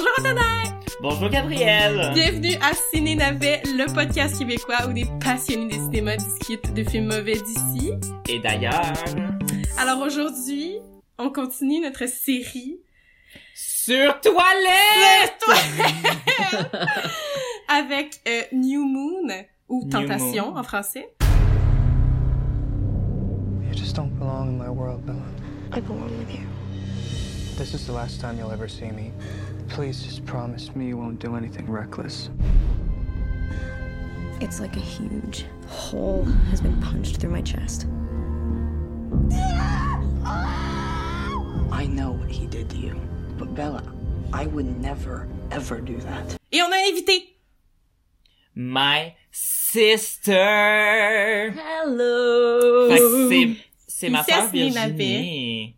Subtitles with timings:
[0.00, 0.80] Bonjour Antonin!
[1.02, 2.12] Bonjour Gabrielle!
[2.14, 7.08] Bienvenue à Ciné Navet, le podcast québécois où des passionnés des cinémas discutent de films
[7.08, 7.92] mauvais d'ici.
[8.26, 8.94] Et d'ailleurs...
[9.76, 10.78] Alors aujourd'hui,
[11.18, 12.78] on continue notre série...
[13.54, 15.34] Sur toilette!
[15.42, 16.76] Sur toilette!
[17.68, 19.28] Avec euh, New Moon,
[19.68, 20.60] ou New Tentation Moon.
[20.60, 21.14] en français.
[23.68, 25.20] You just don't belong in my world, Bella.
[25.74, 26.46] I belong with you.
[27.58, 29.12] This is the last time you'll ever see me.
[29.70, 32.28] Please just promise me you won't do anything reckless.
[34.40, 37.86] It's like a huge hole has been punched through my chest.
[41.72, 43.00] I know what he did to you,
[43.38, 43.82] but Bella,
[44.32, 46.36] I would never, ever do that.
[46.52, 47.36] Et on a invité!
[48.54, 50.34] My sister!
[51.56, 52.88] Hello!
[52.90, 55.76] Fait que c'est, c'est ma Ici à soeur Ciné Virginie.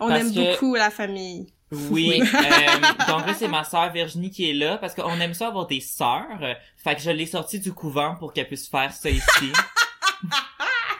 [0.00, 1.52] On Parce aime que- beaucoup la famille.
[1.72, 2.26] Oui, euh,
[3.08, 5.80] donc là c'est ma sœur Virginie qui est là parce qu'on aime ça avoir des
[5.80, 6.26] sœurs.
[6.76, 9.52] Fait que je l'ai sortie du couvent pour qu'elle puisse faire ça ici.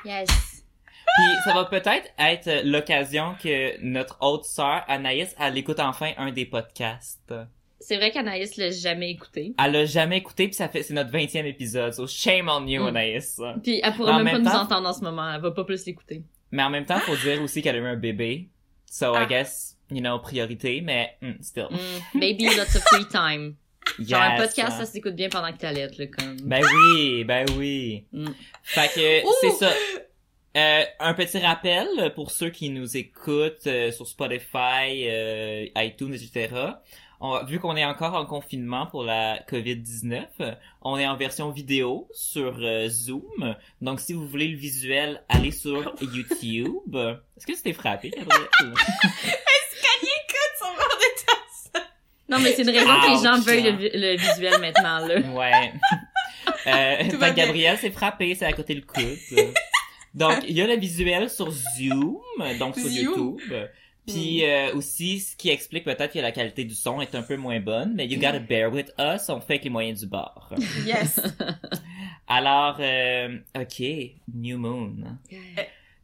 [0.04, 0.28] Yes.
[0.28, 6.30] Puis ça va peut-être être l'occasion que notre autre sœur Anaïs elle écoute enfin un
[6.30, 7.34] des podcasts.
[7.80, 9.54] C'est vrai qu'Anaïs l'a jamais écouté.
[9.62, 11.92] Elle l'a jamais écouté puis ça fait c'est notre 20e épisode.
[11.92, 12.86] So shame on you Mm.
[12.88, 13.40] Anaïs.
[13.62, 15.32] Puis elle pourrait En même, même pas temps- nous entendre en ce moment.
[15.34, 16.22] Elle va pas plus l'écouter.
[16.52, 18.48] Mais en même temps, faut dire aussi qu'elle a eu un bébé.
[18.88, 19.24] So Ah.
[19.24, 21.68] I guess, you know, priorité, mais mm, still.
[21.70, 22.20] Mm.
[22.20, 23.54] Baby, lots of free time.
[24.00, 24.46] Genre un Yes.
[24.46, 26.36] podcast, ça s'écoute bien pendant que t'allaites, là, comme.
[26.42, 28.04] Ben oui, ben oui.
[28.12, 28.26] Mm.
[28.62, 29.72] Fait que c'est ça.
[30.56, 36.48] Euh, un petit rappel pour ceux qui nous écoutent euh, sur Spotify, euh, iTunes, etc.
[37.20, 41.50] On, vu qu'on est encore en confinement pour la COVID-19, euh, on est en version
[41.50, 43.54] vidéo sur euh, Zoom.
[43.80, 46.94] Donc, si vous voulez le visuel, allez sur YouTube.
[46.94, 48.46] Est-ce que tu t'es frappé, Gabrielle?
[50.02, 51.82] Écoute, son verre de tasse!
[52.28, 53.44] Non, mais c'est une raison que les gens Ouch.
[53.46, 55.20] veuillent le, vi- le visuel maintenant, là.
[55.32, 55.72] Ouais.
[56.66, 57.44] Euh, Tout va bien.
[57.44, 59.16] Gabrielle s'est frappée, c'est à côté le coude.
[60.14, 62.18] Donc, il y a le visuel sur Zoom,
[62.58, 62.92] donc sur Zoom.
[63.04, 63.40] YouTube.
[64.06, 67.36] Puis euh, aussi, ce qui explique peut-être que la qualité du son est un peu
[67.36, 70.48] moins bonne, mais you gotta bear with us, on fait avec les moyens du bord.
[70.86, 71.20] Yes!
[72.28, 73.82] Alors, euh, ok,
[74.34, 74.94] New Moon.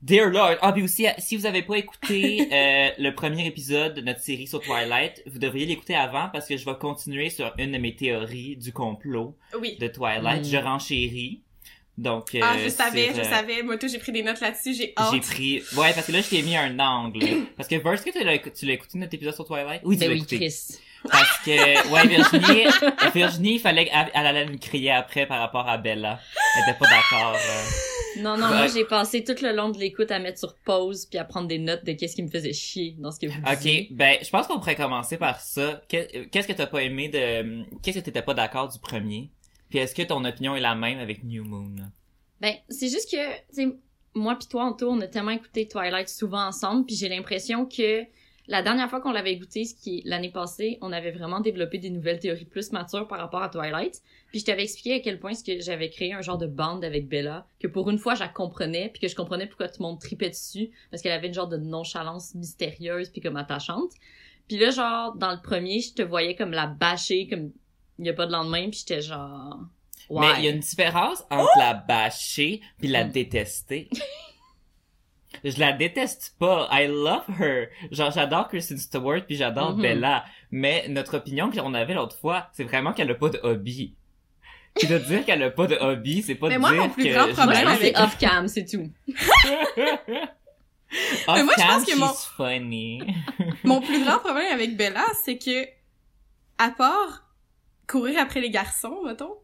[0.03, 4.01] Dear Lord, ah puis aussi, si vous avez pas écouté euh, le premier épisode de
[4.01, 7.71] notre série sur Twilight, vous devriez l'écouter avant parce que je vais continuer sur une
[7.71, 9.77] de mes théories du complot Oui.
[9.79, 10.43] de Twilight.
[10.43, 10.51] Mm.
[10.51, 11.43] Je renchéris.
[11.99, 13.63] Donc, euh, Ah, je savais, je euh, savais.
[13.63, 15.13] Moi, tout, j'ai pris des notes là-dessus, j'ai hâte.
[15.13, 15.63] J'ai pris...
[15.77, 17.21] Ouais, parce que là, je t'ai mis un angle.
[17.57, 19.83] Parce que, Verse, que tu l'as tu l'as écouté notre épisode sur Twilight?
[19.85, 20.37] Oui, tu Ben l'as oui, écouté.
[20.39, 20.79] Chris.
[21.11, 22.65] Parce que, ouais, Virginie,
[23.15, 26.21] Virginie, il fallait qu'elle elle allait me crier après par rapport à Bella.
[26.57, 27.35] Elle était pas d'accord.
[27.35, 28.21] euh.
[28.23, 28.57] Non, non, Ouais.
[28.59, 31.49] moi, j'ai passé tout le long de l'écoute à mettre sur pause puis à prendre
[31.49, 33.89] des notes de qu'est-ce qui me faisait chier dans ce que vous disiez.
[33.91, 35.83] Ok, ben, je pense qu'on pourrait commencer par ça.
[35.89, 37.65] Que- Qu'est-ce que t'as pas aimé de...
[37.83, 39.31] Qu'est-ce que t'étais pas d'accord du premier?
[39.71, 41.75] Puis est-ce que ton opinion est la même avec New Moon?
[42.43, 43.69] Ben, c'est juste que, tu sais,
[44.15, 48.03] moi pis toi, Anto, on a tellement écouté Twilight souvent ensemble, puis j'ai l'impression que
[48.49, 51.91] la dernière fois qu'on l'avait écouté, ce qui l'année passée, on avait vraiment développé des
[51.91, 54.03] nouvelles théories plus matures par rapport à Twilight.
[54.31, 56.85] Puis je t'avais expliqué à quel point ce que j'avais créé un genre de bande
[56.85, 59.81] avec Bella, que pour une fois, je la comprenais, puis que je comprenais pourquoi tout
[59.81, 63.93] le monde tripait dessus, parce qu'elle avait une genre de nonchalance mystérieuse puis comme attachante.
[64.49, 67.53] Puis là, genre, dans le premier, je te voyais comme la bâcher, comme
[67.99, 69.61] il y a pas de lendemain, puis j'étais genre...
[70.11, 70.21] Ouais.
[70.21, 73.13] Mais il y a une différence entre la bâcher puis la Mm.
[73.13, 73.89] détester.
[75.45, 76.69] Je la déteste pas.
[76.73, 77.69] I love her.
[77.91, 79.83] Genre, j'adore Kristen Stewart puis j'adore Mhm.
[79.83, 80.25] Bella.
[80.51, 83.95] Mais notre opinion qu'on avait l'autre fois, c'est vraiment qu'elle a pas de hobby.
[84.75, 86.89] Puis de dire qu'elle a pas de hobby, c'est pas Mais de moi, dire mon
[86.89, 88.91] plus que grand problème c'est off-cam, c'est tout.
[91.27, 93.03] Off moi, je pense que mon- funny.
[93.65, 95.67] Mon plus grand problème avec Bella, c'est que,
[96.59, 97.25] à part
[97.89, 99.35] courir après les garçons, mettons,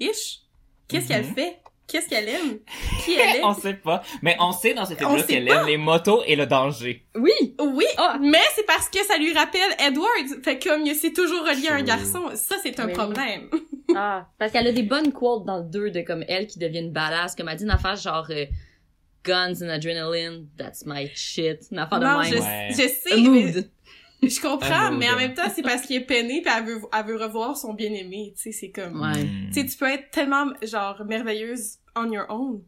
[0.00, 0.40] ish,
[0.86, 1.34] qu'est-ce qu'elle Mhm.
[1.34, 1.58] fait?
[1.88, 2.58] Qu'est-ce qu'elle aime?
[3.04, 3.44] Qui elle est?
[3.44, 4.02] on sait pas.
[4.22, 7.06] Mais on sait dans cette sait qu'elle aime les motos et le danger.
[7.16, 7.32] Oui!
[7.58, 8.18] Oui, Ah.
[8.20, 10.44] mais c'est parce que ça lui rappelle Edward.
[10.44, 12.24] Fait comme c'est toujours relié à un garçon.
[12.34, 12.92] Ça, c'est un Oui.
[12.92, 13.48] problème.
[13.96, 16.80] Ah, parce qu'elle a des bonnes quotes dans le 2 de comme elle qui devient
[16.80, 18.44] une badass, comme elle dit une affaire genre euh,
[19.24, 21.60] Guns and adrenaline, that's my shit.
[21.72, 22.42] Une affaire non, de je, même.
[22.42, 22.68] Ouais.
[22.70, 23.54] je A sais, mais.
[24.22, 27.06] Je comprends, mais en même temps, c'est parce qu'il est peiné pis elle veut, elle
[27.06, 28.34] veut revoir son bien-aimé.
[28.36, 29.00] Tu sais, c'est comme...
[29.00, 29.24] Ouais.
[29.52, 32.62] Tu sais, tu peux être tellement, genre, merveilleuse on your own.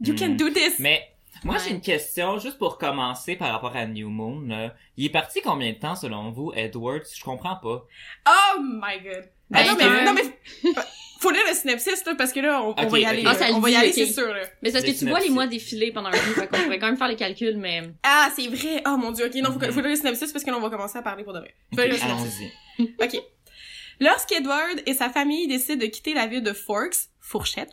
[0.00, 0.36] You can Mm.
[0.36, 0.78] do this!
[0.78, 1.00] Mais
[1.44, 1.60] moi Ouais.
[1.64, 4.40] j'ai une question juste pour commencer par rapport à New Moon.
[4.46, 4.74] là.
[4.96, 7.84] Il est parti combien de temps selon vous, Edward Je comprends pas?
[8.28, 9.24] Oh my god!
[9.54, 10.72] Ah, Ben, non, mais, non, mais,
[11.20, 13.22] faut lire le synopsis, là, parce que là, on, on Ok, va y aller.
[13.24, 14.40] Ah, on va y dit, aller, c'est sûr, là.
[14.60, 16.78] Mais c'est parce Le que tu vois les mois défiler pendant un bout, qu'on pourrait
[16.80, 17.82] quand même faire les calculs, mais...
[18.02, 18.82] Ah, c'est vrai!
[18.86, 19.70] Oh mon dieu, ok, non, faut, Mhm.
[19.72, 21.54] faut lire le synopsis parce que là, on va commencer à parler pour de vrai.
[21.78, 22.92] Allons-y.
[23.00, 23.16] Ok.
[24.00, 27.70] Lorsqu'Edward et sa famille décident de quitter la ville de Forks, Fourchette,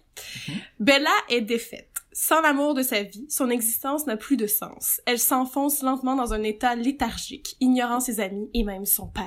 [0.80, 1.90] Bella est défaite.
[2.16, 5.02] Sans l'amour de sa vie, son existence n'a plus de sens.
[5.08, 9.24] Elle s'enfonce lentement dans un état léthargique, ignorant ses amis et même son père.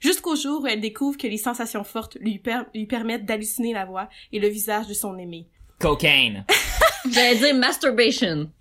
[0.00, 3.84] Jusqu'au jour où elle découvre que les sensations fortes lui, per- lui permettent d'halluciner la
[3.84, 5.48] voix et le visage de son aimé.
[5.80, 6.44] Cocaine.
[7.10, 8.48] J'allais dire masturbation.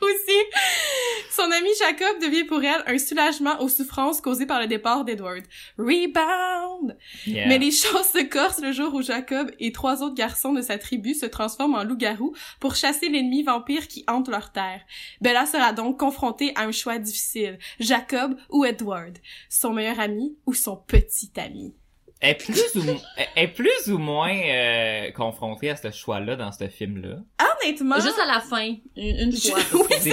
[0.00, 0.38] Aussi,
[1.36, 5.42] son ami Jacob devient pour elle un soulagement aux souffrances causées par le départ d'Edward.
[5.76, 6.96] Rebound!
[7.26, 7.48] Yeah.
[7.48, 10.78] Mais les choses se corsent le jour où Jacob et trois autres garçons de sa
[10.78, 14.80] tribu se transforment en loups-garous pour chasser l'ennemi vampire qui hante leur terre.
[15.20, 17.58] Bella sera donc confrontée à un choix difficile.
[17.80, 19.18] Jacob ou Edward?
[19.50, 21.74] Son meilleur ami ou son petit ami?
[22.26, 23.00] Elle est plus ou,
[23.36, 27.18] est plus ou moins euh, confrontée à ce choix-là dans ce film-là.
[27.62, 28.00] Honnêtement...
[28.00, 29.60] Juste à la fin, une, une fois.
[29.72, 30.12] Oui,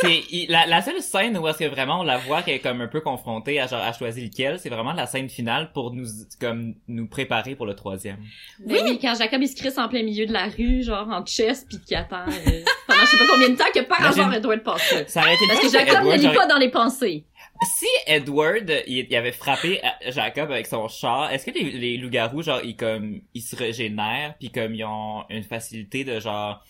[0.00, 2.80] C'est la, la seule scène où est-ce que vraiment on la voit qu'elle est comme
[2.80, 6.06] un peu confrontée à genre à choisir lequel, c'est vraiment la scène finale pour nous
[6.40, 8.18] comme nous préparer pour le troisième.
[8.64, 8.78] Oui.
[8.84, 11.66] oui, quand Jacob il se crisse en plein milieu de la rue, genre en chest,
[11.68, 14.62] puis qui attend euh, pendant je sais pas combien de temps que par hasard Edward
[14.62, 14.94] passe.
[15.08, 17.24] Ça Parce que Jacob ne lit pas dans les pensées.
[17.62, 21.96] Si Edward il, il avait frappé à- Jacob avec son char, est-ce que les, les
[21.96, 26.62] loups-garous genre ils comme ils se régénèrent puis comme ils ont une facilité de genre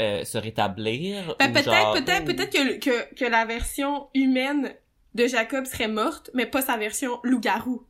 [0.00, 4.74] euh, se rétablir Ben, ou peut-être, genre- peut-être, peut-être que, que, que la version humaine
[5.14, 7.86] de Jacob serait morte, mais pas sa version loup-garou.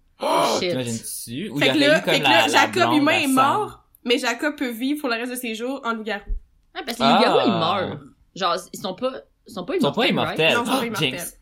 [0.59, 0.71] Shit.
[0.71, 1.49] T'imagines-tu?
[1.51, 3.85] Ou il y Fait que là, eu comme fait que là, Jacob humain est mort,
[4.05, 6.31] mais Jacob peut vivre pour le reste de ses jours en loup-garou.
[6.75, 7.59] Ouais, parce que les loups-garous, ils Ah.
[7.87, 8.01] meurent.
[8.35, 9.13] Genre, ils sont pas,
[9.47, 10.57] ils sont pas Ils sont pas immortels, right?
[10.57, 10.57] immortels.
[10.57, 11.11] Non, sont pas Ah, immortels.
[11.11, 11.39] Jinx.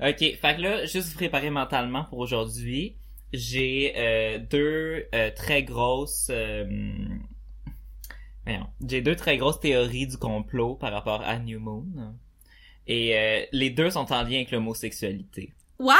[0.00, 2.96] ok, fait que là, juste vous préparer mentalement pour aujourd'hui.
[3.32, 6.28] J'ai euh, deux euh, très grosses...
[6.30, 6.64] euh,
[8.44, 11.86] voyons, J'ai deux très grosses théories du complot par rapport à New Moon.
[12.86, 15.52] Et euh, les deux sont en lien avec l'homosexualité.
[15.78, 15.94] Wow!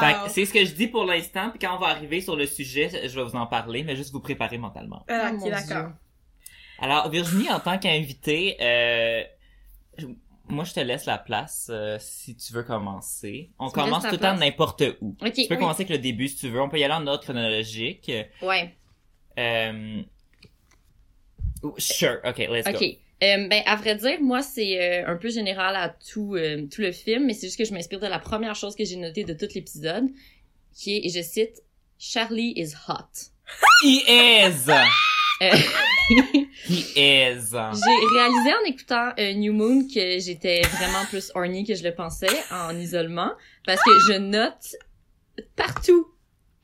[0.00, 2.36] Fait que c'est ce que je dis pour l'instant, puis quand on va arriver sur
[2.36, 5.06] le sujet, je vais vous en parler, mais juste vous préparer mentalement.
[5.08, 5.92] Ah, Oh, ok, d'accord.
[6.78, 9.22] Alors, Virginie, en tant qu'invitée, euh,
[10.48, 13.50] moi, je te laisse la place euh, si tu veux commencer.
[13.58, 15.16] On Tu commence tout le temps n'importe où.
[15.20, 15.60] Ok, Tu peux oui.
[15.60, 16.60] commencer avec le début si tu veux.
[16.60, 18.10] On peut y aller en ordre chronologique.
[18.42, 18.74] Ouais.
[19.38, 20.02] Euh...
[21.78, 22.18] Sure.
[22.24, 22.78] OK, let's Ok.
[22.80, 22.86] go.
[23.24, 26.82] Euh, ben, à vrai dire, moi, c'est euh, un peu général à tout, euh, tout
[26.82, 29.24] le film, mais c'est juste que je m'inspire de la première chose que j'ai notée
[29.24, 30.04] de tout l'épisode,
[30.74, 31.62] qui est, et je cite,
[31.98, 33.30] Charlie is hot.
[33.82, 34.70] He is!
[35.42, 35.50] Euh,
[36.68, 37.50] He is!
[37.50, 41.94] j'ai réalisé en écoutant euh, New Moon que j'étais vraiment plus horny que je le
[41.94, 43.32] pensais en isolement,
[43.66, 44.76] parce que je note
[45.54, 46.06] partout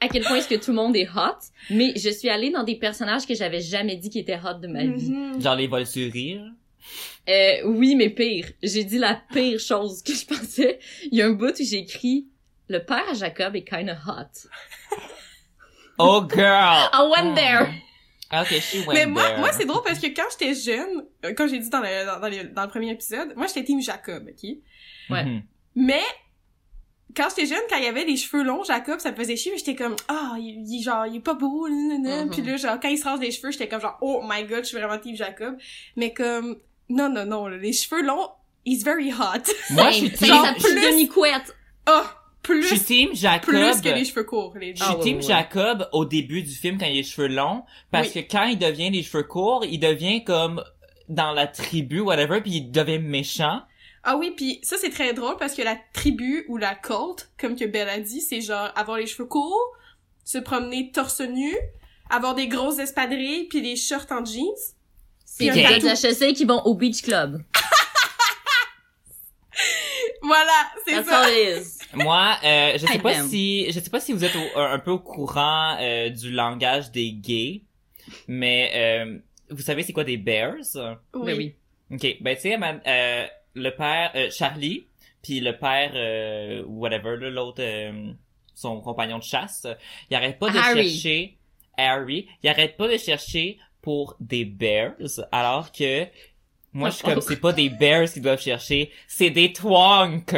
[0.00, 1.38] à quel point est-ce que tout le monde est hot,
[1.70, 4.66] mais je suis allée dans des personnages que j'avais jamais dit qui étaient hot de
[4.66, 5.10] ma vie.
[5.10, 5.40] Mhm.
[5.40, 6.42] Genre les vols sur rire.
[7.28, 8.46] Euh, oui, mais pire.
[8.62, 10.80] J'ai dit la pire chose que je pensais.
[11.10, 12.26] Il y a un bout où j'ai écrit
[12.68, 14.48] le père à Jacob est kinda hot.
[15.98, 16.88] Oh, girl!
[16.92, 17.68] I went there.
[18.32, 19.38] OK, she went Mais moi, there.
[19.40, 22.20] moi c'est drôle parce que quand j'étais jeune, euh, quand j'ai dit dans le, dans,
[22.20, 24.50] dans le, dans le premier épisode, moi j'étais team Jacob, ok?
[25.10, 25.24] Ouais.
[25.24, 25.42] Mhm.
[25.74, 26.02] Mais,
[27.14, 29.52] quand j'étais jeune, quand il y avait des cheveux longs, Jacob, ça me faisait chier,
[29.52, 32.24] mais j'étais comme, ah, il, il- genre, il est pas beau, nanana.
[32.24, 32.30] Mhm.
[32.30, 34.60] Puis là, genre, quand il se range les cheveux, j'étais comme genre, oh my god,
[34.64, 35.56] je suis vraiment team Jacob.
[35.96, 36.56] Mais comme,
[36.88, 38.30] non, non, non, là, les cheveux longs,
[38.64, 39.42] he's very hot.
[39.70, 41.54] Moi, je suis C'est team, petite plus- demi-couette.
[41.90, 42.02] Oh,
[42.44, 43.54] je plus, suis team Jacob.
[43.54, 45.22] plus que les cheveux courts, les Je suis Ah, ouais, team ouais.
[45.22, 48.24] Jacob au début du film quand il a les cheveux longs parce Oui.
[48.24, 50.62] que quand il devient les cheveux courts, il devient comme
[51.08, 53.62] dans la tribu whatever puis il devient méchant.
[54.04, 57.54] Ah oui, puis ça c'est très drôle parce que la tribu ou la cult, comme
[57.56, 59.76] que Belle a dit, c'est genre avoir les cheveux courts,
[60.24, 61.54] se promener torse nu,
[62.10, 64.42] avoir des grosses espadrilles puis des shorts en jeans.
[65.24, 65.54] C'est Ok.
[65.54, 67.42] des gars de la HEC qui vont au Beach Club.
[70.22, 71.18] Voilà, c'est That's ça.
[71.22, 71.78] all it is.
[71.94, 74.92] Moi, euh, je sais pas si je sais pas si vous êtes au- un, peu
[74.92, 77.62] au courant euh, du langage des gays,
[78.28, 79.18] mais euh,
[79.50, 80.54] vous savez c'est quoi des bears?
[81.14, 81.54] Mais oui.
[81.90, 84.86] OK, ben tu sais ma- euh, le père euh, Charlie
[85.22, 88.12] puis le père euh, whatever là, l'autre euh,
[88.54, 89.66] son compagnon de chasse,
[90.10, 90.90] il arrête pas de Harry.
[90.90, 91.36] chercher
[91.76, 94.94] Harry, il arrête pas de chercher pour des bears
[95.30, 96.06] alors que
[96.72, 100.34] moi je suis comme c'est pas des bears qu'ils doivent chercher, c'est des twonks.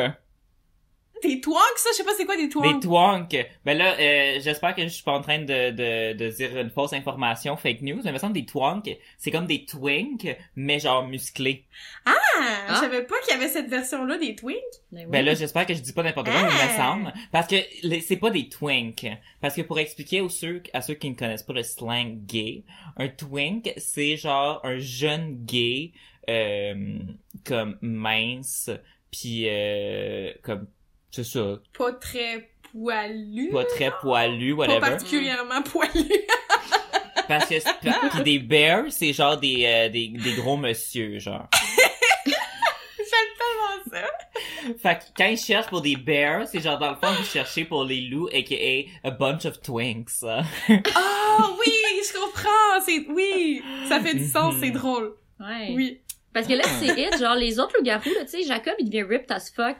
[1.24, 2.74] Des twonks, ça, je sais pas c'est quoi des twonks.
[2.74, 3.36] Des twonks.
[3.64, 6.70] Ben là, euh, j'espère que je suis pas en train de, de, de dire une
[6.70, 10.26] fausse information, fake news, mais il me semble des twonks, c'est comme des twinks,
[10.56, 11.64] mais genre musclés.
[12.04, 12.74] Ah, Ah.
[12.74, 14.58] je savais pas qu'il y avait cette version-là des twinks.
[14.92, 15.10] Mais oui.
[15.10, 16.76] Ben là, j'espère que je dis pas n'importe quoi, mais il me Ah.
[16.76, 17.12] semble.
[17.32, 17.56] Parce que
[18.00, 19.06] c'est pas des twinks.
[19.40, 22.64] Parce que pour expliquer aux ceux, à ceux qui ne connaissent pas le slang gay,
[22.96, 25.92] un twink, c'est genre un jeune gay,
[26.28, 26.98] euh,
[27.44, 28.70] comme mince,
[29.10, 30.66] puis euh, comme
[31.14, 33.50] c'est ça, Pas très poilu.
[33.52, 34.80] pas très poilu, Pas whatever.
[34.80, 35.90] particulièrement poilu.
[37.28, 41.48] Parce que c'est- pis des bears, c'est genre des, euh, des des gros monsieur genre.
[42.26, 44.74] J'aime tellement ça.
[44.82, 47.64] Fait que quand ils cherchent pour des bears, c'est genre dans le fond vous cherchez
[47.64, 50.22] pour les loups, aka a bunch of twinks.
[50.24, 51.72] Ah oui,
[52.06, 52.80] je comprends.
[52.84, 54.60] C'est oui, ça fait du sens, Mhm.
[54.62, 55.14] c'est drôle.
[55.40, 55.72] Ouais.
[55.74, 56.00] Oui.
[56.32, 57.18] Parce que là, c'est it.
[57.18, 59.76] Genre, les autres loups-garous, tu sais, Jacob, il devient ripped as fuck.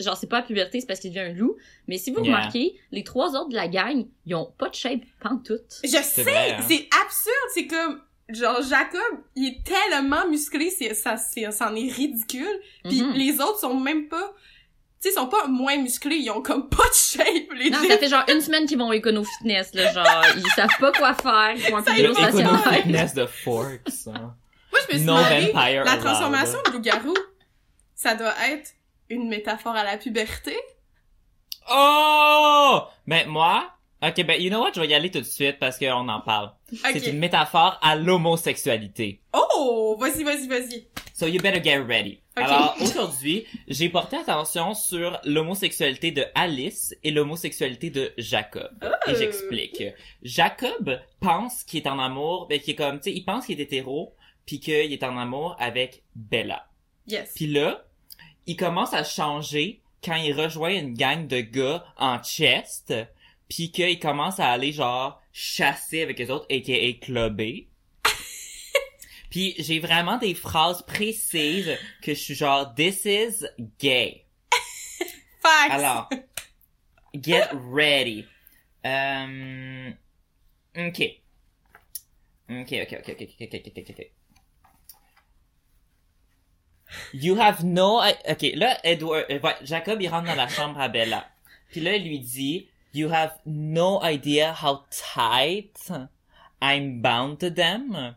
[0.00, 1.56] Genre, c'est pas à puberté, c'est parce qu'il devient un loup.
[1.86, 2.36] Mais si vous Yeah.
[2.36, 5.80] remarquez, les trois autres de la gang, ils ont pas de shape pantoute.
[5.84, 6.64] Je sais, vrai, hein.
[6.66, 11.92] c'est absurde, c'est comme genre Jacob, il est tellement musclé, c'est ça c'est c'en est
[11.92, 12.60] ridicule.
[12.84, 13.12] Puis Mhm.
[13.12, 14.34] les autres sont même pas
[15.00, 17.78] tu sais, ils sont pas moins musclés, ils ont comme pas de shape, les Non,
[17.82, 17.88] deux.
[17.88, 20.92] ça fait genre une semaine qu'ils vont au Econo Fitness, là, genre, ils savent pas
[20.92, 22.56] quoi faire, ils font un peu Econo.
[22.72, 23.80] Fitness de Forks.
[24.06, 24.34] hein.
[24.72, 27.14] Moi, je me suis No demandé, vampire la transformation de loup-garou,
[27.94, 28.70] ça doit être
[29.14, 30.56] une métaphore à la puberté?
[31.70, 32.80] Oh!
[33.06, 33.70] Ben moi,
[34.02, 36.20] ok ben you know what, je vais y aller tout de suite parce qu'on en
[36.20, 36.52] parle.
[36.72, 37.06] C'est Ok.
[37.06, 39.22] une métaphore à l'homosexualité.
[39.32, 40.88] Oh, vas-y, vas-y, vas-y.
[41.14, 42.20] So you better get ready.
[42.36, 42.42] Ok.
[42.44, 48.70] Alors aujourd'hui, j'ai porté attention sur l'homosexualité de Alice et l'homosexualité de Jacob.
[48.82, 49.10] Oh.
[49.10, 49.82] Et j'explique.
[50.22, 53.58] Jacob pense qu'il est en amour, ben qu'il est comme, tu sais, il pense qu'il
[53.60, 56.66] est hétéro, puis qu'il est en amour avec Bella.
[57.06, 57.32] Yes.
[57.36, 57.83] Puis là,
[58.46, 62.92] il commence à changer quand il rejoint une gang de gars en chest,
[63.48, 67.68] puis qu'il commence à aller genre chasser avec les autres, aka clubé.
[69.30, 73.46] puis j'ai vraiment des phrases précises que je suis genre this is
[73.78, 74.26] gay.
[75.40, 75.70] Facts.
[75.70, 76.10] Alors,
[77.14, 78.26] get ready.
[78.84, 79.94] Um,
[80.76, 81.00] ok.
[82.50, 84.10] Ok, ok, ok, ok, ok, ok, ok, ok.
[87.12, 88.00] You have no...
[88.28, 89.24] Ok, là, Edward...
[89.30, 91.26] euh, Jacob, il rentre dans la chambre à Bella.
[91.70, 95.90] Puis là, il lui dit, You have no idea how tight
[96.62, 98.14] I'm bound to them.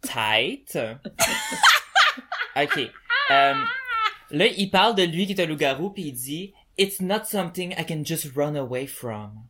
[0.00, 0.76] Tight.
[2.56, 2.78] ok.
[3.30, 3.54] Euh,
[4.30, 7.72] là, il parle de lui qui est un loup-garou, puis il dit, It's not something
[7.78, 9.44] I can just run away from.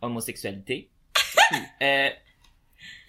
[0.00, 0.90] Homosexualité.
[1.82, 2.10] euh,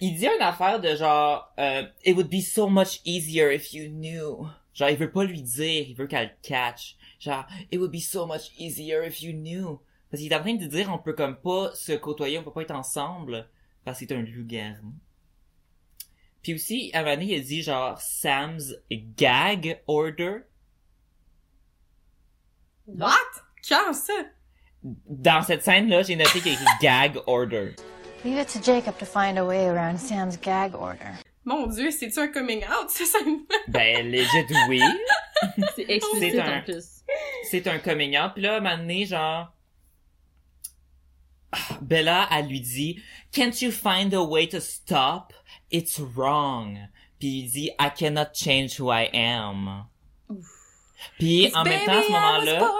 [0.00, 3.88] il dit une affaire de genre, euh, It would be so much easier if you
[3.88, 4.48] knew.
[4.72, 6.96] Genre, il veut pas lui dire, il veut qu'elle le catch.
[7.18, 9.80] Genre, It would be so much easier if you knew.
[10.10, 12.52] Parce qu'il est en train de dire, on peut comme pas se côtoyer, on peut
[12.52, 13.48] pas être ensemble,
[13.84, 14.92] parce qu'il est un loup-garou.
[16.42, 20.38] Puis aussi, à il a dit genre, Sam's gag order.
[22.86, 23.12] What?
[23.68, 24.14] Quand ça?
[24.82, 27.74] Dans cette scène-là, j'ai noté qu'il y a écrit gag order.
[28.24, 31.12] Leave it to Jacob to find a way around Sam's gag order.
[31.44, 33.18] Mon dieu, c'est-tu un coming out, ça, ça
[33.68, 34.28] Ben, legit,
[34.68, 34.82] oui.
[35.74, 37.02] C'est explicite un- en plus.
[37.50, 38.32] c'est un coming out.
[38.34, 39.50] Puis là, à un moment donné, genre...
[41.52, 45.32] ah, Bella, elle lui dit, Can't you find a way to stop?
[45.70, 46.78] It's wrong.
[47.18, 49.86] Puis il dit, I cannot change who I am.
[51.18, 52.70] Puis en même temps, à ce moment-là,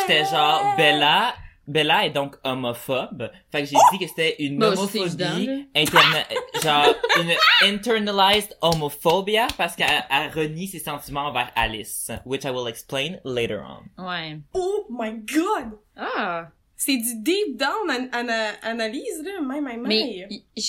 [0.00, 1.34] j'étais genre, Bella,
[1.66, 3.30] Bella est donc homophobe.
[3.50, 6.18] Fait que j'ai dit que c'était une homophobie interna
[6.62, 12.68] genre une internalized homophobia parce qu'elle elle renie ses sentiments envers Alice, which I will
[12.68, 13.60] explain later
[13.96, 14.04] on.
[14.06, 14.38] Ouais.
[14.52, 15.78] Oh my god!
[15.96, 16.48] Ah!
[16.76, 20.60] C'est du deep down an- ana- analyse, là, même, même, Mais je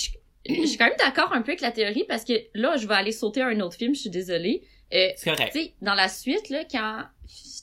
[0.66, 3.12] suis quand même d'accord un peu avec la théorie parce que là, je vais aller
[3.12, 4.62] sauter à un autre film, je suis désolée.
[4.94, 5.52] Euh, C'est correct.
[5.52, 7.02] tu sais, dans la suite, là, quand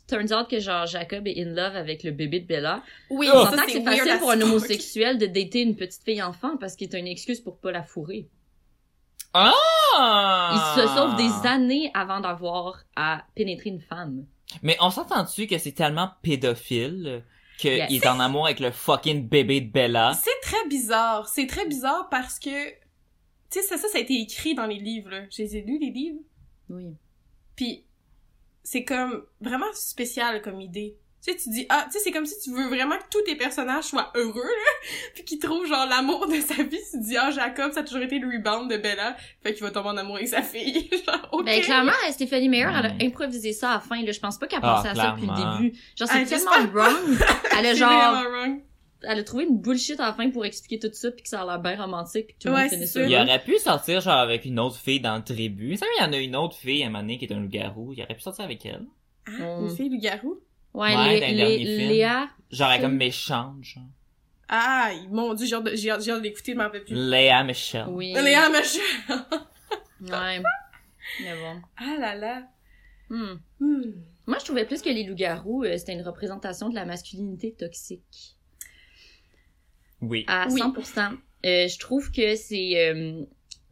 [0.08, 3.46] turns out que genre Jacob est in love avec le bébé de Bella, Oui, on
[3.46, 6.76] ça, s'entend que c'est facile pour un homosexuel de dater une petite fille enfant parce
[6.76, 8.28] qu'il est une excuse pour pas la fourrer.
[9.34, 9.54] Ah!
[10.78, 14.26] Il se sauve des années avant d'avoir à pénétrer une femme.
[14.62, 17.24] Mais on s'entend-tu que c'est tellement pédophile
[17.58, 17.92] qu'il Yes.
[17.92, 20.14] est en amour avec le fucking bébé de Bella?
[20.22, 21.28] C'est très bizarre.
[21.28, 22.76] C'est très bizarre parce que, tu
[23.50, 25.22] sais, ça, ça, ça a été écrit dans les livres, là.
[25.32, 26.20] Je les ai lus, les livres?
[26.70, 26.94] Oui.
[27.56, 27.86] Puis
[28.64, 30.96] c'est comme vraiment spécial comme idée.
[31.26, 33.22] Tu sais, tu dis, ah, tu sais, c'est comme si tu veux vraiment que tous
[33.22, 36.82] tes personnages soient heureux, là, puis qu'ils trouvent, genre, l'amour de sa vie.
[36.92, 39.72] Tu dis, ah, Jacob, ça a toujours été le rebound de Bella, fait qu'il va
[39.72, 40.90] tomber en amour avec sa fille.
[41.08, 41.46] genre, ok.
[41.46, 42.98] Ben, clairement, Stéphanie Meyer, elle a Mm.
[43.04, 44.12] improvisé ça à la fin, là.
[44.12, 45.78] Je pense pas qu'elle Ah, pensait à ça depuis le début.
[45.98, 46.90] Genre, Ah, c'est tellement j'espère pas.
[46.90, 47.18] wrong.
[47.58, 48.62] Elle a C'est genre, vraiment wrong.
[49.04, 51.42] Elle a trouvé une bullshit à la fin pour expliquer tout ça puis que ça
[51.42, 53.10] a l'air bien romantique puis que tout le Ouais, monde.
[53.10, 55.76] Il aurait pu sortir genre avec une autre fille dans le tribu.
[55.78, 57.40] Ça, il y en a une autre fille à un moment donné qui est un
[57.40, 57.94] loup-garou.
[57.94, 58.86] Il aurait pu sortir avec elle.
[59.28, 59.64] Ah, Mm.
[59.64, 60.40] une fille loup-garou?
[60.74, 61.90] Ouais, Ouais, les derniers films.
[61.90, 63.84] Léa, Genre elle est comme méchante, genre.
[64.50, 66.96] Ah, mon dieu, j'ai hâte de- j'ai hâte j'ai hâte d'écouter, je m'en rappelle plus.
[66.96, 67.86] Léa Michelle.
[67.90, 68.14] oui.
[68.14, 68.80] Léa, machin.
[70.02, 70.42] Ouais.
[71.22, 71.62] Mais bon.
[71.78, 72.44] Ah là là.
[73.10, 73.36] Hmm.
[73.60, 73.82] Hmm.
[74.26, 78.36] Moi, je trouvais plus que les loups-garous, euh, c'était une représentation de la masculinité toxique.
[80.08, 80.26] Oui.
[80.28, 80.62] À Oui.
[80.62, 81.12] 100%.
[81.46, 83.22] Euh, je trouve que c'est euh,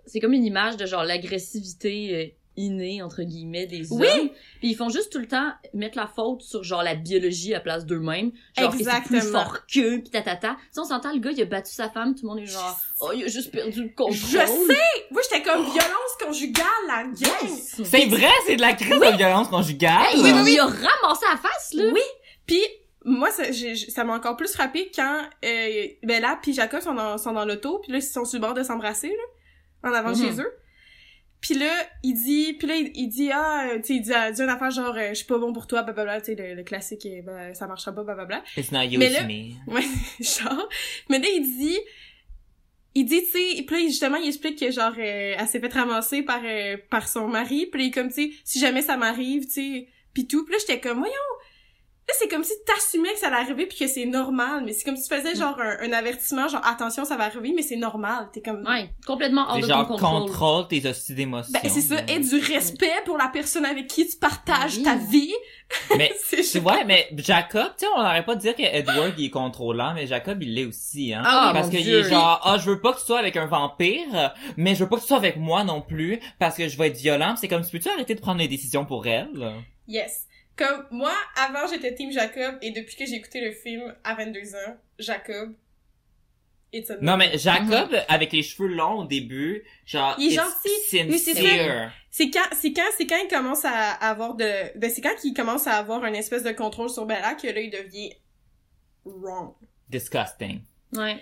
[0.05, 2.25] c'est comme une image de genre l'agressivité euh,
[2.57, 4.01] innée entre guillemets des hommes.
[4.01, 4.31] Oui.
[4.59, 7.61] Puis ils font juste tout le temps mettre la faute sur genre la biologie à
[7.61, 8.31] place d'eux-mêmes.
[8.57, 9.43] Genre que c'est plus Exactement.
[9.45, 10.57] fort qu'eux, pis tatata.
[10.59, 12.45] Tu sais, on s'entend le gars, il a battu sa femme, tout le monde est
[12.45, 14.15] genre oh il a juste perdu le contrôle.
[14.17, 15.05] Je sais!
[15.11, 17.15] Moi, j'étais comme violence conjugale, la gang!
[17.43, 17.81] Yes.
[17.85, 20.07] C'est vrai, c'est de la crise de violence conjugale.
[20.13, 21.85] Hey, il lui a ramassé la face là.
[21.93, 22.01] Oui!
[22.45, 22.61] Puis
[23.05, 27.17] moi, ça j'ai- ça m'a encore plus frappé quand euh, Bella puis Jacob sont dans,
[27.17, 30.09] sont dans l'auto, puis là, ils sont sur le bord de s'embrasser, là, en avant
[30.09, 30.15] Mhm.
[30.35, 30.53] chez eux.
[31.41, 31.71] Puis là,
[32.03, 34.43] il dit, puis là, il, il dit, ah, euh, tu sais, il dit, euh, dit
[34.43, 36.63] une affaire genre, euh, je suis pas bon pour toi, blablabla, tu sais, le, le
[36.63, 38.43] classique, euh, ben, ça marchera pas, blablabla.
[38.55, 39.73] It's not you, Mais it's là- me.
[39.73, 39.81] Ouais,
[40.19, 40.69] genre.
[41.09, 41.79] Mais là, il dit,
[42.93, 45.73] il dit, tu sais, puis là, justement, il explique que, genre, euh, elle s'est fait
[45.73, 48.95] ramasser par, euh, par son mari, puis il est comme, tu sais, si jamais ça
[48.97, 50.43] m'arrive, tu sais, pis tout.
[50.45, 51.13] Puis là, j'étais comme, voyons,
[52.11, 54.83] là, c'est comme si t'assumais que ça allait arriver puis que c'est normal, mais c'est
[54.83, 57.75] comme si tu faisais, genre, un, un avertissement, genre, attention, ça va arriver, mais c'est
[57.77, 58.29] normal.
[58.33, 58.65] T'es comme...
[58.67, 60.21] Ouais, complètement hors de genre ton contrôle.
[60.27, 61.53] contrôle tes hosties d'émotions.
[61.53, 64.83] Ben, c'est ça, et du respect pour la personne avec qui tu partages Oui.
[64.83, 65.33] ta vie.
[65.97, 69.13] Mais c'est tu vois, mais Jacob, tu sais, on n'arrête pas de dire que Edward
[69.17, 71.21] il est contrôlant, mais Jacob il l'est aussi, hein.
[71.25, 74.33] Ah, parce qu'il est genre, ah, je veux pas que tu sois avec un vampire,
[74.57, 76.87] mais je veux pas que tu sois avec moi non plus, parce que je vais
[76.87, 77.35] être violent.
[77.37, 79.29] C'est comme, tu peux-tu arrêter de prendre les décisions pour elle?
[79.87, 80.27] Yes.
[80.55, 84.55] Comme moi, avant j'étais Team Jacob et depuis que j'ai écouté le film à 22
[84.55, 85.53] ans, Jacob,
[86.73, 90.41] it's a Non, mais Jacob, avec les cheveux longs au début, genre, Il est it's
[90.41, 91.09] gentil.
[91.09, 91.91] Oui, c'est sincere.
[92.09, 95.33] C'est quand, c'est quand, c'est quand il commence à avoir de, ben c'est quand il
[95.33, 98.13] commence à avoir un espèce de contrôle sur Bella que là il devient
[99.05, 99.53] wrong.
[99.89, 100.61] Disgusting.
[100.93, 101.17] Ouais.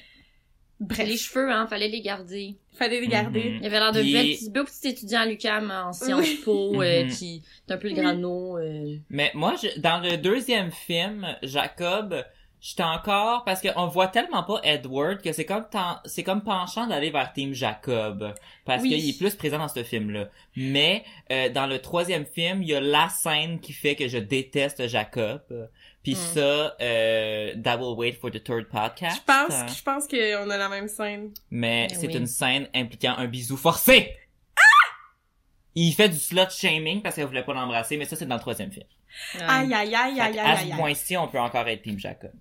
[0.79, 2.55] Bref, Les cheveux, hein, fallait les garder.
[2.71, 3.43] fallait les garder.
[3.51, 3.57] Mhm.
[3.61, 6.41] Il avait l'air de Il beau petit étudiant à l'UQAM en sciences Oui.
[6.45, 7.11] po, euh, Mhm.
[7.11, 8.57] qui est un peu le grano.
[8.57, 8.95] Euh...
[9.09, 12.23] Mais moi, je- dans le deuxième film, Jacob,
[12.61, 15.65] j'étais encore parce qu'on voit tellement pas Edward que c'est comme
[16.05, 18.33] c'est comme penchant d'aller vers Team Jacob
[18.65, 18.89] parce Oui.
[18.89, 20.29] qu'il est plus présent dans ce film-là.
[20.55, 24.17] Mais euh, dans le troisième film, il y a la scène qui fait que je
[24.17, 25.41] déteste Jacob.
[26.03, 26.33] Puis Mm.
[26.33, 29.17] ça, euh, that will wait for the third podcast.
[29.17, 31.33] Je pense, je pense qu'on a la même scène.
[31.51, 32.15] Mais Mais c'est oui.
[32.17, 34.15] une scène impliquant un bisou forcé.
[35.75, 38.41] Il fait du slut shaming parce qu'elle voulait pas l'embrasser, mais ça c'est dans le
[38.41, 38.85] troisième film.
[39.39, 42.31] Aïe aïe aïe aïe aïe à ce point-ci, on peut encore être Team Jacob.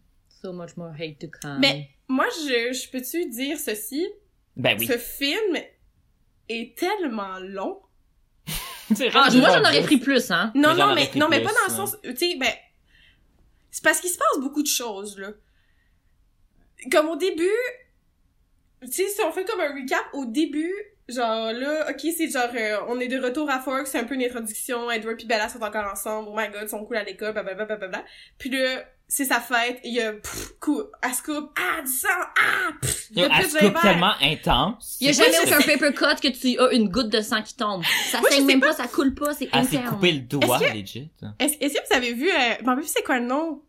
[0.43, 1.59] So much more hate to come.
[1.61, 4.07] Mais moi je, je peux-tu dire ceci?
[4.57, 4.87] Ben oui.
[4.87, 5.57] Ce film
[6.49, 7.81] est tellement long.
[8.91, 10.51] Ah, moi, je j'en aurais pris plus, hein.
[10.55, 12.49] Non, Mais non, mais, non, mais pas dans le sens, tu sais, ben,
[13.71, 15.33] c'est parce qu'il se passe beaucoup de choses, là.
[16.91, 17.49] Comme au début,
[18.83, 20.73] tu sais, si on fait comme un recap, au début,
[21.09, 24.15] genre, là, ok, c'est genre, euh, on est de retour à Forks, c'est un peu
[24.15, 27.05] une introduction, Edward et Bella sont encore ensemble, oh my god, ils sont cool à
[27.05, 28.05] l'école, blablabla, blablabla.
[28.39, 31.91] Puis là, c'est sa fête, il y a, pff, coup, elle se coupe, ah, du
[31.91, 34.99] sang, ah, pff, il y Yo, Elle se coupe tellement intense.
[35.01, 37.43] Il y a Oui, jamais aucun paper cut que tu as une goutte de sang
[37.43, 37.83] qui tombe.
[38.11, 38.69] Ça Moi, saigne même pas.
[38.69, 39.95] pas, ça coule pas, c'est Elle s'est interne.
[39.95, 41.11] coupé le doigt, Est-ce que- legit.
[41.39, 43.63] Est-ce, que vous avez vu, euh, m'en c'est quoi le nom?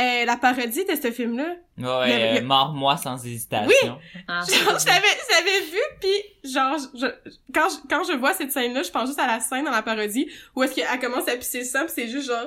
[0.00, 1.56] Euh, la parodie de ce film-là?
[1.78, 3.98] Ouais, euh, mors-moi sans hésitation.
[4.28, 7.06] Ah, Genre, je l'avais, je l'avais vu, puis genre, je,
[7.52, 9.82] quand, je, quand je vois cette scène-là, je pense juste à la scène dans la
[9.82, 12.46] parodie où est-ce qu'elle commence à pisser le sang, pis c'est juste genre,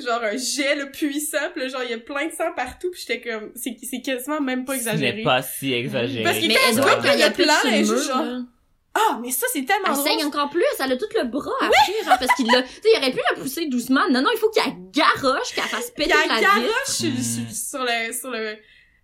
[0.00, 2.90] genre un jet là, puissant, pis là, genre, il y a plein de sang partout,
[2.90, 5.16] pis j'étais comme, c'est, c'est quasiment même pas exagéré.
[5.18, 6.22] n'est pas si exagéré.
[6.24, 8.24] Parce elle Edward, coupe, quand il y a plein, le elle genre,
[8.98, 10.06] ah, mais ça, c'est tellement Elle drôle.
[10.08, 12.80] saigne encore plus, elle a tout le bras après, genre, parce qu'il l'a, tu sais,
[12.94, 14.08] il aurait pu la pousser doucement.
[14.10, 16.38] Non, non, il faut qu'il la garoche, qu'elle fasse Il y péter a la un
[16.38, 16.50] vitre.
[16.50, 18.56] garoche sur, sur, sur le, sur le,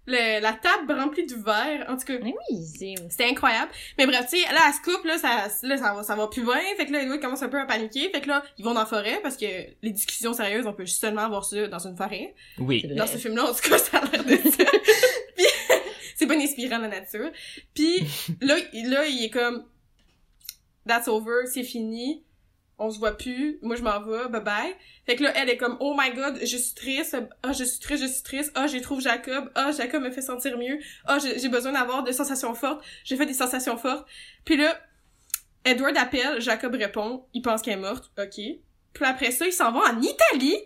[0.07, 1.87] le- la table remplie de verre.
[1.89, 2.95] En tout cas, Mais oui, c'est...
[3.11, 3.71] C'était incroyable.
[3.99, 6.27] Mais bref, tu sais, là, elle se coupe, là, ça, là, ça va, ça va
[6.29, 6.59] plus bien.
[6.77, 8.11] Fait que là, Edward commence un peu à paniquer.
[8.11, 9.47] Fait que là, ils vont dans la forêt parce que
[9.83, 12.35] les discussions sérieuses, on peut seulement avoir ça dans une forêt.
[12.59, 12.83] Oui.
[12.97, 14.65] Dans ce film-là, en tout cas, ça a l'air de ça.
[15.37, 15.47] Puis,
[16.17, 17.31] c'est pas inspirant la nature.
[17.75, 18.01] Puis,
[18.41, 19.65] là, là, il est comme,
[20.87, 22.25] that's over, c'est fini.
[22.79, 23.59] On se voit plus.
[23.63, 24.29] Moi, je m'en vais.
[24.29, 24.75] Bye bye.
[25.07, 27.17] Fait que là, elle est comme, oh my god, je suis triste.
[27.43, 28.51] Ah, je suis triste, je suis triste.
[28.55, 29.51] Ah, j'ai trouvé Jacob.
[29.55, 30.79] Ah, Jacob me fait sentir mieux.
[31.05, 32.85] Ah, j'ai besoin d'avoir des sensations fortes.
[33.05, 34.07] J'ai fait des sensations fortes.
[34.45, 34.77] Puis là,
[35.65, 37.27] Edward appelle, Jacob répond.
[37.35, 38.11] Il pense qu'elle est morte.
[38.19, 38.35] OK.
[38.93, 40.59] Puis après ça, ils s'en vont en Italie.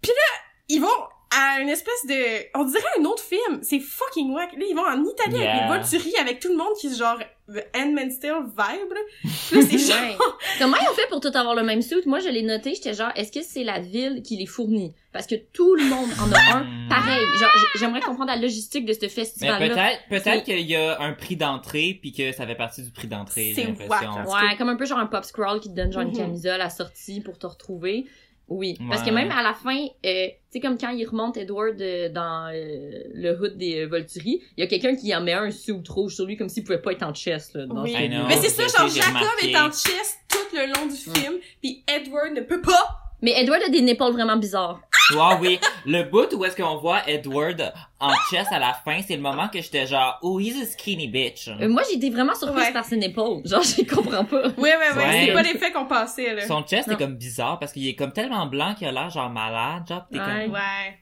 [0.00, 0.88] Puis là, ils vont
[1.36, 2.56] à une espèce de...
[2.56, 3.62] On dirait un autre film.
[3.62, 4.52] C'est fucking wack.
[4.52, 5.50] Là, ils vont en Italie Yeah.
[5.50, 9.00] avec les Volturi, avec tout le monde qui, genre, The Handmaid's Tale vibe, là.
[9.52, 9.60] Genre...
[9.60, 10.16] Ouais.
[10.58, 11.96] Comment ils ont fait pour tout avoir le même suit?
[12.06, 14.94] Moi, je l'ai noté, j'étais genre, est-ce que c'est la ville qui les fournit?
[15.12, 16.88] Parce que tout le monde en a un Hmm.
[16.88, 17.20] pareil.
[17.38, 19.68] Genre, j'aimerais comprendre la logistique de ce festival-là.
[19.74, 23.08] peut-être, peut-être qu'il y a un prix d'entrée puis que ça fait partie du prix
[23.08, 24.14] d'entrée, j'ai C'est l'impression.
[24.24, 26.16] Ouais, comme un peu genre un pop scroll qui te donne genre une Mhm.
[26.16, 28.06] camisole à la sortie pour te retrouver.
[28.48, 31.80] Oui, parce que même à la fin, euh, tu sais comme quand il remonte Edward
[31.80, 35.32] euh, dans euh, le hood des euh, Volturi, il y a quelqu'un qui en met
[35.32, 37.64] un suit rouge sur lui comme s'il pouvait pas être en chest là.
[37.66, 37.92] Dans Oui.
[37.92, 38.12] ce I film.
[38.20, 38.28] know.
[38.28, 39.50] Mais c'est ça, genre, Jacob remarqué.
[39.50, 42.86] est en chest tout le long du film, puis Edward ne peut pas.
[43.22, 44.82] Mais Edward a des nipples vraiment bizarres.
[45.12, 45.60] Ouais, oui.
[45.84, 49.48] Le bout où est-ce qu'on voit Edward en chess à la fin, c'est le moment
[49.48, 51.48] que j'étais genre, oh, he's a skinny bitch.
[51.48, 52.72] Euh, moi été vraiment surprise Ouais.
[52.72, 53.20] par ses nipples.
[53.44, 54.48] Genre je comprends pas.
[54.48, 55.24] Ouais, ouais, ouais, Ouais.
[55.26, 56.46] c'est pas l'effet qu'on passait, là.
[56.46, 56.94] Son chest Non.
[56.94, 60.06] est comme bizarre parce qu'il est comme tellement blanc qu'il a l'air genre malade, genre
[60.10, 60.44] t'es Ouais.
[60.46, 60.52] comme...
[60.54, 60.98] Ouais.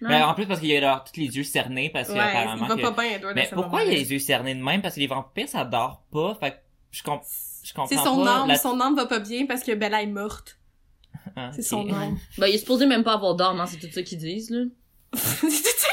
[0.00, 2.66] Mais en plus parce qu'il a genre tous les yeux cernés parce que Ouais, apparemment
[2.66, 4.62] il va que- pas bien, Edward, à Mais pourquoi il a les yeux cernés de
[4.62, 4.80] même?
[4.80, 6.56] Parce que les vampires ça dort pas, fait que
[6.92, 7.20] je, comp...
[7.64, 8.42] je comprends C'est son pas.
[8.42, 10.54] âme, la- son âme va pas bien parce que Bella est morte.
[11.38, 11.88] Ah, C'est ok.
[11.88, 12.18] son âme.
[12.38, 14.64] Ben il est supposé même pas avoir d'âme, hein, c'est tout ça qu'ils disent là.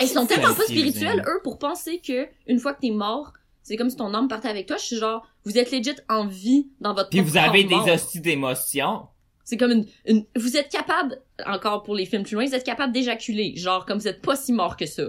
[0.01, 3.31] Ils sont tellement pas spirituels, eux, pour penser que une fois que t'es mort,
[3.63, 4.75] c'est comme si ton âme partait avec toi.
[4.77, 8.19] Je suis genre, vous êtes legit en vie dans votre Puis vous avez des hosties
[8.19, 9.07] d'émotions.
[9.45, 12.65] C'est comme une, une, vous êtes capable, encore pour les films plus loin, vous êtes
[12.65, 13.55] capable d'éjaculer.
[13.55, 15.03] Genre, comme vous êtes pas si mort que ça.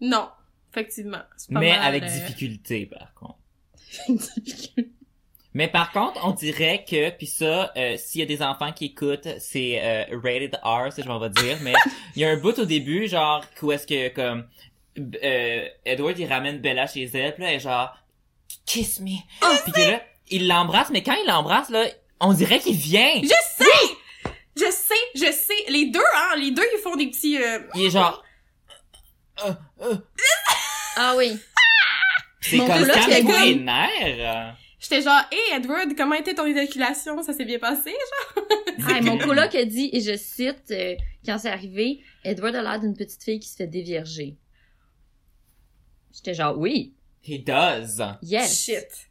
[0.00, 0.28] Non,
[0.72, 1.18] effectivement.
[1.52, 3.38] pas Mais mal, avec euh, difficulté, par contre.
[5.56, 8.84] Mais par contre, on dirait que, puis ça, euh, s'il y a des enfants qui
[8.84, 11.72] écoutent, c'est euh, rated R, ça je m'en vais dire, mais
[12.14, 14.46] il y a un bout au début, genre, où est-ce que, comme,
[14.98, 17.96] euh, Edward, il ramène Bella chez elle, puis là, elle est genre,
[18.66, 19.16] kiss me.
[19.64, 21.86] puis que là, il l'embrasse, mais quand il l'embrasse, là,
[22.20, 23.14] on dirait qu'il vient.
[23.22, 23.94] Je sais!
[24.58, 25.70] Je sais, je sais.
[25.70, 27.38] Les deux, hein, les deux, ils font des petits...
[27.42, 28.22] euh, Il est genre,
[30.98, 31.38] Ah oui.
[32.42, 34.54] c'est comme quand il est nerfs.
[34.78, 37.22] J'étais genre, hey Edward, comment était ton éjaculation?
[37.22, 37.94] Ça s'est bien passé?
[38.88, 42.78] Ah, mon coloc a dit, et je cite, euh, quand c'est arrivé, Edward a l'air
[42.80, 44.36] d'une petite fille qui se fait dévierger.
[46.12, 46.94] J'étais genre, oui,
[47.26, 48.02] He does.
[48.22, 48.64] yes.
[48.64, 49.08] Shit.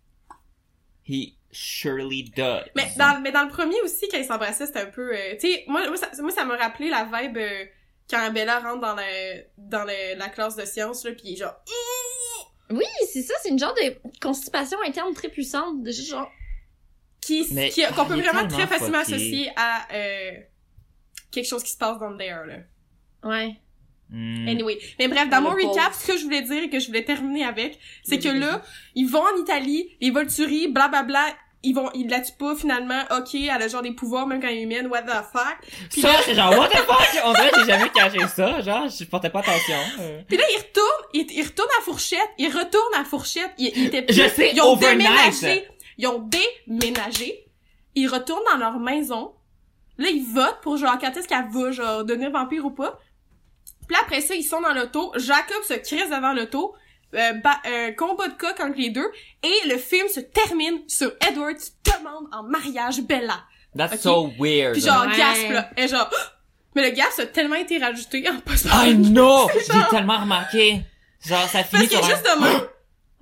[1.08, 2.64] He surely does.
[2.76, 5.14] Mais dans, mais dans le premier aussi, quand ils s'embrassaient, c'était un peu...
[5.16, 7.66] euh, tu sais, moi, moi, ça, moi, ça m'a rappelé la vibe euh,
[8.10, 9.04] quand Bella rentre dans, la,
[9.58, 11.56] dans le- la classe de sciences, là, pis genre...
[12.72, 15.84] Oui, c'est ça, c'est une genre de constipation interne très puissante.
[15.84, 16.32] De genre,
[17.22, 19.14] qui qu'on peut il est vraiment très facilement fucké.
[19.16, 20.32] associer à euh,
[21.32, 22.58] quelque chose qui se passe dans le dehors là.
[23.24, 23.56] ouais.
[24.08, 24.48] Hmm.
[24.48, 26.86] Anyway, mais bref, dans Le mon recap, ce que je voulais dire et que je
[26.86, 28.62] voulais terminer avec, c'est que là,
[28.94, 33.36] ils vont en Italie, les Volturi, blablabla, ils vont, ils la tuent pas finalement, ok,
[33.36, 35.58] elle a genre des pouvoirs même quand elle est humaine, what the fuck.
[35.92, 37.22] Puis ça, là, c'est genre, what the fuck?
[37.26, 39.78] On dirait que j'ai jamais caché ça, genre, je portais pas attention.
[40.00, 40.22] euh.
[40.28, 43.86] puis là, ils retournent, ils, ils retournent à Fourchette, ils retournent à Fourchette, ils, ils
[43.88, 44.98] étaient plus, Je sais, ils ont overnight.
[45.42, 46.30] déménagé, ils ont
[46.68, 47.46] déménagé,
[47.96, 49.34] ils retournent dans leur maison,
[49.98, 53.00] là, ils votent pour genre quand est-ce qu'elle va, genre, devenir vampire ou pas.
[53.88, 56.74] Puis là, après ça, ils sont dans l'auto, Jacob se crisse devant l'auto,
[57.14, 59.10] euh, ba- euh, combat de coq entre les deux,
[59.44, 63.44] et le film se termine sur Edward qui demande en mariage Bella.
[63.78, 64.74] That's so weird.
[64.74, 65.18] Puis genre, Ouais.
[65.18, 66.10] gasp, là, et genre,
[66.76, 69.48] mais le gasp a tellement été rajouté en post I know!
[69.54, 70.82] J'ai tellement remarqué.
[71.26, 72.16] Genre, ça finit Parce qu'il sur est un...
[72.16, 72.62] juste même.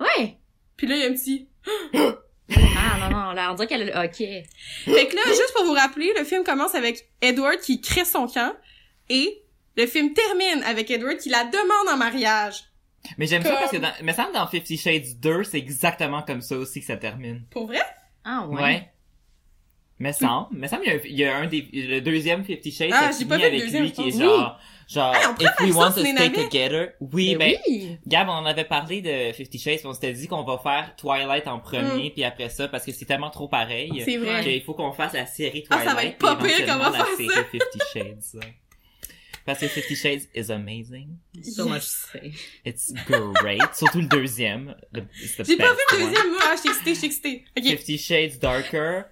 [0.00, 0.36] Ouais.
[0.76, 1.48] Puis là, il y a un petit...
[2.76, 4.16] Ah, non, non, là, on dirait qu'elle ok.
[4.16, 8.26] Fait que là, juste pour vous rappeler, le film commence avec Edward qui crée son
[8.26, 8.54] camp
[9.08, 9.42] et
[9.76, 12.64] le film termine avec Edward qui la demande en mariage.
[13.18, 16.40] Mais j'aime ça parce que dans, me semble dans Fifty Shades 2, c'est exactement comme
[16.40, 17.44] ça aussi que ça termine.
[17.50, 17.82] Pour vrai?
[18.24, 18.62] Ah, ouais.
[18.62, 18.90] Ouais.
[20.00, 22.44] Me semble, me semble, il y a un, il y a un des, le deuxième
[22.44, 25.22] Fifty Shades, Ah, ça j'ai pas le avec deuxième, lui qui est genre, genre, Hey,
[25.28, 26.88] on pourrait if we ça want to stay together.
[27.00, 27.98] Oui, Mais ben, oui.
[28.04, 31.46] Gab, on en avait parlé de Fifty Shades, on s'était dit qu'on va faire Twilight
[31.46, 33.92] en premier, puis après ça, parce que c'est tellement trop pareil.
[33.92, 34.04] Mm.
[34.04, 34.42] C'est vrai.
[34.42, 35.88] qu'il faut qu'on fasse la série Ah, Twilight.
[35.88, 38.42] ça va être pas pire qu'on va éventuellement faire la série Fifty Shades.
[39.44, 41.18] Parce que Fifty Shades is amazing.
[41.42, 41.68] So Yes.
[41.68, 42.32] much to say.
[42.64, 42.92] It's
[43.34, 43.60] great.
[43.74, 44.74] Surtout le deuxième.
[44.94, 46.10] J'ai pas best vu le one.
[46.12, 46.40] deuxième, moi.
[46.44, 47.44] Ah, je suis excitée, je suis excitée.
[47.56, 47.64] Ok.
[47.64, 49.02] Fifty Shades Darker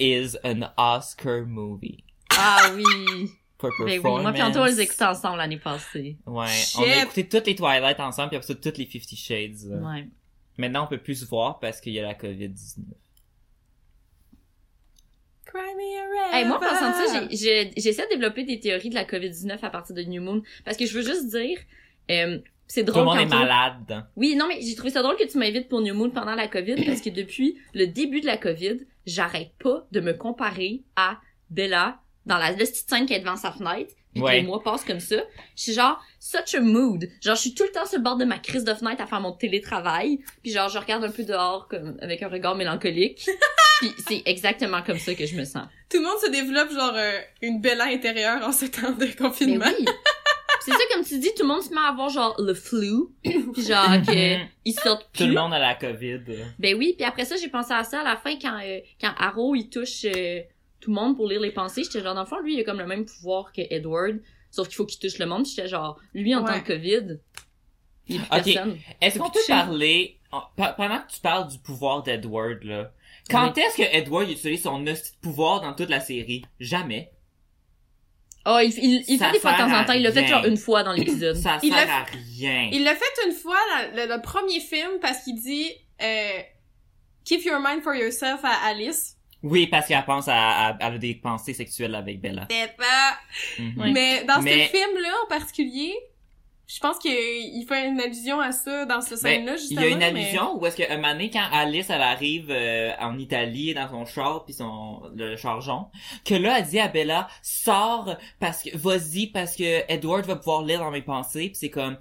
[0.00, 2.02] is an Oscar movie.
[2.30, 2.84] Ah oui.
[3.60, 4.22] For Ben oui, performance.
[4.22, 6.18] moi pis Antoine, on les écoutait ensemble l'année passée.
[6.26, 6.76] Ouais, Shit.
[6.80, 9.70] on a écouté toutes les Twilight ensemble, puis après ça, toutes les Fifty Shades.
[9.70, 10.08] Ouais.
[10.58, 12.80] Maintenant, on peut plus se voir parce qu'il y a la COVID-19.
[12.82, 12.82] Cry
[14.34, 15.43] me a river.
[16.32, 19.04] Hey, moi, en pensant de ça, j'ai- j'ai- j'essaie de développer des théories de la
[19.04, 20.42] COVID-19 à partir de New Moon.
[20.64, 21.58] Parce que je veux juste dire,
[22.10, 24.06] euh, c'est Tout le drôle monde est on- malade.
[24.16, 26.48] Oui, non, mais j'ai trouvé ça drôle que tu m'invites pour New Moon pendant la
[26.48, 31.18] COVID parce que depuis le début de la COVID, j'arrête pas de me comparer à
[31.50, 34.32] Bella, dans la, la petite scène qui est devant sa fenêtre, puis Ouais.
[34.32, 35.16] que les mois passent comme ça.
[35.56, 37.08] Je suis genre, such a mood.
[37.20, 39.06] Genre, je suis tout le temps sur le bord de ma crise de fenêtre à
[39.06, 43.26] faire mon télétravail, puis genre, je regarde un peu dehors, comme, avec un regard mélancolique.
[43.80, 45.66] puis c'est exactement comme ça que je me sens.
[45.90, 49.12] Tout le monde se développe genre euh, une belle intérieure en ce temps de Mais
[49.14, 49.66] confinement.
[49.78, 49.84] oui.
[50.60, 52.90] c'est ça, comme tu dis, tout le monde se met à avoir genre le flu,
[53.22, 54.48] puis genre que Mhm.
[54.64, 55.26] ils sortent Tout plus.
[55.26, 56.20] le monde a la COVID.
[56.58, 59.12] Ben oui, puis après ça, j'ai pensé à ça à la fin quand euh, quand
[59.18, 60.40] Arrow il touche euh,
[60.84, 61.82] tout le monde pour lire les pensées.
[61.84, 64.20] J'étais genre dans le fond, lui il a comme le même pouvoir que Edward,
[64.50, 65.46] sauf qu'il faut qu'il touche le monde.
[65.46, 66.52] J'étais genre lui en Ouais.
[66.52, 67.18] tant que Covid,
[68.08, 68.44] il est plus Ok.
[68.44, 68.78] personne.
[69.00, 72.92] Est-ce qu'on peut parler, en- pe- pendant que tu parles du pouvoir d'Edward, là,
[73.30, 74.84] quand est-ce que Edward utilise son
[75.22, 76.44] pouvoir dans toute la série?
[76.60, 77.10] Jamais.
[78.46, 79.94] Oh, il, il, fait des fois de temps en temps.
[79.94, 81.34] Il l'a fait genre une fois dans l'épisode.
[81.36, 82.68] Ça Il sert à rien.
[82.72, 85.70] Il l'a fait une fois dans le, le premier film parce qu'il dit
[86.02, 86.40] euh,
[87.24, 89.13] Keep your mind for yourself à Alice.
[89.44, 92.46] Oui, parce qu'elle pense à, à, elle a des pensées sexuelles avec Bella.
[92.50, 93.16] C'est pas...
[93.62, 93.92] Mhm.
[93.92, 95.94] Mais dans Mais- ce film-là en particulier,
[96.66, 99.80] je pense qu'il fait une allusion à ça dans ce Ben, scène-là, il justement.
[99.82, 102.46] y a une mais- allusion où est-ce que un moment donné, quand Alice elle arrive
[102.50, 105.84] euh, en Italie dans son char puis son le char jaune,
[106.24, 110.62] que là elle dit à Bella sors parce que vas-y parce que Edward va pouvoir
[110.62, 111.98] lire dans mes pensées puis c'est comme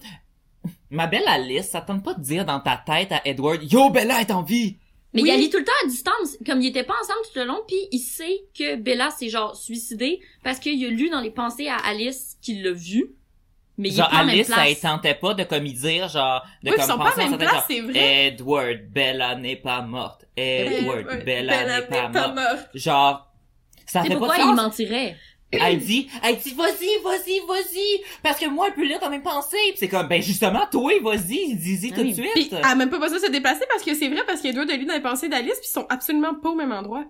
[0.89, 4.21] ma belle Alice, ça tente pas de dire dans ta tête à Edward yo Bella
[4.21, 4.77] est en vie.
[5.13, 5.31] Mais Oui.
[5.33, 7.61] il lit tout le temps à distance, comme ils étaient pas ensemble tout le long,
[7.67, 11.67] puis il sait que Bella s'est genre suicidée parce qu'il a lu dans les pensées
[11.67, 13.11] à Alice qu'il l'a vu.
[13.77, 14.59] Mais il genre est pas même Alice place.
[14.67, 17.21] elle tentait pas de comme y dire genre de Oui, comme ils sont pas penser
[17.21, 18.27] à en même place, genre, c'est vrai.
[18.27, 20.25] Edward Bella n'est pas morte.
[20.35, 22.35] Edward Euh, ouais, Bella, n'est pas morte.
[22.35, 22.69] morte.
[22.75, 23.29] Genre
[23.85, 24.55] ça fait pas pourquoi de il sens.
[24.55, 25.17] mentirait?
[25.61, 29.19] Elle dit, elle dit, vas-y, vas-y, vas-y, parce que moi, elle peut lire dans mes
[29.21, 29.57] pensées.
[29.75, 32.13] C'est comme, ben justement, toi, vas-y, dis-y tout de oui.
[32.13, 32.31] suite.
[32.33, 34.53] Puis elle a même pas besoin de se déplacer parce que c'est vrai parce qu'il
[34.53, 36.55] y a deux de lui dans les pensées d'Alice puis ils sont absolument pas au
[36.55, 37.05] même endroit.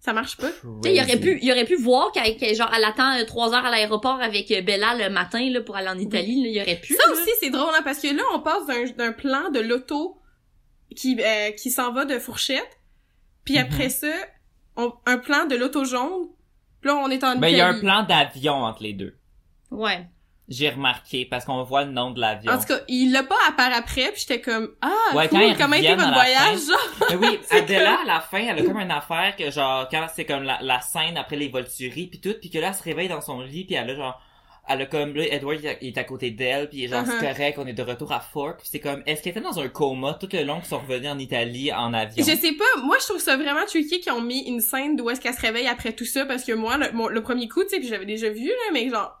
[0.00, 0.48] Ça marche pas.
[0.50, 3.24] Tu sais, il aurait pu, il aurait pu voir qu'elle, qu'elle, genre, elle attend euh,
[3.24, 6.48] trois heures à l'aéroport avec euh, Bella le matin, là, pour aller en Italie, là,
[6.48, 6.94] il aurait pu.
[6.94, 7.12] Ça là.
[7.12, 10.16] aussi c'est drôle hein, parce que là on passe d'un d'un plan de l'auto
[10.96, 12.68] qui euh, qui s'en va de fourchette
[13.44, 13.60] puis Mhm.
[13.60, 14.08] après ça
[14.76, 16.28] on- un plan de l'auto jaune.
[16.82, 19.16] Puis Là on est en Ben, il y a un plan d'avion entre les deux.
[19.70, 20.06] Ouais.
[20.48, 22.52] J'ai remarqué, parce qu'on voit le nom de l'avion.
[22.52, 25.38] En tout cas, il l'a pas à part après, puis j'étais comme ah Ouais, quand
[25.38, 26.72] cool, ils comment était votre voyage fin.
[26.72, 27.08] genre?
[27.10, 30.26] Mais oui, Adela, à la fin, elle a comme une affaire que genre, quand c'est
[30.26, 33.08] comme la, la scène après les volturies pis tout, pis que là, elle se réveille
[33.08, 34.20] dans son lit pis elle a genre,
[34.68, 37.18] elle a comme, là, Edward, il est à- côté d'elle pis il est genre, Uh-huh.
[37.20, 39.68] c'est correct, on est de retour à Fork c'est comme, est-ce qu'elle était dans un
[39.68, 42.24] coma tout le long qu'ils sont revenus en Italie en avion?
[42.24, 45.10] Je sais pas, moi je trouve ça vraiment tricky qu'ils ont mis une scène d'où
[45.10, 47.62] est-ce qu'elle se réveille après tout ça parce que moi le, mon- le premier coup,
[47.64, 49.12] tu sais, puis j'avais déjà vu là, mais genre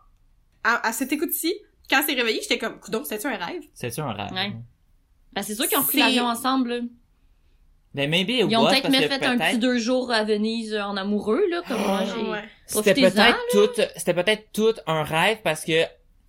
[0.64, 1.52] à, à cette écoute-ci,
[1.90, 3.62] quand elle s'est réveillée, j'étais comme coudon, c'était un rêve?
[3.74, 4.32] C'est-tu un rêve?
[4.32, 4.52] Ouais.
[5.32, 6.80] Ben, c'est sûr qu'ils ont pris C'est- l'avion ensemble, là.
[7.94, 10.82] Ben, maybe it Ils ont peut-être que fait un petit deux jours à Venise euh,
[10.82, 12.30] en amoureux, là, comme moi, j'ai...
[12.30, 12.44] Ouais.
[12.66, 15.84] C'était peut-être tout, c'était peut-être tout un rêve parce que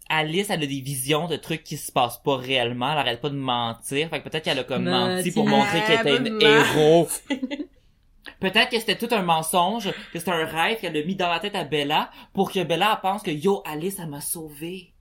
[0.10, 2.91] Alice, elle a des visions de trucs qui se passent pas réellement.
[2.91, 4.10] Elle arrête pas de mentir.
[4.10, 7.08] Fait que peut-être qu'elle a comme menti pour montrer qu'elle était une Ah, héros.
[8.39, 11.39] Peut-être que c'était tout un mensonge, que c'était un rêve qu'elle a mis dans la
[11.39, 14.92] tête à Bella pour que Bella pense que yo, Alice, elle m'a sauvée.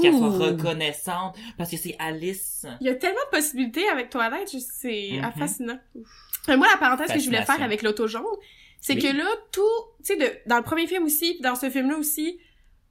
[0.00, 2.64] Qu'elle soit reconnaissante parce que c'est Alice.
[2.80, 5.32] Il y a tellement de possibilités avec Toilette, c'est Mhm.
[5.36, 5.78] fascinant.
[6.48, 8.22] Euh, moi la parenthèse que je voulais faire avec l'auto jaune,
[8.80, 9.02] c'est Oui.
[9.02, 9.62] que là tout,
[10.04, 12.38] tu sais dans le premier film aussi, puis dans ce film là aussi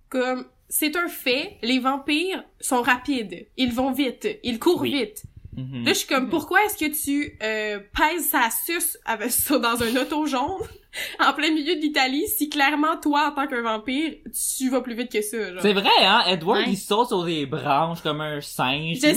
[0.09, 4.91] comme c'est un fait, les vampires sont rapides, ils vont vite, ils courent Oui.
[4.93, 5.23] vite.
[5.59, 5.85] Mhm.
[5.85, 9.81] Là, je suis comme, pourquoi est-ce que tu euh, pèses sa suce avec ça dans
[9.83, 10.61] un auto jaune
[11.19, 14.13] en plein milieu de l'Italie si clairement, toi, en tant qu'un vampire,
[14.57, 15.61] tu vas plus vite que ça, genre?
[15.61, 16.23] C'est vrai, hein?
[16.27, 16.71] Edward, Ouais.
[16.71, 18.95] il saute sur des branches comme un singe.
[18.95, 19.15] Je sais,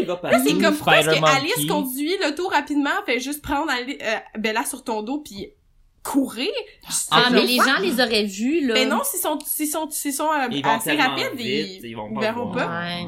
[0.00, 0.48] il va là, passer.
[0.50, 4.64] c'est comme, pourquoi est-ce que Alice conduit l'auto rapidement, fait juste prendre Ali- euh, Bella
[4.64, 5.48] sur ton dos puis
[6.02, 6.50] courir?
[7.10, 8.74] Ah, Je mais les gens les auraient vus, là.
[8.74, 11.96] Mais non, s'ils sont, s'ils sont, s'ils sont euh, Ils assez rapides, vite, ils, ils
[11.96, 12.66] vont verront pas.
[12.82, 13.06] Ouais.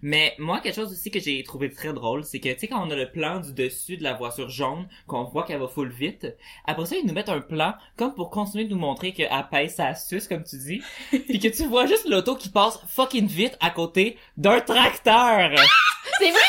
[0.00, 2.86] Mais moi, quelque chose aussi que j'ai trouvé très drôle, c'est que, tu sais, quand
[2.86, 5.90] on a le plan du dessus de la voiture jaune, qu'on voit qu'elle va full
[5.90, 6.26] vite,
[6.66, 9.76] après ça, ils nous mettent un plan, comme pour continuer de nous montrer qu'elle pèse
[9.76, 13.56] sa suce, comme tu dis, puis que tu vois juste l'auto qui passe fucking vite
[13.60, 15.50] à côté d'un tracteur.
[16.18, 16.40] C'est vrai!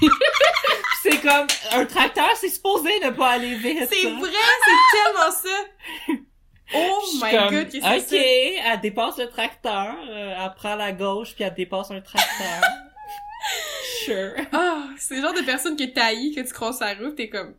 [1.02, 3.88] c'est comme, un tracteur, c'est supposé ne pas aller vite.
[3.90, 4.30] C'est vrai,
[4.64, 6.18] c'est tellement ça!
[6.74, 7.98] Oh my comme, god, que c'est?
[8.16, 12.62] ok, elle dépasse le tracteur, euh, elle prend la gauche puis elle dépasse un tracteur.
[14.06, 14.32] sure.
[14.52, 17.54] Ah, c'est le genre de personne que t'haïs, que tu crosses la route, t'es comme,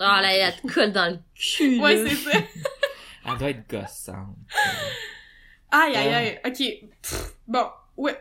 [0.00, 2.38] Ah, là, elle te colle dans le cul, ouais, c'est ça.
[3.28, 4.36] Elle doit être gossante.
[5.70, 6.16] Aïe, aïe, Euh.
[6.16, 6.40] aïe.
[6.46, 6.88] Ok.
[7.00, 8.20] Pff, bon, ouais.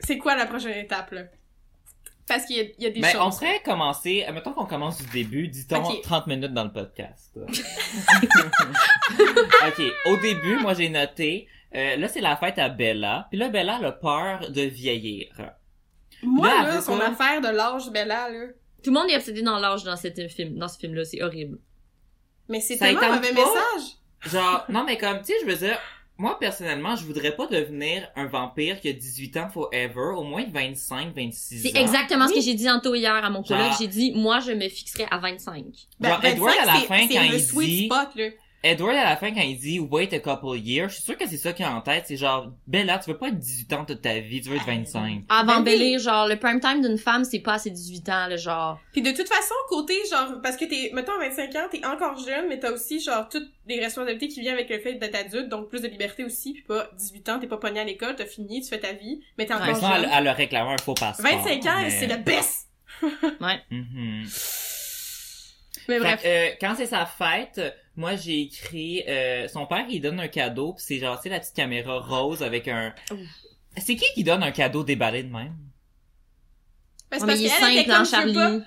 [0.00, 1.22] C'est quoi la prochaine étape, là?
[2.30, 3.38] Parce qu'il y a, il y a des Ben, on choses.
[3.40, 6.00] pourrait commencer, mettons qu'on commence du début, dit-on Ok.
[6.02, 7.36] 30 minutes dans le podcast.
[9.18, 13.48] ok, au début, moi j'ai noté, euh, là c'est la fête à Bella, puis là
[13.48, 15.26] Bella elle a peur de vieillir.
[16.22, 18.46] Moi, Là, là, son affaire de l'âge Bella, là.
[18.84, 21.58] Tout le monde est obsédé dans l'âge dans, cette film, dans ce film-là, c'est horrible.
[22.48, 23.40] Mais c'est tellement un mauvais pas.
[23.40, 23.96] message.
[24.26, 25.78] Genre, non mais comme, tu sais, je veux dire,
[26.20, 30.44] moi personnellement, je voudrais pas devenir un vampire qui a 18 ans forever, au moins
[30.52, 31.70] 25, 26 ans.
[31.72, 33.64] C'est exactement ce que j'ai dit Anto hier à mon collègue.
[33.68, 35.64] Genre- J'ai dit, moi, je me fixerais à 25.
[36.00, 38.24] Genre, Edward, à la Ben, fin, c'est quand le il sweet dit- spot, là.
[38.62, 41.26] Edward, à la fin, quand il dit «wait a couple years», je suis sûr que
[41.26, 42.04] c'est ça qu'il a en tête.
[42.06, 44.66] C'est genre, Bella, tu veux pas être 18 ans toute ta vie, tu veux être
[44.66, 45.22] 25.
[45.30, 45.60] Avant.
[45.62, 48.78] Bélire, genre, le prime time d'une femme, c'est pas ses 18 ans, le genre.
[48.92, 52.18] Puis de toute façon, côté, genre, parce que t'es, mettons, à 25 ans, t'es encore
[52.18, 55.48] jeune, mais t'as aussi, genre, toutes les responsabilités qui viennent avec le fait d'être adulte,
[55.48, 58.26] donc plus de liberté aussi, puis pas 18 ans, t'es pas pogné à l'école, t'as
[58.26, 59.90] fini, tu fais ta vie, mais t'es encore Mais jeune.
[60.04, 61.24] elle, elle a réclamé un faux passeport.
[61.30, 62.66] 25 ans, mais- c'est la best!
[63.70, 64.26] Mhm.
[65.88, 66.22] Mais Fait bref.
[66.24, 67.60] euh, quand c'est sa fête,
[68.00, 71.28] moi j'ai écrit euh, son père il donne un cadeau pis c'est genre tu sais
[71.28, 72.94] la petite caméra rose avec un
[73.76, 75.54] C'est qui qui donne un cadeau déballé de même?
[77.10, 78.34] Ben, c'est Ouais, mais parce il est qu'elle était simple, comme, je veux Charlie.
[78.34, 78.66] pas-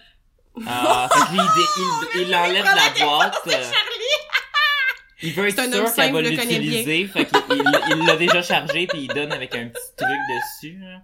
[0.67, 1.81] Ah, fait que lui, il,
[2.15, 3.35] il, il l'enlève de la boîte.
[3.45, 3.63] Charlie!
[5.25, 8.41] Il veut être C'est un sûr qu'elle va l'utiliser, fait qu'il il- il l'a déjà
[8.41, 10.77] chargé puis il donne avec un petit truc dessus.
[10.81, 11.01] là.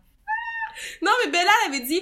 [1.01, 2.01] Non, mais Bella, elle avait dit,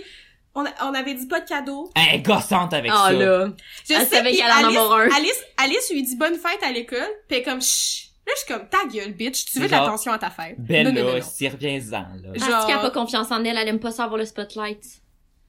[0.55, 1.91] on, a- on avait dit pas de cadeau.
[1.95, 3.13] Elle est gossante avec Ah ça.
[3.13, 3.47] là.
[3.87, 5.15] Je Elle sais savait puis qu'elle en Alice.
[5.15, 8.07] Alice, Alice lui dit bonne fête à l'école, pis elle est comme chut.
[8.25, 9.45] Là, je suis comme ta gueule, bitch.
[9.45, 10.55] Tu veux de l'attention à ta fête.
[10.59, 12.33] Bella, Non, non, non, s'y reviens-en, là.
[12.33, 14.83] Genre- Parce qu'elle a pas confiance en elle, elle aime pas ça avoir le spotlight?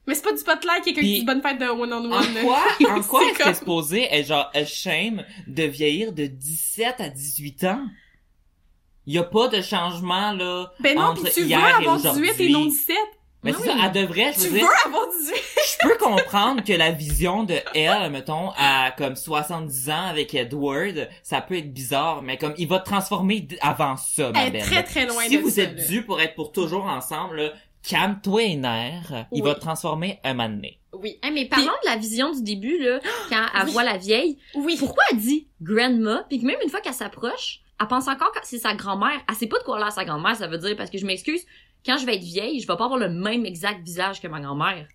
[0.07, 2.13] Mais c'est pas du spotlight, quelqu'un Puis- qui dit bonne fête de one-on-one.
[2.13, 2.63] En quoi,
[2.95, 7.65] en quoi est-ce comme- est supposée être genre shame de vieillir de 17 à 18
[7.65, 7.81] ans?
[9.05, 12.39] Il y a pas de changement, là, Ben non, entre pis tu veux avoir 18
[12.39, 12.95] et non 17.
[13.43, 15.33] Mais c'est ça, elle devrait, je Tu veux veux dire, avoir 18.
[15.81, 21.07] je peux comprendre que la vision de elle, mettons, à comme 70 ans avec Edward,
[21.23, 24.47] ça peut être bizarre, mais comme, il va te transformer d- avant ça, ma Elle
[24.47, 24.61] est belle.
[24.63, 25.85] très très loin Si de vous ça, êtes là.
[25.87, 27.53] dû pour être pour toujours ensemble, là,
[27.87, 29.49] calme-toi les nerfs, il Oui.
[29.49, 30.77] va te transformer un moment donné.
[30.91, 31.17] Oui.
[31.23, 32.99] Hey, mais parlons de la vision du début, là,
[33.29, 33.71] quand elle Oui.
[33.71, 34.37] voit la vieille.
[34.55, 34.75] Oui.
[34.77, 38.39] Pourquoi elle dit grandma, puis que même une fois qu'elle s'approche, elle pense encore que
[38.43, 39.21] c'est sa grand-mère.
[39.29, 41.45] Elle sait pas de quoi l'air sa grand-mère, ça veut dire, parce que je m'excuse,
[41.85, 44.39] quand je vais être vieille, je vais pas avoir le même exact visage que ma
[44.39, 44.87] grand-mère.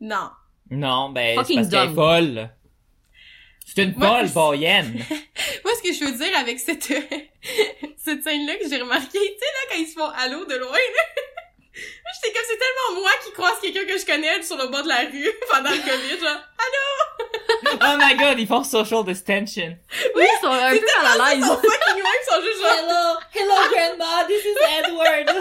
[0.00, 0.30] Non.
[0.70, 2.50] Non, ben, c'est parce qu'elle est folle.
[3.64, 4.94] C'est une Moi, folle, boyenne.
[5.64, 6.84] Moi, ce que je veux dire avec cette,
[7.96, 10.72] cette scène-là que j'ai remarqué, tu sais, là, quand ils se font allô de loin,
[10.72, 11.22] là.
[12.14, 14.88] J'étais comme, c'est tellement moi qui croise quelqu'un que je connais sur le bord de
[14.88, 16.40] la rue pendant le COVID, genre.
[17.82, 19.76] oh my god, ils font social distension.
[20.14, 21.46] Oui, ils sont un peu mal à Ils l'aise.
[21.48, 22.72] sont fucking loin, ils sont juste genre.
[22.78, 25.28] Hello, hello grandma, this is Edward.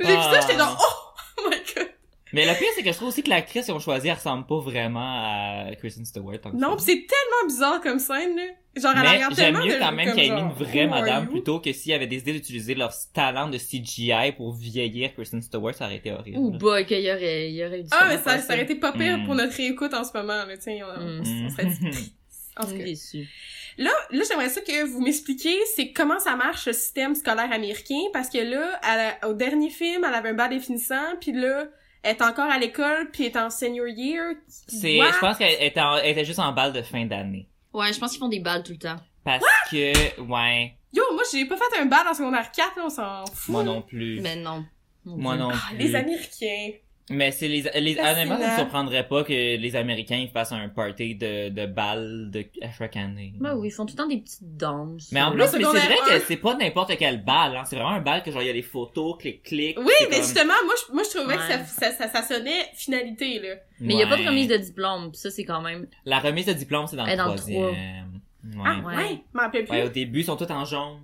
[0.00, 0.58] J'ai vu ça, j'étais Ah.
[0.58, 1.88] genre, oh my god.
[2.32, 4.46] Mais le pire, c'est que je trouve aussi que l'actrice qu'ils ont choisie, elle ressemble
[4.46, 6.38] pas vraiment à Kristen Stewart.
[6.54, 8.42] Non, pis c'est tellement bizarre comme scène, là.
[8.74, 11.70] Genre, elle Mais j'aime mieux quand même comme qu'elle ait une vraie madame plutôt que
[11.74, 16.10] s'il avait décidé d'utiliser leur talent de CGI pour vieillir Kristen Stewart, ça aurait été
[16.10, 16.38] horrible.
[16.38, 18.92] Ouh, boy, qu'il y aurait, il y aurait Ah, mais ça, ça aurait été pas
[18.92, 19.26] pire Mm.
[19.26, 21.22] pour notre réécoute en ce moment, là, sais, on, Mm.
[21.46, 22.14] on serait triste.
[22.56, 23.84] En tout Je suis cas.
[23.84, 28.00] Là, là, j'aimerais ça que vous m'expliquiez, c'est comment ça marche le système scolaire américain,
[28.12, 31.64] parce que là, au dernier film, elle avait un bas définissant, puis là,
[32.02, 34.34] elle est encore à l'école, puis elle est en senior year.
[34.48, 37.48] C'est, je pense qu'elle était, en- elle était juste en balle de fin d'année.
[37.72, 38.96] Ouais, je pense qu'ils font des balles tout le temps.
[39.24, 42.90] Parce que, ouais, Yo, moi, j'ai pas fait un bal en secondaire 4, là, on
[42.90, 43.48] s'en fout.
[43.52, 44.20] moi non plus.
[44.20, 44.64] Mais non.
[45.06, 45.78] Moi non Ah, plus.
[45.78, 46.70] les Américains.
[47.10, 50.68] Mais c'est les, les, honnêtement, ça me surprendrait pas que les Américains ils fassent un
[50.68, 53.34] party de, de balles de, à chaque année.
[53.40, 55.10] Ben oui, ils font tout le temps des petites danses.
[55.12, 57.64] Mais en plus, mais c'est vrai que c'est pas n'importe quel bal, hein.
[57.64, 59.76] C'est vraiment un bal que genre, il y a des photos, clic, clic.
[59.78, 61.64] Oui, mais comme- justement, moi, je, moi, je trouvais que ça, Ouais.
[61.66, 63.54] ça, ça, ça sonnait finalité, là.
[63.80, 64.28] Mais il y a pas de Ouais.
[64.28, 65.88] remise de diplôme, pis ça, c'est quand même...
[66.04, 68.20] La remise de diplôme, c'est dans dans le troisième.
[68.44, 68.62] Ouais.
[68.64, 68.94] Ah, ouais,
[69.34, 69.50] Ouais.
[69.64, 69.70] plus.
[69.70, 71.00] Ouais, au début, ils sont tous en jaune.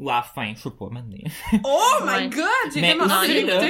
[0.00, 1.18] Ou à la fin, je sais pas, maintenant.
[1.62, 2.28] Oh my Ouais.
[2.30, 3.60] god, j'ai Mais aussi, là.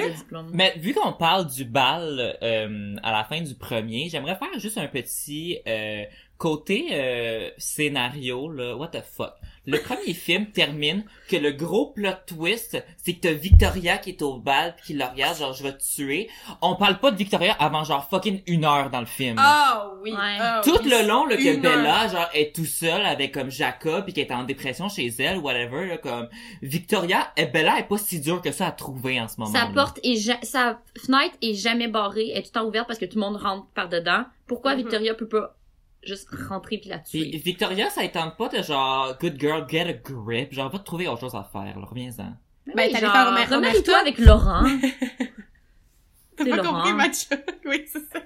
[0.53, 4.79] Mais vu qu'on parle du bal euh, à la fin du premier, j'aimerais faire juste
[4.79, 6.05] un petit euh,
[6.39, 8.77] côté euh, scénario là.
[8.77, 9.35] What the fuck?
[9.67, 14.23] Le premier film termine que le gros plot twist, c'est que t'as Victoria qui est
[14.23, 16.29] au bal pis qui le regarde genre je vais te tuer.
[16.63, 19.37] On parle pas de Victoria avant genre fucking une heure dans le film.
[19.39, 20.13] Ah oui.
[20.13, 20.19] Ouais.
[20.41, 20.89] ah Tout oui.
[20.91, 24.27] le long, là, que Une Bella, genre, est tout seul avec, comme, Jacob, pis qu'elle
[24.29, 26.29] est en dépression chez elle, whatever, là, comme,
[26.63, 29.53] Victoria, et Bella est pas si dure que ça à trouver en ce moment.
[29.53, 32.87] Sa porte est ja- sa fenêtre est jamais barrée, elle est tout le temps ouverte
[32.87, 34.25] parce que tout le monde rentre par dedans.
[34.47, 34.79] Pourquoi Mhm.
[34.83, 35.55] Victoria peut pas
[36.03, 37.39] juste rentrer puis la Puis tuer?
[37.39, 41.09] Victoria, ça étend pas de genre, good girl, get a grip, genre, va te trouver
[41.09, 42.35] autre chose à faire, là, reviens-en.
[42.67, 43.99] Ben, Oui, t'allais faire Omer- Omerta.
[44.01, 44.65] avec Laurent.
[46.37, 46.73] T'as pas Laurent.
[46.79, 47.27] compris, match.
[47.67, 48.21] oui, c'est ça.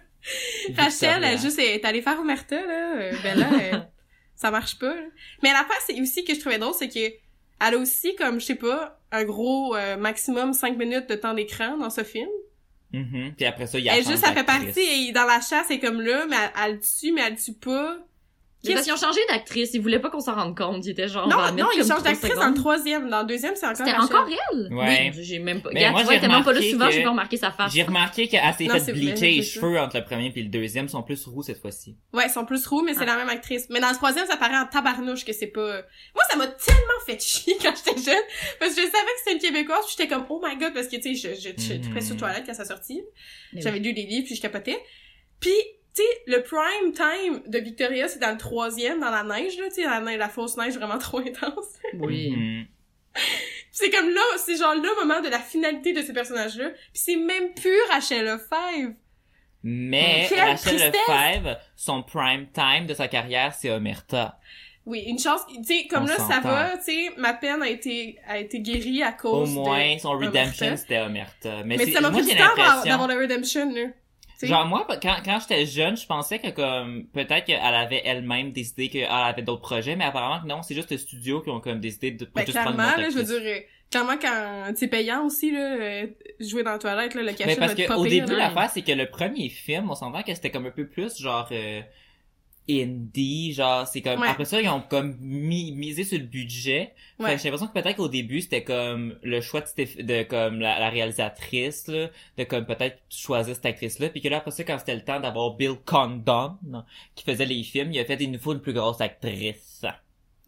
[0.76, 3.10] Rachel, elle, juste, est allée faire Omerta, là.
[3.22, 3.88] Ben là,
[4.34, 5.02] ça marche pas, là.
[5.42, 7.12] Mais l'affaire, c'est aussi que je trouvais drôle, c'est que
[7.66, 11.34] elle a aussi, comme, je sais pas, un gros euh, maximum 5 minutes de temps
[11.34, 12.28] d'écran dans ce film.
[12.94, 13.34] Mhm.
[13.36, 15.66] Puis après ça, il y a Elle, juste, elle fait partie, et dans la chasse,
[15.70, 17.98] elle est comme là, mais elle, elle le tue, mais elle le tue pas.
[18.72, 21.28] Parce qu'ils ont changé d'actrice, ils voulaient pas qu'on s'en rende compte, ils étaient genre,
[21.28, 23.10] Non, non, il comme change trois d'actrice dans le troisième.
[23.10, 24.72] Dans le deuxième, c'est encore C'était encore elle?
[24.72, 25.12] Ouais.
[25.14, 25.70] Oui, j'ai même pas.
[25.72, 27.72] Mais Regarde, moi, tu vois, même pas là souvent, que- j'ai pas remarqué sa face.
[27.74, 31.02] J'ai remarqué qu'elle s'est fait bleacher les cheveux entre le premier puis le deuxième, sont
[31.02, 31.96] plus roux cette fois-ci.
[32.12, 33.06] Ouais, ils sont plus roux, mais c'est Ah.
[33.06, 33.66] la même actrice.
[33.70, 35.82] Mais dans le troisième, ça paraît en tabarnouche que c'est pas...
[36.14, 38.22] Moi, ça m'a tellement fait chier quand j'étais jeune,
[38.60, 40.96] parce que je savais que c'était une Québécoise, j'étais comme, oh my god, parce que,
[40.96, 43.02] tu sais, je, je, je, trippais sur Toilette quand ça sortit.
[43.52, 44.78] Mais J'avais lu les livres, puis je capotais.
[45.40, 45.52] Puis,
[45.94, 49.68] tu sais, le prime time de Victoria, c'est dans le troisième, dans la neige, là,
[49.68, 51.66] tu sais, la, neige- la fausse neige vraiment trop intense.
[51.98, 52.30] Oui.
[52.30, 52.66] Mhm.
[53.14, 53.22] Puis
[53.70, 56.70] c'est comme là, c'est genre le moment de la finalité de ces personnages-là.
[56.70, 58.94] Puis c'est même plus Rachel Lefebvre.
[59.62, 60.74] Mais Quelle Rachel!
[60.76, 64.38] Lefebvre, son prime time de sa carrière, c'est Omerta.
[64.84, 67.68] Oui, une chance, tu sais, comme On là, ça va, tu sais, ma peine a
[67.70, 70.76] été, a été guérie à Au cause moins, de son redemption, Omerta.
[70.76, 71.62] c'était Omerta.
[71.64, 72.90] Mais, Mais c'est- ça m'a moi, pris du temps d'avoir l'impression...
[72.90, 73.86] d'avoir le redemption, là.
[74.42, 78.88] Genre moi, quand, quand j'étais jeune, je pensais que comme peut-être qu'elle avait elle-même décidé
[78.88, 81.80] qu'elle avait d'autres projets, mais apparemment que non, c'est juste le studio qui ont comme
[81.80, 83.60] décidé de pas Ben, juste prendre clairement, une là, je veux dire, euh,
[83.90, 86.06] clairement, quand c'est payant aussi, là, euh,
[86.40, 88.70] jouer dans la toilette, là, le cachet Mais parce va être que au début, l'affaire,
[88.70, 91.80] c'est que le premier film, on s'entend que c'était comme un peu plus genre euh,
[92.70, 94.28] indie, genre c'est comme Ouais.
[94.28, 96.94] après ça ils ont comme mis, misé sur le budget.
[97.18, 97.36] Fait Ouais.
[97.36, 100.78] que j'ai l'impression que peut-être qu'au début c'était comme le choix de, de comme la,
[100.80, 102.08] la réalisatrice là,
[102.38, 105.04] de comme peut-être choisir cette actrice là, puis que là après ça quand c'était le
[105.04, 106.56] temps d'avoir Bill Condon
[107.14, 109.84] qui faisait les films, il a fait il nous faut une plus grosse actrice.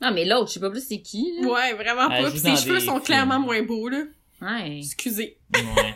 [0.00, 1.48] Ah, mais l'autre, je sais pas plus c'est qui, là.
[1.48, 2.30] Ouais, vraiment pas.
[2.30, 3.02] ses cheveux sont films.
[3.02, 4.02] clairement moins beaux, là.
[4.42, 4.76] Ouais.
[4.78, 5.38] Excusez.
[5.54, 5.94] Ouais.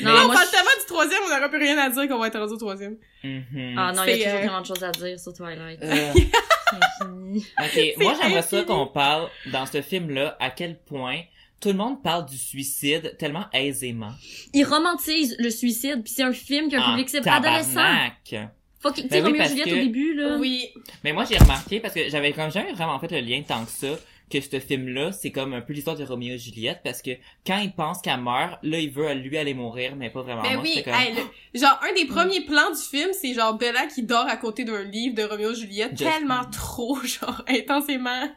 [0.00, 2.28] Non, on moi, parle tellement du troisième, on n'aura plus rien à dire qu'on va
[2.28, 2.96] être rendu au troisième.
[3.24, 3.74] Mhm.
[3.76, 5.78] Ah non, il y a toujours euh, tellement de choses à dire sur Twilight.
[5.82, 6.12] Euh,
[6.70, 7.46] C'est infini.
[7.58, 11.20] Ok, moi j'aimerais ça qu'on parle dans ce film-là à quel point
[11.60, 14.12] tout le monde parle du suicide tellement aisément.
[14.54, 17.80] Il romantise le suicide, puis c'est un film qui a un En public cible adolescent.
[18.80, 20.36] Fucking, tu Ben oui, Juliette que- au début, là.
[20.38, 20.68] Oui.
[21.02, 23.70] Mais moi j'ai remarqué parce que j'avais comme jamais vraiment fait le lien tant que
[23.72, 23.88] ça
[24.30, 27.10] que ce film-là c'est comme un peu l'histoire de Roméo et Juliette parce que
[27.46, 30.42] quand il pense qu'elle meurt, là il veut lui aller mourir mais pas vraiment.
[30.42, 30.94] Ben Moi, oui, comme...
[30.94, 34.36] hey, le- genre un des premiers plans du film, c'est genre Bella qui dort à
[34.36, 38.28] côté d'un livre de Roméo et Juliette, Just- tellement trop genre intensément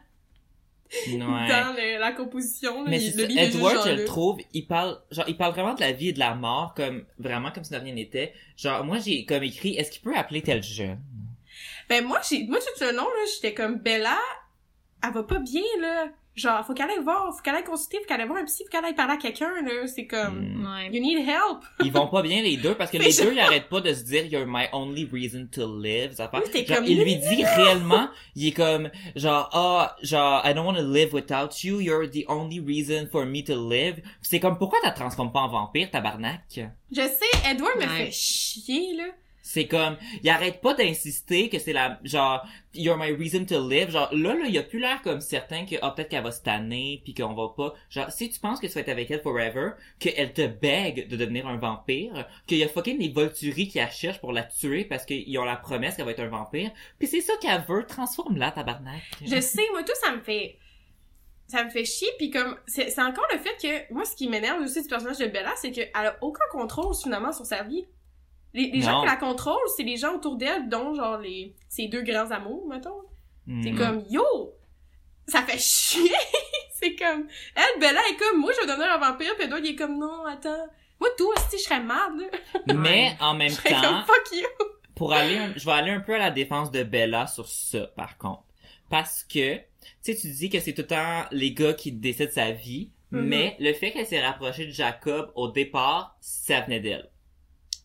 [1.06, 1.16] Ouais.
[1.18, 2.84] dans le- la composition.
[2.84, 2.90] là.
[2.90, 5.80] Mais Il- le livre Edward, je le trouve, il parle, genre, il parle vraiment de
[5.80, 8.34] la vie et de la mort, comme, vraiment comme si de rien n'était.
[8.58, 10.98] Genre, moi, j'ai comme écrit, est-ce qu'il peut appeler tel jeune?
[11.88, 14.18] Ben moi j'ai moi tout le long là, j'étais comme Bella,
[15.04, 16.06] elle va pas bien là.
[16.34, 18.62] Genre faut qu'elle aille voir, faut qu'elle aille consulter, faut qu'elle aille voir un psy,
[18.64, 20.66] faut qu'elle aille parler à quelqu'un là, c'est comme Hmm.
[20.90, 21.62] You need help.
[21.84, 23.92] Ils vont pas bien les deux parce que les je- deux ils arrêtent pas de
[23.92, 27.44] se dire you're my only reason to live ça Oui, genre comme- il lui dit
[27.44, 32.08] réellement il est comme genre ah genre I don't want to live without you you're
[32.08, 35.90] the only reason for me to live c'est comme pourquoi t'as transformes pas en vampire
[35.90, 36.40] tabarnak?
[36.90, 38.06] Je sais, Edward me Ouais.
[38.06, 39.04] fait chier là.
[39.42, 43.90] C'est comme il arrête pas d'insister que c'est la genre you're my reason to live.
[43.90, 46.42] Genre là là il a plus l'air comme certain que ah peut-être qu'elle va se
[46.42, 47.74] tanner puis qu'on va pas.
[47.90, 51.16] Genre si tu penses que tu vas être avec elle forever qu'elle te bègue de
[51.16, 54.84] devenir un vampire qu'il y a fucking les Volturi qui la cherchent pour la tuer
[54.84, 57.84] parce qu'ils ont la promesse qu'elle va être un vampire puis c'est ça qu'elle veut.
[57.86, 59.02] Transforme-la tabarnak.
[59.24, 60.58] Je sais, moi tout ça me fait
[61.48, 64.62] ça me fait chier puis comme c'est encore le fait que moi ce qui m'énerve
[64.62, 67.86] aussi du personnage de Bella c'est qu'elle a aucun contrôle finalement sur sa vie.
[68.54, 71.88] Les, les gens qui la contrôlent, c'est les gens autour d'elle dont genre les ses
[71.88, 73.02] deux grands amours mettons.
[73.62, 73.76] C'est Hmm.
[73.78, 74.24] comme yo,
[75.26, 76.10] ça fait chier.
[76.74, 77.26] c'est comme
[77.56, 79.98] elle Bella est comme moi je vais devenir un vampire puis Edward il est comme
[79.98, 80.66] non attends.
[81.00, 82.30] Moi tout si je serais malade
[82.66, 82.74] là.
[82.74, 84.46] mais en même Je temps comme fuck you.
[84.94, 87.86] pour aller, un- je vais aller un peu à la défense de Bella sur ça,
[87.96, 88.44] par contre.
[88.90, 89.62] Parce que, tu
[90.02, 92.90] sais, tu dis que c'est tout le temps les gars qui décident de sa vie,
[93.10, 93.20] Mhm.
[93.22, 97.10] mais le fait qu'elle s'est rapprochée de Jacob au départ, ça venait d'elle.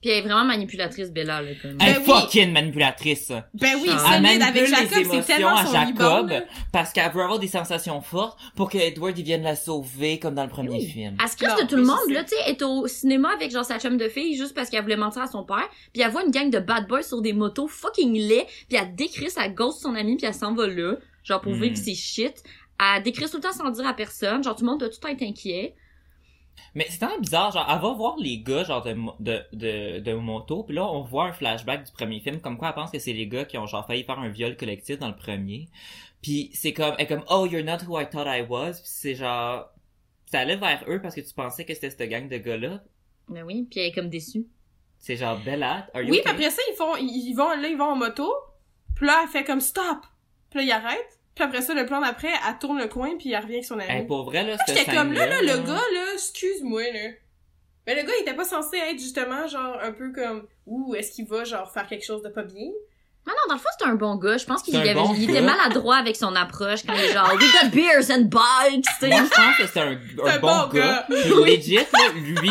[0.08, 1.78] Puis elle est vraiment manipulatrice, Bella, là, comme.
[1.82, 2.06] Elle est Ben oui.
[2.06, 3.28] fucking manipulatrice.
[3.54, 4.12] Ben oui, Ah.
[4.16, 6.34] Elle manipule avec les Jacob, c'est émotions tellement à Jacob
[6.72, 10.34] parce qu'elle veut avoir des sensations fortes pour que Edward il vienne la sauver comme
[10.36, 10.86] dans le premier Oui.
[10.88, 11.18] film.
[11.22, 13.52] Elle se Non, de tout le monde, là, tu sais, elle est au cinéma avec
[13.52, 16.12] genre sa chum de fille juste parce qu'elle voulait mentir à son père, puis elle
[16.12, 19.50] voit une gang de bad boys sur des motos fucking laid, puis elle décrit sa
[19.50, 20.94] ghost son ami puis elle s'en va là,
[21.26, 21.62] genre pour Mm.
[21.64, 22.42] vivre ses shit.
[22.80, 25.00] Elle décrit tout le temps sans dire à personne, genre tout le monde doit tout
[25.04, 25.76] le temps être inquiet.
[26.76, 30.00] Mais c'est tellement bizarre, genre, elle va voir les gars, genre, de, mo- de, de,
[30.00, 32.92] de moto, puis là, on voit un flashback du premier film, comme quoi elle pense
[32.92, 35.68] que c'est les gars qui ont, genre, failli faire un viol collectif dans le premier.
[36.22, 38.82] Puis c'est comme, elle est comme, oh, you're not who I thought I was, puis
[38.86, 39.70] c'est genre,
[40.32, 42.84] t'allais vers eux parce que tu pensais que c'était cette gang de gars-là.
[43.30, 44.46] Ben oui, puis elle est comme déçue.
[45.00, 46.34] C'est genre Bella, are you Oui, okay?
[46.34, 48.34] puis après ça, ils font, ils ils vont, là, ils vont en moto.
[48.96, 50.00] Puis là, elle fait comme stop.
[50.50, 51.17] Puis là, il arrête.
[51.38, 53.78] Puis après ça, le plan d'après, elle tourne le coin puis elle revient avec son
[53.78, 53.92] ami.
[53.92, 57.12] Hey, pour vrai, là, J'étais comme là, là, le gars, là, excuse-moi, là.
[57.86, 61.12] Mais le gars, il était pas censé être justement, genre, un peu comme, ouh, est-ce
[61.12, 62.72] qu'il va, genre, faire quelque chose de pas bien?
[63.28, 64.38] Ah non, dans le fond, c'est un bon gars.
[64.38, 67.46] Je pense qu'il bon il était maladroit avec son approche quand il est genre, we
[67.62, 69.10] got beers and bikes, tu sais.
[69.10, 71.06] Moi, je pense que c'est un, un un bon, bon gars.
[71.08, 71.08] gars.
[71.08, 71.84] Puis legit, là,
[72.16, 72.50] lui,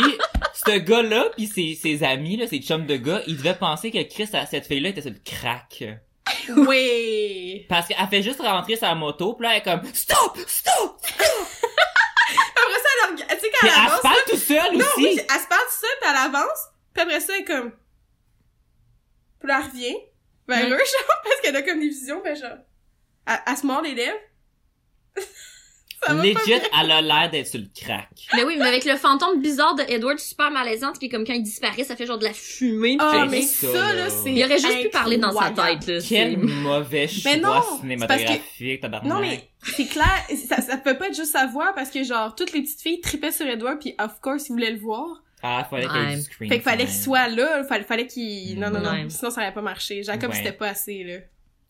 [0.55, 4.01] ce gars-là, pis ses, ses amis, là, ses chums de gars, ils devaient penser que
[4.05, 5.83] Chris, cette fille-là, était sur le crack.
[6.69, 7.67] Oui!
[7.69, 11.01] Parce qu'elle fait juste rentrer sa moto, pis là, elle est comme, stop, stop!
[11.19, 14.85] Après ça, elle regarde, tu sais, quand elle elle avance, se parle tout seul non,
[14.97, 15.21] oui, aussi.
[15.21, 16.59] elle se parle tout seul, puis elle avance,
[16.93, 17.73] puis après ça, elle est comme...
[19.39, 19.97] Puis là, elle revient
[20.49, 20.71] vers Ouais.
[20.73, 22.59] eux, genre, parce qu'elle a comme des visions, ben genre...
[23.27, 24.19] Elle, elle se mord les lèvres.
[26.09, 28.09] Legit, elle a l'air d'être sur le crack.
[28.35, 31.43] Mais oui, mais avec le fantôme bizarre de Edward super malaisante, puis comme quand il
[31.43, 32.97] disparaît, ça fait genre de la fumée.
[33.01, 34.09] Ah, C'est mais ça, ça, là.
[34.11, 35.99] c'est Il aurait juste pu parler dans sa tête, là.
[36.01, 39.13] Quel c'est- mauvais Mais non, choix cinématographique, tabarnak.
[39.13, 42.35] Non, mais c'est clair, ça, ça peut pas être juste sa voix, parce que genre,
[42.35, 45.23] toutes les petites filles tripaient sur Edward, puis of course, ils voulaient le voir.
[45.43, 48.59] Ah, fallait qu'il ait du screen Fait qu'il fallait qu'il soit là, fallait, fallait qu'il...
[48.59, 50.03] Non, non, non, sinon ça aurait pas marché.
[50.03, 50.37] Jacob, Ouais.
[50.37, 51.19] c'était pas assez, là.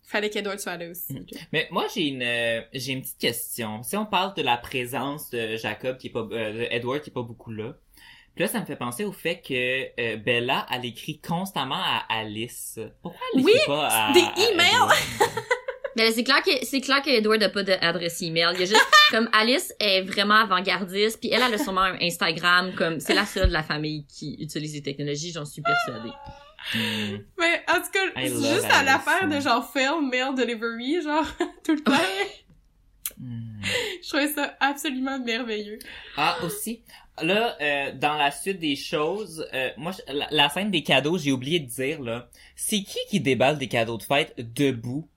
[0.06, 1.14] Fallait qu'Edward soit là aussi.
[1.14, 1.26] Mm.
[1.52, 3.82] Mais moi j'ai une euh, j'ai une petite question.
[3.82, 7.10] Si on parle de la présence de Jacob qui est pas euh, de Edward qui
[7.10, 7.74] est pas beaucoup là.
[8.36, 12.04] Puis là ça me fait penser au fait que euh, Bella elle écrit constamment à
[12.08, 12.78] Alice.
[13.02, 14.94] Pourquoi elle Oui, écrit pas à des emails.
[15.96, 18.50] Mais c'est clair que c'est clair que Edward a pas d'adresse email.
[18.54, 21.98] Il y a juste comme Alice est vraiment avant-gardiste, puis elle elle a sûrement un
[22.00, 26.12] Instagram comme c'est la seule de la famille qui utilise les technologies, j'en suis persuadée.
[26.74, 27.18] Hmm.
[27.38, 31.24] Mais en tout cas, I juste à l'affaire de genre film, mail delivery, genre,
[31.64, 31.92] tout le temps.
[33.18, 33.60] Hmm.
[34.02, 35.78] Je trouvais ça absolument merveilleux.
[36.16, 36.82] Ah aussi
[37.22, 41.16] là euh, dans la suite des choses euh, moi je- la, la scène des cadeaux
[41.16, 45.08] j'ai oublié de dire là c'est qui qui déballe des cadeaux de fête debout?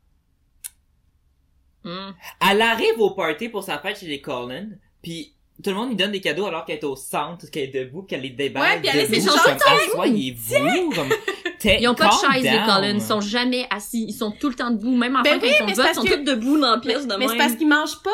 [1.83, 2.11] Hmm.
[2.49, 4.69] Elle arrive au party pour sa fête chez les Collins,
[5.01, 5.33] puis
[5.63, 8.03] tout le monde lui donne des cadeaux alors qu'elle est au centre, qu'elle est debout,
[8.03, 9.63] qu'elle les déballe Ouais, puis elle est- c'est comme, gentil,
[9.97, 11.09] asseyez-vous, comme,
[11.63, 12.65] Ils ont pas de chaise, les.
[12.65, 12.93] Collins.
[12.95, 14.05] Ils sont jamais assis.
[14.07, 14.95] Ils sont tout le temps debout.
[14.95, 17.15] Même en Ben oui, ils ils parce sont que- tous debout dans la pièce de
[17.15, 18.09] Mais c'est parce qu'ils mangent pas.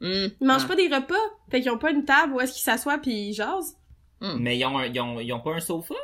[0.00, 0.28] Hmm.
[0.40, 0.68] Ils mangent Ah.
[0.68, 1.14] pas des repas.
[1.50, 3.76] Fait qu'ils ont pas une table où est-ce qu'ils s'assoient pis ils jasent.
[4.20, 5.94] Mais ils ont, un- ils ont, ils ont pas un sofa?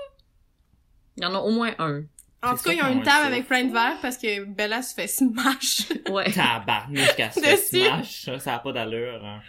[1.16, 2.02] Il y en a au moins un.
[2.44, 4.82] En tout cas, ils ont une ont table avec plein de verres parce que Bella
[4.82, 5.82] se fait smash.
[6.10, 6.30] Ouais.
[6.32, 9.24] Tabarnouche qu'elle se fait smash, ça, ça a pas d'allure.
[9.24, 9.40] hein.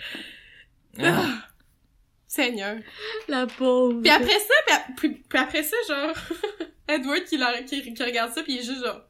[1.02, 1.24] Ah.
[2.28, 2.78] Seigneur.
[3.28, 4.02] La pauvre.
[4.02, 6.16] Puis après ça, puis, puis- puis après ça, genre,
[6.88, 9.02] Edward qui, la- qui, qui regarde ça pis il est juste genre...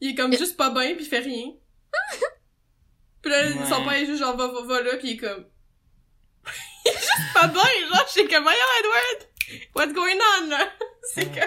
[0.00, 1.52] Il est comme juste pas bien pis il fait rien.
[3.22, 3.66] Pis là, Ouais.
[3.68, 5.46] son père est juste genre va, va, va là pis il est comme...
[6.84, 9.28] il est juste pas bien, genre, je suis comme, voyons Edward!
[9.76, 10.72] What's going on, là?
[11.14, 11.40] C'est que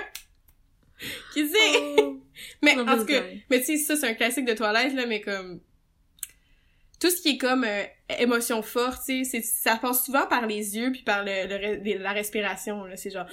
[1.34, 2.02] c'est?
[2.02, 2.22] Oh.
[2.62, 5.20] Mais en tout cas, mais tu sais, ça c'est un classique de toilette là, mais
[5.22, 5.62] comme
[7.00, 7.84] tout ce qui est comme euh,
[8.20, 11.98] émotion forte, tu sais, c'est- ça passe souvent par les yeux puis par le, le
[12.02, 13.28] la respiration là, c'est genre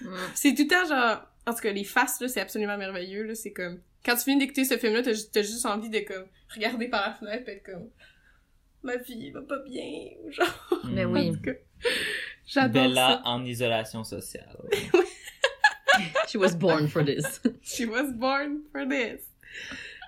[0.00, 0.16] Hmm.
[0.34, 3.34] c'est tout le temps genre en tout cas les faces là, c'est absolument merveilleux là,
[3.36, 6.26] c'est comme quand tu finis d'écouter ce film là, t'as t'as juste envie de comme
[6.54, 7.88] regarder par la fenêtre et être comme
[8.82, 11.12] ma vie va pas bien ou genre Mais Hmm.
[11.12, 11.30] oui.
[11.30, 11.52] en tout cas,
[12.48, 13.22] j'adore Bella ça.
[13.26, 14.56] en isolation sociale.
[16.28, 17.40] She was born for this.
[17.62, 19.20] She was born for this.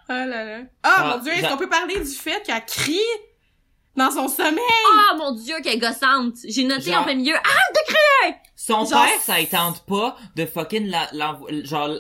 [0.09, 0.59] Oh là là.
[0.83, 2.99] Ah, Ah, mon dieu, est-ce qu'on peut parler du fait qu'elle crie
[3.97, 4.59] dans son sommeil?
[5.13, 6.35] Oh mon dieu, qu'elle est gossante.
[6.47, 7.35] J'ai noté Genre- en plein milieu.
[7.37, 8.31] Ah!
[8.57, 11.09] Son Genre- père, ça ne tente pas de fucking la,
[11.65, 11.91] genre,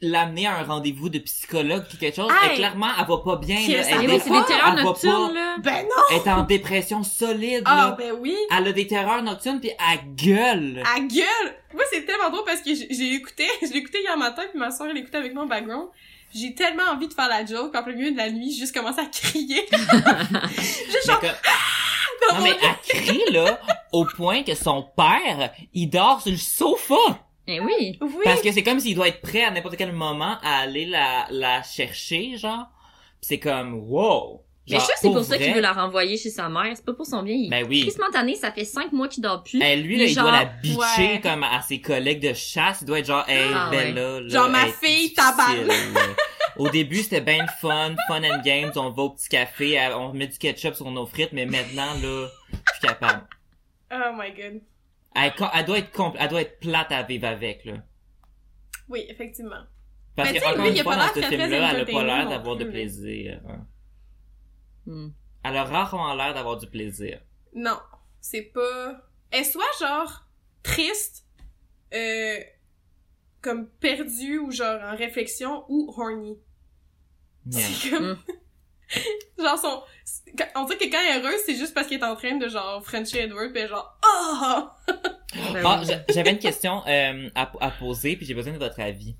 [0.00, 2.30] l'amener à un rendez-vous de psychologue ou quelque chose.
[2.42, 2.52] Hey!
[2.52, 3.62] Et clairement, elle va pas bien, là.
[3.66, 5.34] elle Elle, oui, pas, des terreurs elle nocturnes, pas.
[5.34, 5.56] là.
[5.58, 6.02] Ben non!
[6.10, 7.96] elle est en dépression solide, Ah, là.
[7.98, 8.36] ben oui!
[8.56, 10.82] Elle a des terreurs nocturnes pis elle gueule.
[10.94, 11.54] À gueule!
[11.74, 14.70] Moi, c'est tellement drôle parce que j'ai j'ai écouté, je écouté hier matin, puis ma
[14.70, 15.88] soeur, elle écoutait avec moi en background.
[16.34, 18.58] J'ai tellement envie de faire la joke, puis en plein milieu de la nuit, j'ai
[18.60, 19.66] juste commencé à crier.
[19.70, 21.26] Juste genre, que-
[22.28, 23.60] dans non, mais elle crie, là,
[23.92, 26.94] au point que son père, il dort sur le sofa.
[27.46, 27.98] Eh oui.
[28.00, 28.08] Oui!
[28.24, 31.26] Parce que c'est comme s'il doit être prêt à n'importe quel moment à aller la,
[31.30, 32.66] la chercher, genre.
[33.20, 34.42] Pis c'est comme, wow.
[34.70, 36.72] Mais je que c'est pour ça qu'il veut la renvoyer chez sa mère.
[36.74, 37.34] C'est pas pour son bien.
[37.34, 37.82] Il Ben oui.
[37.86, 39.60] Chris Montané, ça fait cinq mois qu'il dort plus.
[39.62, 40.78] Eh, lui, là, il genre, doit la bitcher
[41.14, 41.20] ouais.
[41.22, 42.78] comme à ses collègues de chasse.
[42.80, 43.92] Il doit être genre, hey, Ah, ouais.
[43.92, 45.74] Bella, là, Genre, ma fille, là.
[46.56, 50.28] Au début, c'était bien fun, fun and games, on va au petit café, on met
[50.28, 53.26] du ketchup sur nos frites, mais maintenant, là, je suis capable.
[53.92, 54.60] Oh my god.
[55.16, 57.74] Elle, elle doit être compl- elle doit être plate à vivre avec, là.
[58.88, 59.62] Oui, effectivement.
[60.16, 61.84] Parce Mais que, sais, encore lui, une fois, pas dans l'air ce film-là, elle a
[61.84, 63.40] pas l'air d'avoir de plaisir.
[63.48, 63.66] hein.
[64.86, 65.08] Hmm.
[65.42, 67.20] Elle a rarement l'air d'avoir du plaisir.
[67.54, 67.78] Non,
[68.20, 69.00] c'est pas...
[69.30, 70.26] Elle soit genre
[70.62, 71.26] triste,
[71.92, 72.38] euh,
[73.42, 76.38] comme perdue ou genre en réflexion, ou horny.
[77.46, 77.60] Yeah.
[77.60, 78.18] C'est comme...
[79.38, 79.82] genre son...
[80.56, 82.48] On dirait que quand elle est heureuse, c'est juste parce qu'elle est en train de
[82.48, 83.98] genre Frencher Edward, pis elle est genre...
[84.06, 84.92] Oh!
[85.64, 89.16] Ah, j'a- j'avais une question euh, à, à poser, puis j'ai besoin de votre avis.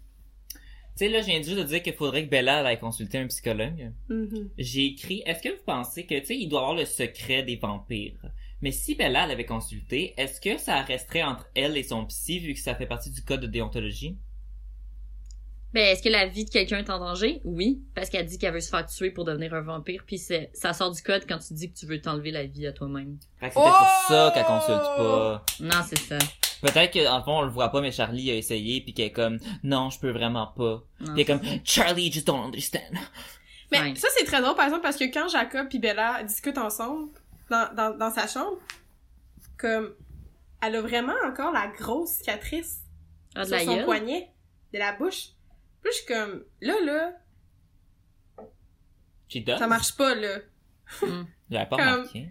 [0.96, 3.26] Tu sais, là, je viens juste de dire qu'il faudrait que Bella aille consulter un
[3.26, 3.92] psychologue.
[4.08, 4.50] Mhm.
[4.58, 7.56] J'ai écrit, est-ce que vous pensez que, tu sais, il doit avoir le secret des
[7.56, 8.24] vampires?
[8.62, 12.54] Mais si Bella l'avait consulté, est-ce que ça resterait entre elle et son psy, vu
[12.54, 14.16] que ça fait partie du code de déontologie?
[15.74, 17.40] Ben, est-ce que la vie de quelqu'un est en danger?
[17.44, 17.82] Oui.
[17.96, 20.72] Parce qu'elle dit qu'elle veut se faire tuer pour devenir un vampire, puis c'est, ça
[20.72, 23.18] sort du code quand tu dis que tu veux t'enlever la vie à toi-même.
[23.40, 24.52] Fait que c'est peut-être pour ça qu'elle Oh!
[24.52, 25.44] consulte pas.
[25.60, 26.18] Non, c'est ça.
[26.62, 29.12] Peut-être que, en fond, on le voit pas, mais Charlie a essayé, puis qu'elle est
[29.12, 30.82] comme, non, je peux vraiment pas.
[31.00, 31.40] Non, Puis elle est comme.
[31.64, 32.80] Charlie, just don't understand.
[33.72, 33.94] Mais Ouais.
[33.96, 37.10] ça, c'est très drôle, par exemple, parce que quand Jacob et Bella discutent ensemble,
[37.50, 38.58] dans, dans, dans sa chambre,
[39.58, 39.92] comme,
[40.62, 42.78] elle a vraiment encore la grosse cicatrice
[43.34, 43.84] Ah, de sur son gueule?
[43.84, 44.28] poignet,
[44.72, 45.30] de la bouche.
[45.84, 47.12] Puis je suis comme, là, là,
[49.28, 49.58] She does?
[49.58, 50.38] ça marche pas, là.
[51.50, 52.28] J'avais pas Comme- remarqué.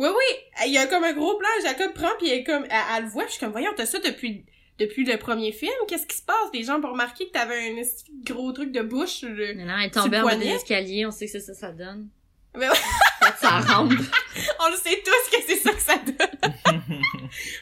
[0.00, 2.80] Oui, oui, il y a comme un gros plan, Jacob prend, puis elle, comme, elle,
[2.96, 4.46] elle le voit, puis je suis comme, voyons, t'as ça depuis,
[4.78, 6.36] depuis le premier film, qu'est-ce qui se passe?
[6.54, 7.82] Les gens ont remarqué que t'avais un
[8.24, 9.54] gros truc de bouche, le...
[9.54, 12.08] Mais non, elle tombée en bas escaliers, on sait que c'est ça, ça donne.
[12.56, 12.76] Mais ouais.
[12.76, 13.90] Fait ça rampe.
[14.60, 16.52] On le sait tous que c'est ça que ça donne.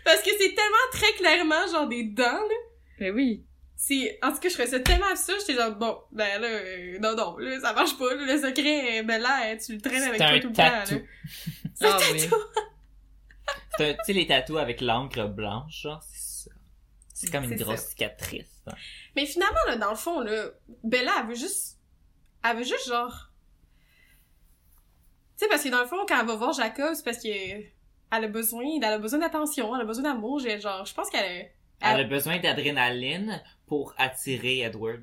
[0.05, 2.55] Parce que c'est tellement très clairement, genre, des dents, là.
[3.01, 3.45] Ben oui.
[3.89, 6.99] C'est, en tout cas, je trouvais ça tellement absurde, j'étais genre, bon, ben là, euh,
[6.99, 10.03] non, non, là, ça marche pas, là, le secret, ben là, euh, tu le traînes
[10.03, 10.85] avec toi tout le temps, là.
[11.75, 12.35] C'est un Ah tatou.
[13.79, 16.51] C'est un- Tu sais, les tatous avec l'encre blanche, genre, c'est ça.
[17.15, 17.89] C'est comme une grosse ça.
[17.91, 18.61] cicatrice.
[18.67, 18.73] hein.
[19.15, 20.47] Mais finalement, là, dans le fond, là,
[20.83, 21.79] Bella, elle veut juste,
[22.45, 23.31] elle veut juste, genre,
[25.39, 27.29] tu sais, parce que dans le fond, quand elle va voir Jacob, c'est parce que
[27.29, 31.09] elle a besoin, elle a besoin d'attention, elle a besoin d'amour, j'ai- genre, je pense
[31.09, 31.51] qu'elle
[31.81, 35.03] Elle a besoin d'adrénaline pour attirer Edward.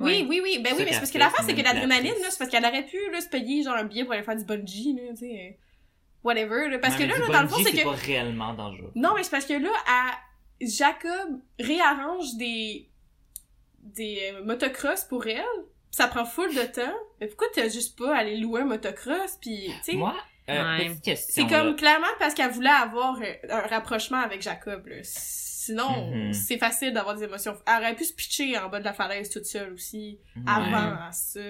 [0.00, 0.58] Oui, oui, oui.
[0.62, 2.64] Ben C'est oui, mais c'est parce que l'affaire, c'est que l'adrénaline, là, c'est parce qu'elle
[2.64, 5.16] aurait pu, là, se payer, genre, un billet pour aller faire du bungee, là, tu
[5.18, 5.54] sais.
[5.56, 5.62] euh,
[6.24, 6.78] Whatever, là.
[6.78, 7.84] Parce que là, dans le fond, c'est que...
[7.84, 8.90] pas réellement dangereux.
[8.94, 10.18] Non, mais c'est parce que là, à...
[10.60, 12.88] Jacob réarrange des...
[13.82, 15.42] des euh, motocross pour elle.
[15.90, 16.94] pis ça prend full de temps.
[17.20, 19.96] Mais pourquoi t'as juste pas allé louer un motocross, pis, tu sais...
[19.96, 20.14] Moi,
[20.48, 21.16] euh, Ouais.
[21.16, 21.74] C'est comme là.
[21.74, 24.96] clairement parce qu'elle voulait avoir euh, un rapprochement avec Jacob, là.
[25.66, 26.32] Sinon, Mhm.
[26.34, 27.56] c'est facile d'avoir des émotions.
[27.66, 30.42] Elle aurait pu se pitcher en bas de la falaise toute seule aussi, Ouais.
[30.46, 31.40] avant ça.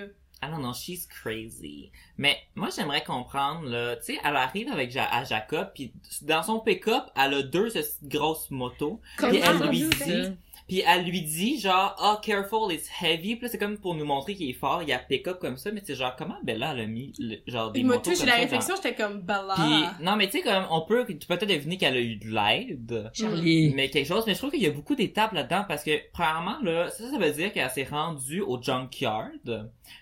[0.42, 1.90] I don't know, she's crazy.
[2.18, 5.92] Mais moi, j'aimerais comprendre, là, tu sais, elle arrive avec Ja- à Jacob, puis
[6.22, 7.70] dans son pick-up, elle a deux
[8.02, 10.36] grosses motos, puis elle lui dit,
[10.66, 14.04] puis elle lui dit genre, oh, careful, it's heavy, puis là, c'est comme pour nous
[14.04, 16.72] montrer qu'il est fort, il y a pick-up comme ça, mais c'est genre, comment Bella,
[16.74, 19.54] elle a mis, le- genre, des touché comme la ça, réflexion, j'étais comme Bella.
[19.56, 23.10] Puis, non, mais tu sais, comme, on peut peut-être deviner qu'elle a eu de l'aide.
[23.12, 23.72] Charlie.
[23.74, 26.56] Mais quelque chose, mais je trouve qu'il y a beaucoup d'étapes là-dedans parce que, premièrement,
[26.62, 29.28] là, ça, ça veut dire qu'elle s'est rendue au junkyard.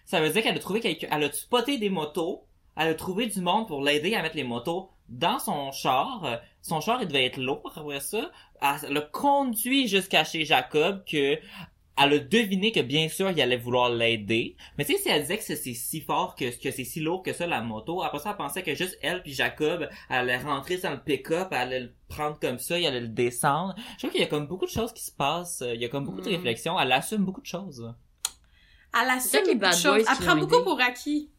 [0.05, 2.45] Ça veut dire qu'elle a trouvé quelqu'un, elle a spoté des motos,
[2.77, 6.25] elle a trouvé du monde pour l'aider à mettre les motos dans son char.
[6.25, 8.31] Euh, Son char, il devait être lourd après ça.
[8.61, 11.39] Elle l'a conduit jusqu'à chez Jacob que
[11.99, 14.57] elle a deviné que bien sûr il allait vouloir l'aider.
[14.79, 17.23] Mais tu sais, si elle disait que c'est si fort, que, que c'est si lourd
[17.23, 20.79] que ça la moto, après ça elle pensait que juste elle puis Jacob allait rentrer
[20.79, 23.75] dans le pick-up, elle allait le prendre comme ça, il allait le descendre.
[23.95, 25.85] Je trouve qu'il y a comme beaucoup de choses qui se passent, euh, il y
[25.85, 26.37] a comme beaucoup de Mm.
[26.37, 27.93] réflexions, elle assume beaucoup de choses.
[28.95, 30.07] Elle assume beaucoup de choses.
[30.09, 31.31] Elle prend beaucoup pour acquis.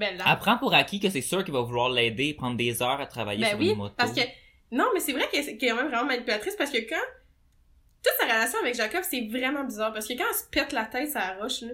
[0.00, 3.00] Elle prend pour acquis que c'est sûr qu'il va vouloir l'aider et prendre des heures
[3.00, 3.94] à travailler Ben sur oui, une moto.
[3.96, 4.20] parce que...
[4.70, 6.96] Non, mais c'est vrai qu'elle est quand même vraiment manipulatrice parce que quand...
[8.02, 10.84] Toute sa relation avec Jacob, c'est vraiment bizarre parce que quand elle se pète la
[10.84, 11.72] tête, ça roche, là.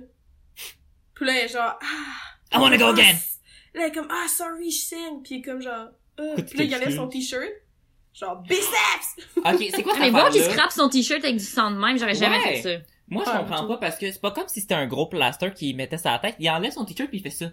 [1.15, 1.79] Puis là, elle est genre...
[1.83, 2.57] Ah...
[2.57, 3.13] I wanna go again!
[3.75, 4.09] Là, elle est comme...
[4.11, 5.21] Ah, sorry, je saigne.
[5.23, 5.89] Puis elle est comme genre...
[6.19, 6.23] Ah.
[6.37, 7.43] Écoute, Puis là, il enlève son t-shirt.
[8.15, 9.27] Genre, biceps!
[9.37, 11.99] Ok, c'est quoi cette mais bon, qu'il scrape son t-shirt avec du sang de même,
[11.99, 12.63] j'aurais jamais Ouais.
[12.63, 12.85] fait ça.
[13.09, 15.75] Moi, je comprends pas parce que c'est pas comme si c'était un gros plaster qui
[15.75, 16.37] mettait sa tête.
[16.39, 17.47] Il enlève son t-shirt puis il fait ça.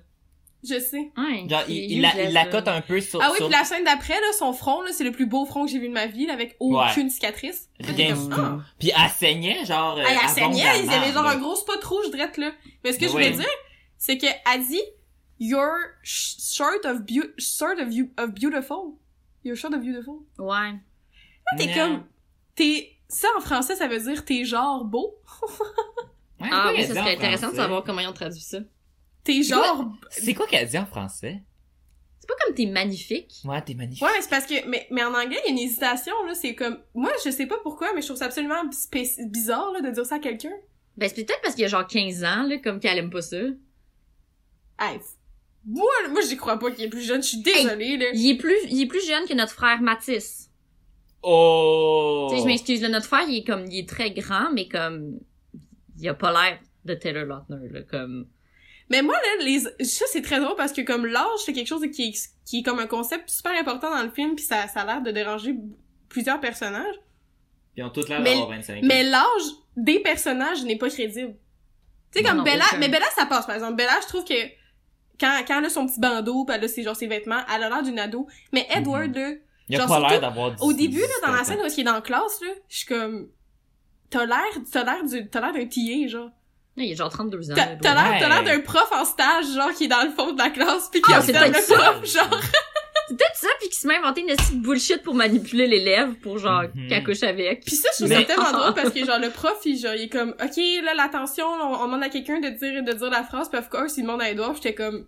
[0.63, 1.11] Je sais.
[1.17, 1.47] Ouais.
[1.49, 3.63] Genre, il, il, la, il la cote un peu sur, Ah oui, sur puis la
[3.63, 5.93] scène d'après, là, son front, là, c'est le plus beau front que j'ai vu de
[5.93, 7.67] ma vie, là, avec aucune cicatrice.
[7.79, 8.35] rien du ah.
[8.35, 8.61] tout.
[8.79, 11.31] Puis elle saignait, genre, euh, Ah, elle avant saignait, il y avait genre là.
[11.31, 12.51] un gros spot rouge drette là.
[12.83, 13.45] Mais ce que je voulais dire,
[13.97, 14.81] c'est que elle dit
[15.39, 18.93] You're sh- short of beau- short of, you- of beautiful.
[19.43, 20.17] You're short of beautiful.
[20.37, 20.73] Ouais.
[20.73, 22.03] Là, t'es comme
[22.53, 25.15] t'es ça en français ça veut dire t'es genre beau.
[26.39, 28.57] Ouais, Ah oui, ça serait intéressant de savoir comment ils ont traduit ça.
[29.23, 29.65] T'es C'est quoi?
[29.65, 31.41] genre C'est quoi qu'elle dit en français?
[32.19, 33.41] C'est pas comme t'es magnifique.
[33.45, 34.03] Ouais, t'es magnifique.
[34.03, 36.33] Ouais, mais c'est parce que mais mais en anglais, il y a une hésitation là,
[36.35, 38.63] c'est comme moi je sais pas pourquoi mais je trouve ça absolument
[39.25, 40.53] bizarre là de dire ça à quelqu'un.
[40.97, 43.21] Ben, c'est peut-être parce qu'il y a genre 15 ans, là, comme qu'elle aime pas
[43.21, 43.37] ça.
[44.79, 44.99] Hey,
[45.65, 48.07] Moi, moi j'y crois pas qu'il est plus jeune, je suis désolée, là.
[48.13, 50.49] Il est plus, il est plus jeune que notre frère Mathis.
[51.23, 52.27] Oh!
[52.29, 54.67] Tu sais, je m'excuse, là, notre frère, il est comme, il est très grand, mais
[54.67, 55.19] comme,
[55.97, 58.27] il a pas l'air de Taylor Lautner, là, comme.
[58.91, 59.59] Mais moi, là, les...
[59.85, 62.63] ça, c'est très drôle parce que comme l'âge, c'est quelque chose qui est, qui est
[62.63, 65.55] comme un concept super important dans le film, puis ça, ça a l'air de déranger
[66.09, 66.95] plusieurs personnages.
[67.77, 68.79] Ils ont toutes l'air Mais- d'avoir 25 ans.
[68.83, 69.43] Mais l'âge
[69.77, 71.35] des personnages n'est pas crédible.
[72.13, 72.77] Tu sais, comme non, Bella, aucun.
[72.79, 73.75] mais Bella, ça passe, par exemple.
[73.75, 74.33] Bella, je trouve que
[75.17, 77.63] quand, quand elle a son petit bandeau, pis elle a ses, genre, ses vêtements, elle
[77.63, 78.27] a l'air d'une ado.
[78.51, 79.31] Mais Edward, là,
[79.69, 81.73] Il a genre, pas l'air d'avoir au 10, début, là, dans la 17 scène où
[81.73, 83.29] il est dans la classe, là, je suis comme,
[84.09, 86.29] t'as l'air, t'as l'air du, t'as l'air d'un TA, genre.
[86.77, 87.55] Il a genre 32 ans.
[87.55, 88.43] T'as l'air, t'as l'air Ouais.
[88.57, 91.11] d'un prof en stage, genre, qui est dans le fond de la classe, pis qui
[91.13, 91.75] Ah, observe le ça.
[91.75, 92.39] prof, genre.
[93.09, 96.13] C'est peut-être ça, puis qu'il se met à inventer une petite bullshit pour manipuler l'élève,
[96.21, 96.87] pour genre, Mhm.
[96.87, 97.65] qu'elle couche avec.
[97.65, 99.93] Pis ça, je trouve Mais- ça tellement drôle parce que, genre, le prof, il, genre,
[99.95, 103.09] il est comme, OK, là, l'attention, on, on demande à quelqu'un de dire, de dire
[103.09, 105.05] la phrase, pis of course, il demande à Edouard, j'étais comme,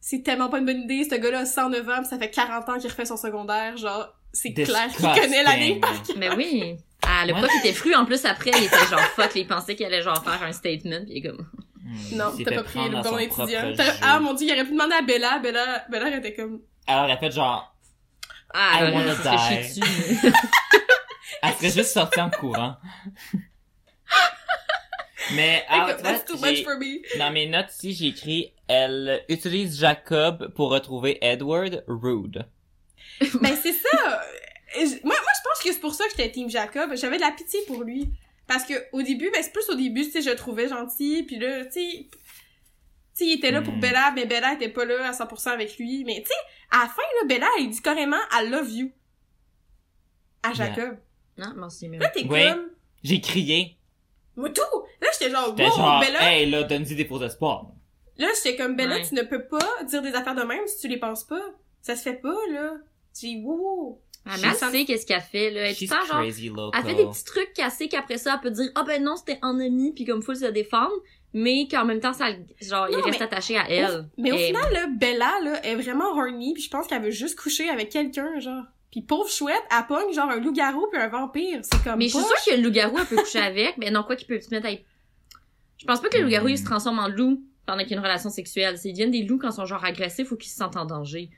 [0.00, 2.68] c'est tellement pas une bonne idée, ce gars-là a 109 ans, pis ça fait 40
[2.68, 5.80] ans qu'il refait son secondaire, genre, c'est clair qu'il connaît l'année.
[6.16, 6.76] Mais oui.
[7.18, 7.40] Ah, le Ouais.
[7.40, 10.22] prof était fru, en plus, après, il était genre fuck, il pensait qu'il allait genre
[10.22, 11.46] faire un statement, pis il est comme...
[11.82, 13.72] Hmm, Non, t'as pas pris le bon étudiant.
[14.02, 17.04] Ah, mon dieu, il aurait pu demander à Bella, Bella, Bella elle était comme, Alors,
[17.06, 17.74] elle a fait genre,
[18.52, 19.38] Ah, I wanna die.
[19.38, 20.32] chier dessus.
[21.42, 22.76] elle serait juste sortie en courant.
[25.34, 27.02] Mais, ah, that's too much for me.
[27.18, 32.46] dans mes notes ici, j'ai écrit, elle utilise Jacob pour retrouver Edward rude.
[33.40, 34.22] Ben, c'est ça.
[34.84, 36.94] Moi, moi, je pense que c'est pour ça que j'étais Team Jacob.
[36.94, 38.10] J'avais de la pitié pour lui.
[38.46, 41.24] Parce que, au début, ben, c'est plus au début, tu sais, je le trouvais gentil,
[41.24, 42.18] puis là, tu sais, tu
[43.14, 43.80] sais, il était là pour Hmm.
[43.80, 46.04] Bella, mais Bella était pas là à 100% avec lui.
[46.04, 46.34] Mais, tu sais,
[46.70, 48.92] à la fin, là, Bella, elle dit carrément «I love you»
[50.42, 50.98] à Jacob.
[51.38, 51.98] Non, merci, mais...
[51.98, 52.50] Là, t'es Ouais.
[52.52, 52.70] comme...
[53.02, 53.76] J'ai crié.
[54.36, 54.62] Moi, tout!
[55.00, 56.32] Là, j'étais genre «J'étais Wow, genre, Bella!
[56.32, 57.66] hey, là, donne-y des faux espoirs.
[58.18, 59.06] Là, j'étais comme «Bella, Ouais.
[59.08, 61.42] tu ne peux pas dire des affaires de même si tu les penses pas.
[61.82, 62.74] Ça se fait pas, là.»
[63.20, 64.00] J'ai «Wow!
[64.28, 65.60] Ah, mais elle She's- sait qu'est-ce qu'elle fait, là?
[65.70, 66.70] Elle, temps, genre, crazy local.
[66.82, 69.14] elle fait des petits trucs qu'elle sait qu'après ça, elle peut dire, ah ben non,
[69.16, 70.92] c'était en ami, puis comme faut se défendre,
[71.32, 74.08] mais qu'en même temps, ça, le- genre, il reste mais- attaché à elle.
[74.18, 77.10] Mais au Et- final, là, Bella, là, est vraiment horny, puis je pense qu'elle veut
[77.10, 78.64] juste coucher avec quelqu'un, genre.
[78.90, 81.60] Puis pauvre chouette, elle pogne genre un loup-garou puis un vampire.
[81.62, 83.90] C'est comme Mais je suis pas- sûre que le loup-garou, elle peut coucher avec, mais
[83.90, 84.70] non, quoi qu'il peut se mettre à...
[84.70, 87.98] Je pense pas que le loup-garou, il se transforme en loup pendant qu'il y a
[87.98, 88.78] une relation sexuelle.
[88.78, 91.30] S'ils deviennent des loups quand ils sont genre agressifs ou qu'ils se sentent en danger.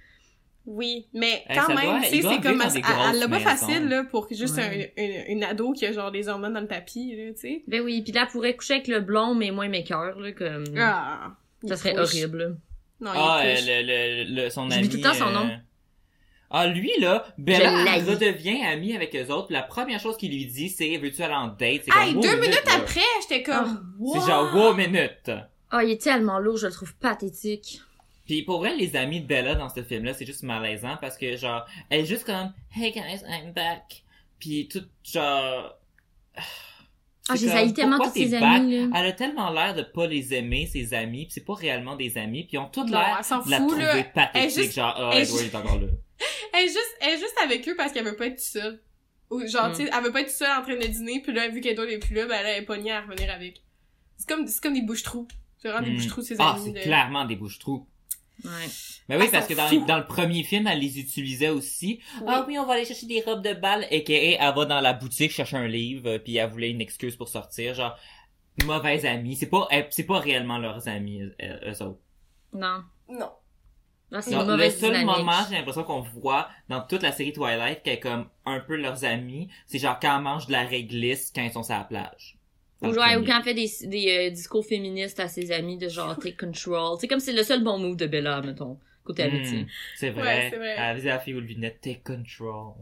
[0.71, 2.63] Oui, mais quand même, tu sais, c'est comme...
[2.63, 4.93] Elle, l'a pas facile, là, pour juste Ouais.
[4.99, 7.63] un- une, une ado qui a genre des hormones dans le tapis, là, tu sais.
[7.67, 10.65] Ben oui, puis là, elle pourrait coucher avec le blond, mais moins mécœur, là, comme...
[10.77, 11.31] Ah,
[11.67, 12.03] ça serait couche.
[12.15, 12.59] horrible.
[13.01, 14.89] Non, Ah, il euh, le, le, le, son ami...
[14.91, 15.51] tout le temps son euh, nom.
[16.51, 17.71] Ah, lui, là, Bella
[18.07, 21.47] redevient amie avec eux autres, la première chose qu'il lui dit, c'est «Veux-tu aller en
[21.49, 22.73] date?» C'est Hey, comme, deux wow, minutes là.
[22.77, 23.95] après, j'étais comme...
[24.13, 24.27] C'est wow.
[24.27, 25.31] genre, wow, minute!
[25.71, 27.81] Ah, il est tellement lourd, je le trouve pathétique.
[28.29, 31.37] Puis pour vrai, les amis de Bella dans ce film-là, c'est juste malaisant parce que
[31.37, 34.05] genre, elle est juste comme Hey guys, I'm back.
[34.39, 35.75] Puis tout genre.
[37.31, 38.89] Ah, c'est j'ai haï tellement tous ses amis, là.
[39.01, 42.17] Elle a tellement l'air de pas les aimer, ses amis, pis c'est pas réellement des
[42.17, 44.05] amis, puis ils ont toutes Non, l'air de la trouver là.
[44.05, 45.87] pathétique, juste- genre ah est Edward est encore là.
[46.55, 48.81] Elle est juste, elle est juste avec eux parce qu'elle veut pas être seule.
[49.31, 49.73] Ou genre, Mm.
[49.73, 51.87] tu sais, elle veut pas être seule en train de dîner, puis là, vu qu'Edouard
[51.89, 53.63] est plus là, ben là, elle est pognée à revenir avec.
[54.17, 55.29] C'est comme, c'est comme des bouches-trous.
[55.59, 55.97] C'est vraiment des Hmm.
[55.97, 56.63] bouches-trous, ses Ah, amis.
[56.65, 57.87] c'est de- clairement des bouches-trous.
[58.45, 58.51] Ouais.
[59.09, 59.85] Mais oui, Ah, parce que dans, fous.
[59.87, 62.01] dans le premier film, elle les utilisait aussi.
[62.21, 62.27] Oui.
[62.29, 63.87] Ah oui, on va aller chercher des robes de bal.
[63.91, 67.29] Et elle va dans la boutique chercher un livre, puis elle voulait une excuse pour
[67.29, 67.75] sortir.
[67.75, 67.97] Genre,
[68.65, 69.35] mauvaise amie.
[69.37, 72.01] C'est pas, elle- c'est pas réellement leurs amis, eux, eux autres.
[72.53, 72.83] Non.
[73.09, 73.31] Non.
[74.11, 75.05] Là, c'est le seul dynamique.
[75.19, 78.77] moment, j'ai l'impression qu'on voit dans toute la série Twilight qu'elle est comme un peu
[78.77, 81.85] leurs amis, c'est genre quand elle mange de la réglisse quand ils sont sur la
[81.85, 82.38] plage.
[82.81, 85.89] Ou, genre, ou quand elle fait des, des euh, discours féministes à ses amis de
[85.89, 86.97] genre take control.
[87.01, 89.65] C'est comme c'est le seul bon move de Bella, mettons, côté amitié.
[89.65, 89.67] Hmm,
[89.97, 90.51] c'est vrai.
[90.51, 90.75] Ouais, vrai.
[90.79, 92.75] Elle disait à la fille aux lunettes, take control.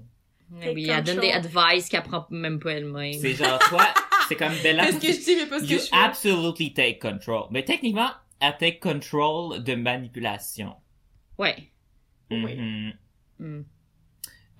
[0.53, 3.15] Ouais, oui, elle donne des advice qu'elle prend même pas elle-même.
[3.15, 3.87] C'est genre, toi,
[4.29, 4.87] c'est comme Bella.
[4.87, 5.97] C'est ce que je dis, mais pas ce que You je fais.
[5.97, 7.49] absolutely take control.
[7.51, 10.75] Mais techniquement, elle take control de manipulation.
[11.39, 11.57] Ouais.
[12.31, 12.55] Oui.
[12.57, 12.93] Mhm.
[13.39, 13.63] Hmm.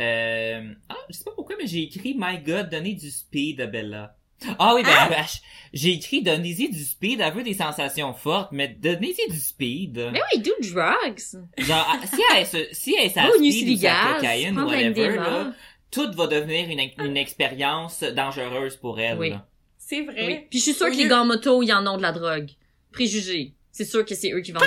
[0.01, 0.75] Euh...
[0.89, 4.17] Ah, je sais pas pourquoi, mais j'ai écrit My God, donnez du speed à Bella.
[4.59, 5.25] Ah oui, ben, ben,
[5.73, 10.11] j'ai écrit donnez-y du speed, elle veut des sensations fortes, mais donnez-y du speed.
[10.13, 11.43] Mais oui, do drugs.
[11.59, 15.53] Genre, ah, si elle, se- si elle sa Oh, speed ou sa cocaïne, whatever, là,
[15.91, 19.19] tout va devenir une, une expérience dangereuse pour elle.
[19.19, 19.31] Oui.
[19.31, 19.47] là.
[19.79, 20.27] C'est vrai.
[20.27, 20.47] Oui.
[20.51, 22.51] Puis je suis sûre que les gars en moto, ils en ont de la drogue.
[22.93, 23.53] Préjugés.
[23.77, 24.67] C'est sûr que c'est eux qui vendent de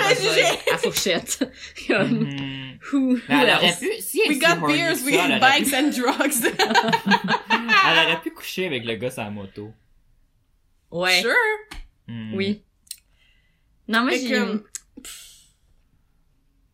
[0.70, 1.42] la à fourchette.
[1.88, 2.28] Comme,
[2.92, 3.80] who, who Mais elle aurait else?
[3.80, 6.44] pu, si elle We got beers, we got pu- bikes and drugs.
[7.88, 9.72] Elle aurait pu coucher avec le gars sur la moto.
[10.92, 11.22] Ouais.
[11.22, 11.32] Sure.
[12.06, 12.34] Hmm.
[12.34, 12.62] Oui.
[13.88, 14.30] Non, moi, Mais j'ai...
[14.38, 14.62] comme-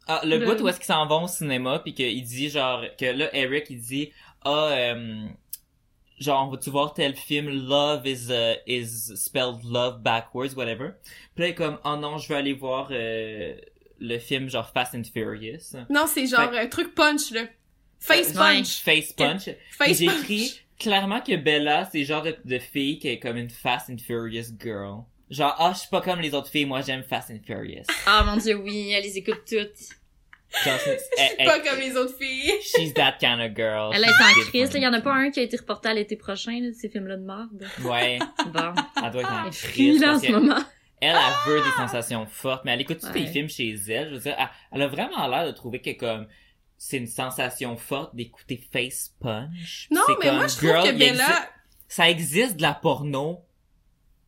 [0.06, 2.84] Ah, le Le- bout où est-ce qu'ils s'en vont au cinéma puis qu'il dit genre
[2.98, 4.12] que là Eric il dit
[4.44, 5.26] ah euh,
[6.18, 10.92] genre vas-tu voir tel film Love is uh, is spelled love backwards whatever.
[11.34, 13.54] Puis là il est comme oh non je veux aller voir euh,
[13.98, 15.76] le film genre Fast and Furious.
[15.90, 17.42] Non, c'est genre Fait- un truc punch, là.
[17.98, 18.82] Face punch.
[18.82, 19.48] Face punch.
[19.70, 23.90] Face écrit clairement que Bella c'est genre de, de fille qui est comme une Fast
[23.90, 25.04] and Furious girl.
[25.30, 27.84] Genre ah je suis pas comme les autres filles moi j'aime Fast and Furious.
[28.06, 29.96] Ah mon dieu, oui, elle les écoute toutes.
[30.64, 30.98] Je elle- suis
[31.38, 32.52] elle- pas comme les autres filles.
[32.62, 33.90] She's that kind of girl.
[33.94, 34.70] Elle été en crise.
[34.74, 36.72] Il y en a pas un qui a été reporté à l'été prochain, là, de
[36.74, 37.66] ces films-là de merde.
[37.84, 38.18] Ouais,
[38.52, 38.72] Bon.
[39.04, 40.04] elle doit être en Elle est crise.
[40.04, 40.58] en ce que moment.
[41.00, 43.20] Elle, elle veut des sensations fortes, mais elle écoute tous Ouais.
[43.20, 44.08] les films chez elle.
[44.10, 46.26] Je veux dire, elle, elle a vraiment l'air de trouver que comme
[46.78, 49.88] c'est une sensation forte d'écouter Face Punch.
[49.90, 51.24] Non, mais comme, moi, je trouve girl, que il Bella...
[51.24, 51.46] exi-
[51.88, 53.42] Ça existe de la porno.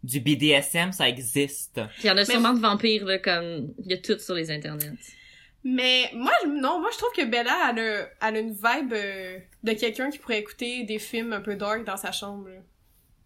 [0.04, 1.80] Du BDSM, ça existe.
[1.94, 4.34] Puis il y en a sûrement de vampires, là, comme, il y a tout sur
[4.34, 4.92] les internets.
[5.70, 8.92] Mais moi, je- non, moi, je trouve que Bella, elle a, elle a une vibe
[8.92, 12.48] euh, de quelqu'un qui pourrait écouter des films un peu dark dans sa chambre.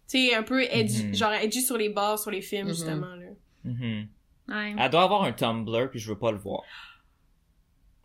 [0.09, 1.13] Tu sais, un peu edgy, Mhm.
[1.15, 2.73] genre edgy sur les bars, sur les films, Mhm.
[2.73, 3.27] justement, là.
[3.63, 4.07] Mhm.
[4.49, 4.75] Ouais.
[4.77, 6.63] Elle doit avoir un Tumblr, puis je veux pas le voir.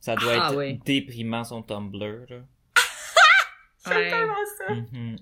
[0.01, 0.79] Ça doit Ah, être ouais.
[0.85, 2.27] déprimant, son Tumblr.
[2.29, 2.37] Là.
[3.79, 4.11] C'est Ouais.
[4.11, 4.75] tellement ça.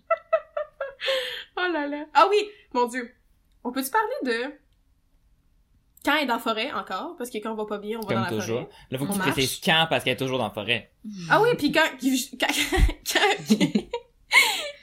[1.59, 2.05] Oh là là.
[2.13, 3.11] Ah oui, mon dieu.
[3.65, 4.53] On peut-tu parler de...
[6.07, 8.07] Quand elle est dans la forêt, encore, parce que quand on va pas bien, on
[8.07, 8.61] va dans Comme la toujours.
[8.61, 8.71] forêt.
[8.93, 9.33] Là, faut que On tu marche.
[9.33, 10.93] précises quand, parce qu'elle est toujours dans la forêt.
[11.29, 11.85] Ah oui, puis quand,
[12.41, 12.47] quand,
[13.13, 13.57] quand,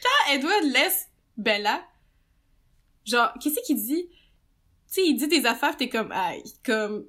[0.03, 1.07] quand Edward laisse
[1.37, 1.81] Bella,
[3.05, 4.09] genre, qu'est-ce qu'il dit?
[4.09, 4.15] Tu
[4.87, 6.33] sais, il dit des affaires, t'es comme, ah,
[6.65, 7.05] comme,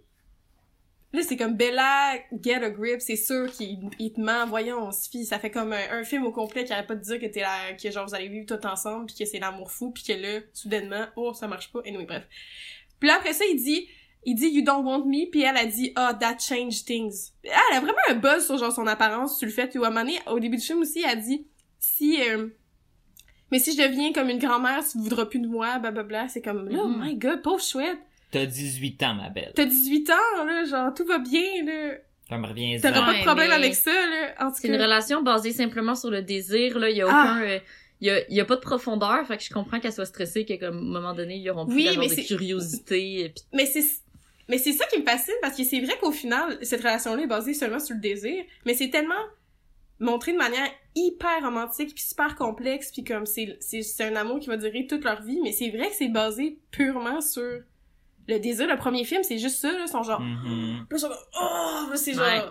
[1.13, 4.93] là, c'est comme Bella, get a grip, c'est sûr qu'il il te ment, voyons, on
[4.93, 7.19] se fie, ça fait comme un, un film au complet qui arrête pas de dire
[7.21, 9.91] que t'es là, que genre, vous allez vivre tout ensemble, puis que c'est l'amour fou,
[9.91, 12.25] puis que là, soudainement, oh, ça marche pas, et anyway, bref.
[13.01, 13.87] Puis là, après ça, il dit,
[14.27, 17.77] il dit you don't want me puis elle a dit ah that changed things elle
[17.77, 20.03] a vraiment un buzz sur genre son apparence sur le fait ou à un moment
[20.05, 21.47] donné, au début du film aussi elle a dit
[21.79, 22.49] si euh,
[23.51, 26.69] mais si je deviens comme une grand-mère tu voudras plus de moi blablabla c'est comme
[26.69, 27.03] là oh Mhm.
[27.05, 27.99] my god pauvre chouette
[28.31, 29.53] T'as 18 ans, ma belle.
[29.55, 31.95] t'as 18 ans là genre tout va bien là
[32.29, 34.75] Ça me revient t'auras pas de problème mais avec ça là en tout C'est une
[34.81, 36.91] relation basée simplement sur le désir, là.
[36.91, 37.11] Il y a Ah.
[37.23, 37.59] aucun, euh,
[38.01, 40.05] il y a, il y a pas de profondeur, fait que je comprends qu'elle soit
[40.07, 43.29] stressée, qu'à comme, un moment donné, ils auront plus Oui, d'avoir mais de curiosité, et
[43.29, 43.85] puis mais c'est
[44.49, 47.23] mais c'est ça qui me fascine parce que c'est vrai qu'au final cette relation là
[47.23, 49.15] est basée seulement sur le désir mais c'est tellement
[50.01, 54.41] montré de manière hyper romantique puis super complexe puis comme c'est c'est c'est un amour
[54.41, 57.61] qui va durer toute leur vie mais c'est vrai que c'est basé purement sur
[58.27, 60.21] le désir le premier film c'est juste ça là sont genre
[60.99, 62.43] sont comme, oh c'est genre Ouais.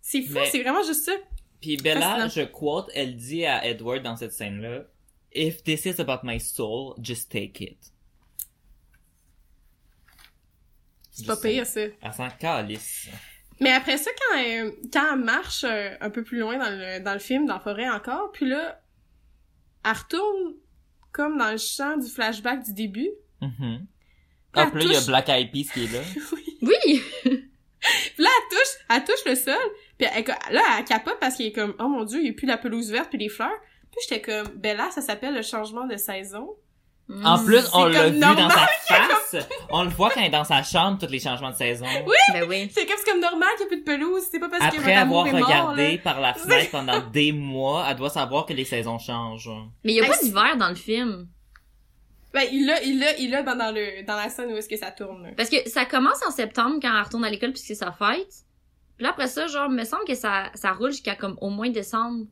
[0.00, 1.12] c'est fou Mais- c'est vraiment juste ça
[1.60, 4.84] Puis Bella, je quote, elle dit à Edward dans cette scène-là,
[5.32, 7.89] If this is about my soul, just take it.
[11.10, 13.08] C'est pas pire ça Elle s'en calisse.
[13.60, 17.00] mais après ça quand elle, quand elle marche euh, un peu plus loin dans le
[17.02, 18.80] dans le film dans la forêt encore puis là
[19.84, 20.54] elle retourne
[21.12, 23.10] comme dans le champ du flashback du début
[24.52, 26.00] Ah, puis là, il y a Black Eyed Peas qui est là.
[26.62, 27.02] Oui!
[28.14, 31.46] Puis là, elle touche, elle touche le sol, puis elle, là, elle capote parce qu'il
[31.46, 33.58] est comme, oh mon dieu, il n'y a plus la pelouse verte puis les fleurs.
[33.90, 36.50] Puis j'étais comme, ben là, ça s'appelle le changement de saison.
[37.24, 39.36] En plus, on l'a vu dans sa face.
[39.70, 41.86] On le voit quand elle est dans sa chambre, tous les changements de saison.
[42.32, 42.68] Ben oui.
[42.72, 44.66] C'est comme, c'est comme normal qu'il n'y a plus de pelouse, c'est pas parce que
[44.66, 48.46] Après votre amour avoir est regardé par la fenêtre pendant des mois, elle doit savoir
[48.46, 49.50] que les saisons changent.
[49.84, 51.28] Mais il y a pas d'hiver dans le film.
[52.32, 54.68] Ben, il l'a, il l'a, il l'a dans, dans le, dans la scène où est-ce
[54.68, 55.32] que ça tourne.
[55.36, 58.44] Parce que ça commence en septembre quand elle retourne à l'école puisque c'est sa fête.
[58.96, 61.70] Puis là, après ça, genre, me semble que ça, ça roule jusqu'à comme au moins
[61.70, 62.26] décembre.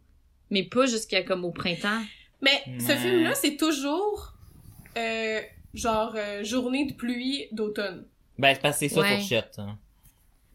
[0.51, 2.01] Mais pas jusqu'à comme au printemps.
[2.43, 2.97] Mais ce Ouais.
[2.97, 4.35] film-là, c'est toujours,
[4.99, 5.41] euh,
[5.75, 8.05] genre, euh, journée de pluie d'automne.
[8.39, 9.17] Ben, c'est parce que c'est ça, Ouais.
[9.19, 9.55] fourchette.
[9.59, 9.77] hein.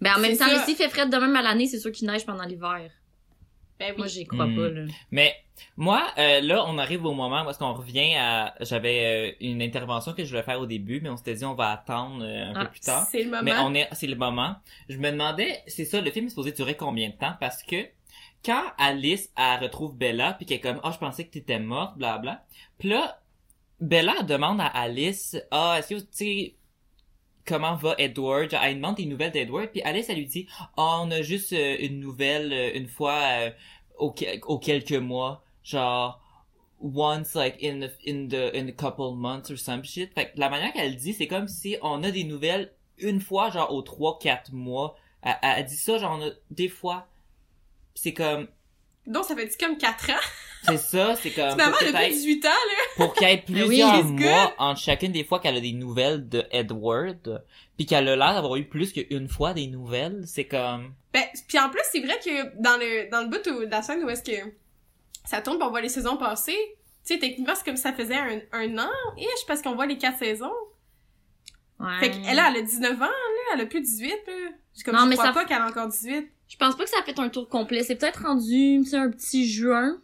[0.01, 0.65] Ben en même C'est temps, ça.
[0.65, 2.89] s'il fait frais de même à l'année, c'est sûr qu'il neige pendant l'hiver.
[3.79, 3.97] Ben oui.
[3.97, 4.55] Moi, j'y crois Mm.
[4.55, 4.81] pas, là.
[5.11, 5.35] Mais
[5.77, 8.53] moi, euh, là, on arrive au moment où est-ce qu'on revient à...
[8.61, 11.53] J'avais euh, une intervention que je voulais faire au début, mais on s'était dit on
[11.55, 13.07] va attendre euh, un Ah, peu plus tard.
[13.09, 13.41] c'est le moment.
[13.43, 14.55] Mais on est, c'est le moment.
[14.89, 17.33] Je me demandais, c'est ça, le film est supposé durer combien de temps?
[17.39, 17.87] Parce que
[18.45, 21.97] quand Alice, elle retrouve Bella, puis qu'elle est comme, ah, je pensais que t'étais morte,
[21.97, 22.43] bla bla.
[22.77, 23.19] Puis là,
[23.79, 26.55] Bella demande à Alice, ah, est-ce que, tu sais,
[27.45, 28.49] comment va Edward?
[28.61, 30.47] Elle demande des nouvelles d'Edward, puis Alice, elle lui dit,
[30.77, 33.51] ah, on a juste euh, une nouvelle euh, une fois euh,
[34.11, 36.21] que- aux quelques mois, genre,
[36.81, 40.13] once like in the, in the in a couple months or some shit.
[40.13, 43.49] Fait que la manière qu'elle dit, c'est comme si on a des nouvelles une fois
[43.51, 44.95] genre aux trois quatre mois.
[45.21, 47.07] Elle, elle dit ça genre on a des fois.
[47.95, 48.47] C'est comme
[49.07, 50.21] Donc, ça fait comme 4 ans?
[50.65, 51.51] C'est ça, c'est comme...
[51.51, 52.83] Finalement, pour elle a plus peut-être- 18 ans, là.
[52.95, 54.53] pour qu'il y ait oui, plusieurs it's mois good.
[54.59, 57.43] entre chacune des fois qu'elle a des nouvelles de Edward,
[57.77, 60.93] puis qu'elle a l'air d'avoir eu plus qu'une fois des nouvelles, c'est comme...
[61.13, 63.81] Ben, puis en plus, c'est vrai que dans le, dans le bout où, de la
[63.81, 64.49] scène où est-ce que
[65.25, 66.57] ça tourne pis on voit les saisons passer,
[67.05, 69.85] tu sais, techniquement, c'est comme si ça faisait un, un an, ish, parce qu'on voit
[69.85, 70.51] les quatre saisons.
[71.79, 71.99] Ouais.
[71.99, 73.09] Fait qu'elle, elle a 19 ans, là,
[73.55, 74.33] elle a plus 18, là.
[74.73, 76.29] C'est comme, Non, je mais crois ça- pas qu'elle a encore 18.
[76.47, 77.83] Je pense pas que ça a fait un tour complet.
[77.83, 79.99] C'est peut-être rendu, tu sais, un petit juin.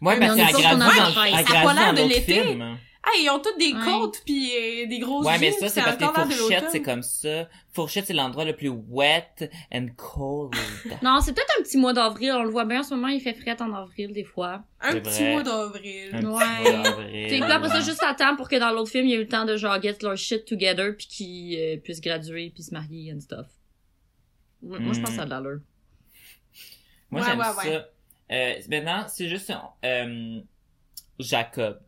[0.00, 2.42] Ouais, Mais parce qu'elle a l'air dans de l'autre l'été.
[2.42, 2.78] film.
[3.04, 3.80] Ah, ils ont toutes des Ouais.
[3.84, 7.48] côtes pis euh, des grosses Ouais, mais ça, c'est parce que Fourchette, c'est comme ça.
[7.72, 10.54] Fourchette, c'est l'endroit le plus wet and cold.
[11.02, 12.30] Non, c'est peut-être un petit mois d'avril.
[12.32, 14.62] On le voit bien en ce moment, il fait fret en avril des fois.
[14.80, 15.32] Un petit vrai.
[15.32, 16.10] mois d'avril.
[16.12, 16.70] Un petit Ouais.
[16.72, 17.26] mois d'avril.
[17.26, 19.16] Puis là, après ça, juste à temps pour que dans l'autre film, il y ait
[19.16, 22.62] eu le temps de genre get leur shit together puis qu'ils euh, puissent graduer puis
[22.62, 23.46] se marier and stuff.
[24.62, 25.58] Moi, moi, je pense que ça a de l'allure.
[27.10, 27.86] Moi, Ouais, j'aime ouais, ça.
[28.32, 29.52] Euh, maintenant, c'est juste
[29.84, 30.40] euh,
[31.18, 31.78] Jacob.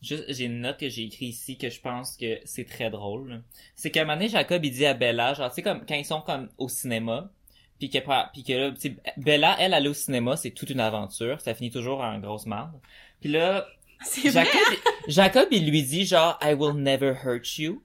[0.00, 3.42] Juste, j'ai une note que j'ai écrite ici que je pense que c'est très drôle.
[3.76, 5.94] C'est qu'à un moment donné, Jacob, il dit à Bella, genre, tu sais, comme, quand
[5.94, 7.30] ils sont comme au cinéma,
[7.78, 7.98] puis que,
[8.32, 8.72] puis que là,
[9.16, 11.40] Bella, elle, aller au cinéma, c'est toute une aventure.
[11.40, 12.72] Ça finit toujours en grosse merde.
[13.20, 13.66] Puis là.
[14.24, 14.60] Jacob,
[15.06, 17.84] Jacob, il lui dit genre I will never hurt you.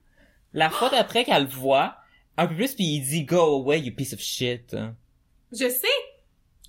[0.51, 1.97] La fois d'après qu'elle le voit,
[2.37, 4.75] un peu plus puis il dit Go away you piece of shit.
[5.51, 5.87] Je sais,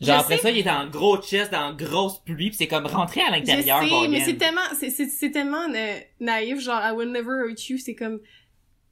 [0.00, 0.42] Genre Je après sais.
[0.42, 3.32] ça, il est en gros chest, dans grosse pluie, pis c'est comme rentrer à je
[3.32, 3.82] l'intérieur.
[3.82, 4.10] sais, Morgan.
[4.12, 7.78] mais c'est tellement, c'est, c'est, c'est tellement na- naïf, genre, I will never hurt you,
[7.78, 8.20] c'est comme,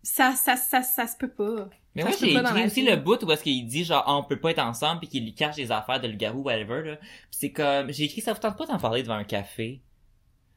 [0.03, 1.69] ça, ça, ça, ça se peut pas.
[1.95, 4.23] Mais ça moi j'ai écrit aussi le bout où est-ce qu'il dit genre Ah, on
[4.23, 6.97] peut pas être ensemble puis qu'il lui cache des affaires de loup-garou whatever là.
[6.97, 9.81] Pis c'est comme j'ai écrit ça vous tente pas d'en parler devant un café?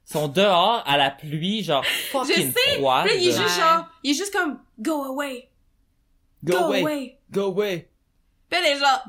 [0.06, 3.06] Ils sont dehors à la pluie genre fucking sais, froide.
[3.08, 5.50] Puis là, il est juste genre, il est juste comme, go away,
[6.44, 7.90] Go, away, go away.
[8.50, 9.06] Puis elle est genre,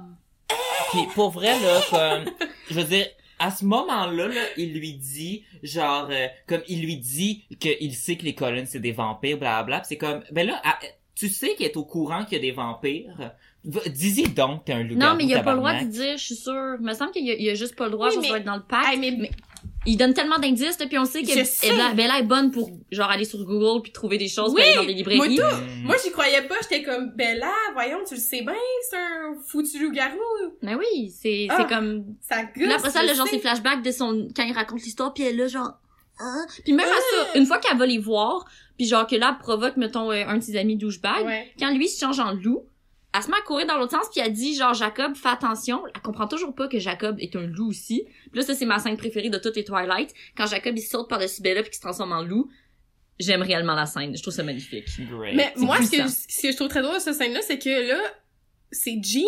[0.91, 2.33] Puis pour vrai là, comme
[2.69, 3.07] je veux dire,
[3.39, 8.17] à ce moment-là, là, il lui dit genre euh, comme il lui dit qu'il sait
[8.17, 9.81] que les colonnes c'est des vampires, blablabla.
[9.81, 10.79] Pis c'est comme ben là, à-
[11.15, 13.33] tu sais qu'il est au courant qu'il y a des vampires.
[13.65, 16.17] Va- Dis-y donc t'es un loup Non, mais il a pas le droit de dire,
[16.17, 16.77] je suis sûre.
[16.81, 18.21] Il me semble qu'il y a, il y a juste pas le droit, Oui, ça
[18.33, 18.63] mais- être dans le.
[18.73, 19.31] Hey, mais-
[19.87, 21.69] il donne tellement d'indices, puis on sait que.
[21.69, 24.71] Bella, Bella est bonne pour, genre, aller sur Google puis trouver des choses, Oui, puis
[24.71, 25.39] aller dans des librairies.
[25.39, 25.83] moi, Hmm.
[25.85, 28.55] moi j'y croyais pas, j'étais comme, Bella, voyons, tu le sais bien,
[28.91, 30.19] c'est un foutu loup-garou,
[30.63, 31.57] Mais oui, c'est, Ah.
[31.59, 32.51] c'est comme, ça gosse.
[32.55, 35.25] Puis là, après ça, le genre, ses flashbacks de son, quand il raconte l'histoire, puis
[35.25, 35.73] elle est là, genre,
[36.19, 36.47] hein?
[36.65, 36.91] Puis même à
[37.33, 38.45] ça, une fois qu'elle va les voir,
[38.77, 41.53] puis genre que là, elle provoque, mettons, euh, un de ses amis douchebag, Ouais.
[41.59, 42.65] quand lui se change en loup,
[43.13, 45.83] elle se met à courir dans l'autre sens, puis elle dit, genre, Jacob, fais attention.
[45.95, 48.05] Elle comprend toujours pas que Jacob est un loup aussi.
[48.31, 50.15] Puis là, ça, c'est ma scène préférée de toutes les Twilight.
[50.37, 52.49] Quand Jacob, il saute par-dessus Bella, puis qu'il se transforme en loup,
[53.19, 54.17] j'aime réellement la scène.
[54.17, 54.87] Je trouve ça magnifique.
[55.11, 55.35] Great.
[55.35, 56.25] Mais moi, ce que, puissant.
[56.29, 58.01] ce que je trouve très drôle de cette scène-là, c'est que là,
[58.71, 59.25] ses jeans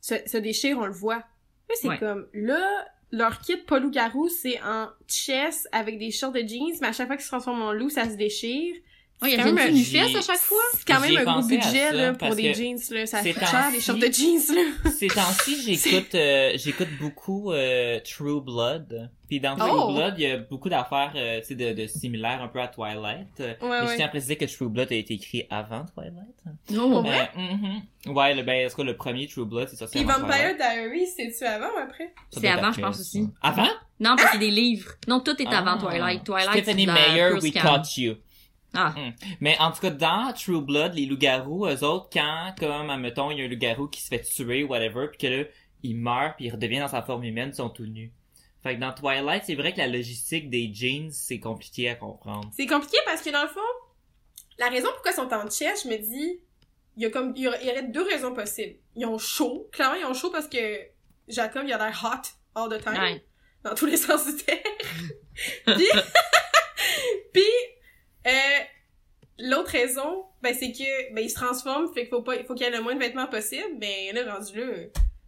[0.00, 1.16] se, se déchirent, on le voit.
[1.16, 1.98] Là, c'est Ouais.
[1.98, 6.88] comme, là, leur kit pas loup-garou, c'est en chess avec des shorts de jeans, mais
[6.88, 8.74] à chaque fois qu'ils se transforment en loup, ça se déchire.
[9.22, 10.62] Ouais, il y C'est a quand une même une un- fesse à chaque fois.
[10.72, 13.04] C'est quand même un gros budget, ça, là, pour des jeans, là.
[13.06, 14.90] Ça coûte cher, des shorts de jeans, là.
[14.98, 19.10] Ces temps-ci, j'écoute euh, j'écoute beaucoup euh, True Blood.
[19.28, 19.92] Puis dans True Oh!
[19.94, 22.68] Blood, il y a beaucoup d'affaires euh, tu sais de, de similaires un peu à
[22.68, 23.28] Twilight.
[23.40, 23.96] Euh, mais je ouais.
[23.96, 26.42] tiens à préciser que True Blood a été écrit avant Twilight.
[26.70, 27.02] Non.
[27.02, 27.28] Ouais.
[27.36, 27.40] Euh,
[28.08, 28.14] mhm.
[28.16, 30.56] Ouais, le, ben, est-ce que le premier True Blood, c'est sorti Puis avant Vampire Twilight?
[30.56, 32.12] Diaries, c'est-tu avant ou après?
[32.30, 33.28] Ça C'est avant, je pense aussi.
[33.42, 33.68] Avant?
[34.00, 34.92] Non, parce que c'est des livres.
[35.06, 35.78] Non, tout est avant Ah.
[35.78, 36.24] Twilight.
[36.24, 37.52] Twilight, Stephanie pure We.
[37.52, 38.14] Caught You.
[38.74, 38.94] Ah.
[38.96, 39.12] Hmm.
[39.40, 43.38] Mais en tout cas, dans True Blood, les loups-garous, eux autres, quand, comme, admettons, il
[43.38, 45.44] y a un loup-garou qui se fait tuer, whatever, puis que là,
[45.82, 48.12] il meurt, puis il redevient dans sa forme humaine, ils sont tout nus.
[48.62, 52.50] Fait que dans Twilight, c'est vrai que la logistique des jeans, c'est compliqué à comprendre.
[52.52, 53.60] C'est compliqué parce que dans le fond,
[54.58, 56.40] la raison pourquoi ils sont en chess, je me dis,
[56.96, 58.76] il y a comme, il y aurait, il y aurait deux raisons possibles.
[58.96, 59.68] Ils ont chaud.
[59.72, 60.78] Clairement, ils ont chaud parce que
[61.28, 63.00] Jacob, il a l'air hot all the time.
[63.00, 63.24] Ouais.
[63.64, 64.58] Dans tous les sens du terme.
[65.66, 65.88] Puis,
[67.32, 67.42] puis,
[68.26, 68.30] euh,
[69.38, 72.54] l'autre raison, ben, c'est que, ben, il se transforme, fait qu'il faut pas, il faut
[72.54, 74.66] qu'il y ait le moins de vêtements possible, mais là, rendu là,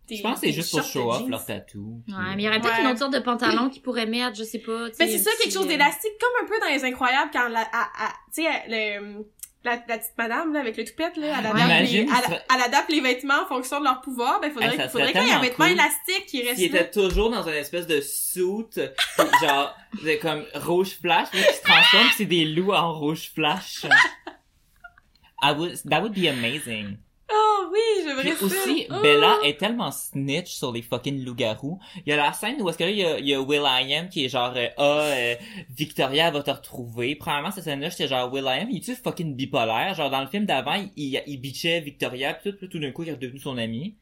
[0.07, 2.03] t'es- Je pense que c'est t'es juste pour show off leur tatou.
[2.09, 2.83] Ouais, mais il y aurait peut-être Ouais.
[2.83, 4.91] une autre sorte de pantalon qu'ils pourraient mettre, je sais pas.
[4.91, 6.85] tu sais, Ben, c'est ça, quelque petit, chose euh, d'élastique, comme un peu dans Les
[6.85, 9.25] Incroyables, quand la, à, à- tu sais, le,
[9.65, 11.51] la, la petite madame, là, avec le toupette, là, elle Ouais.
[11.51, 11.65] adapte, les,
[12.01, 15.13] Imagine, elle, elle adapte les vêtements en fonction de leur pouvoir, ben, faudrait, Hey, faudrait
[15.13, 15.75] qu'il y ait un vêtement cool.
[15.75, 16.67] élastique qui reste là.
[16.67, 18.67] était toujours dans une espèce de suit,
[19.43, 23.87] genre, de, comme rouge flash, là, qui se transforme, c'est des loups en rouge flash.
[25.45, 26.99] I would, that would be amazing.
[27.35, 28.45] Oh oui, j'aimerais ça.
[28.45, 29.01] aussi, Oh.
[29.03, 31.79] Bella est tellement snitch sur les fucking loups-garous.
[32.05, 33.41] Il y a la scène où est-ce que là, il y a, il y a
[33.41, 35.35] Will.i.am qui est genre, euh, ah, euh,
[35.71, 37.15] Victoria va te retrouver.
[37.17, 39.95] Premièrement, cette scène-là, j'étais genre, Will.i.am, il est-tu fucking bipolaire?
[39.95, 42.79] Genre, dans le film d'avant, il, il, il bitchait Victoria, pis tout, puis là, tout
[42.79, 43.95] d'un coup, il est redevenu son ami.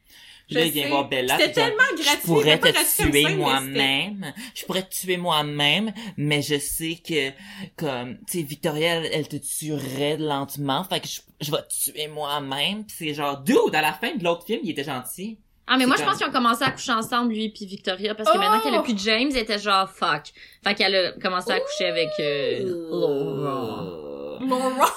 [0.51, 1.37] Là, Je il vient voir Bella.
[1.37, 2.03] C'était tellement gratuit.
[2.13, 4.33] je pourrais te tuer moi-même.
[4.53, 7.29] Je pourrais te tuer moi-même, mais je sais que,
[7.77, 11.91] comme, tu sais, Victoria, elle, elle te tuerait lentement, fait que je, je vais te
[11.91, 12.85] tuer moi-même.
[12.85, 15.39] Puis c'est genre, dude, à la fin de l'autre film, il était gentil.
[15.67, 18.29] Ah, mais moi, je pense qu'ils ont commencé à coucher ensemble, lui puis Victoria, parce
[18.29, 18.39] que Oh!
[18.39, 20.23] maintenant qu'elle a plus de James, elle était genre fuck.
[20.65, 24.39] Fait qu'elle a commencé à coucher avec euh, Laura.
[24.45, 24.91] Laura.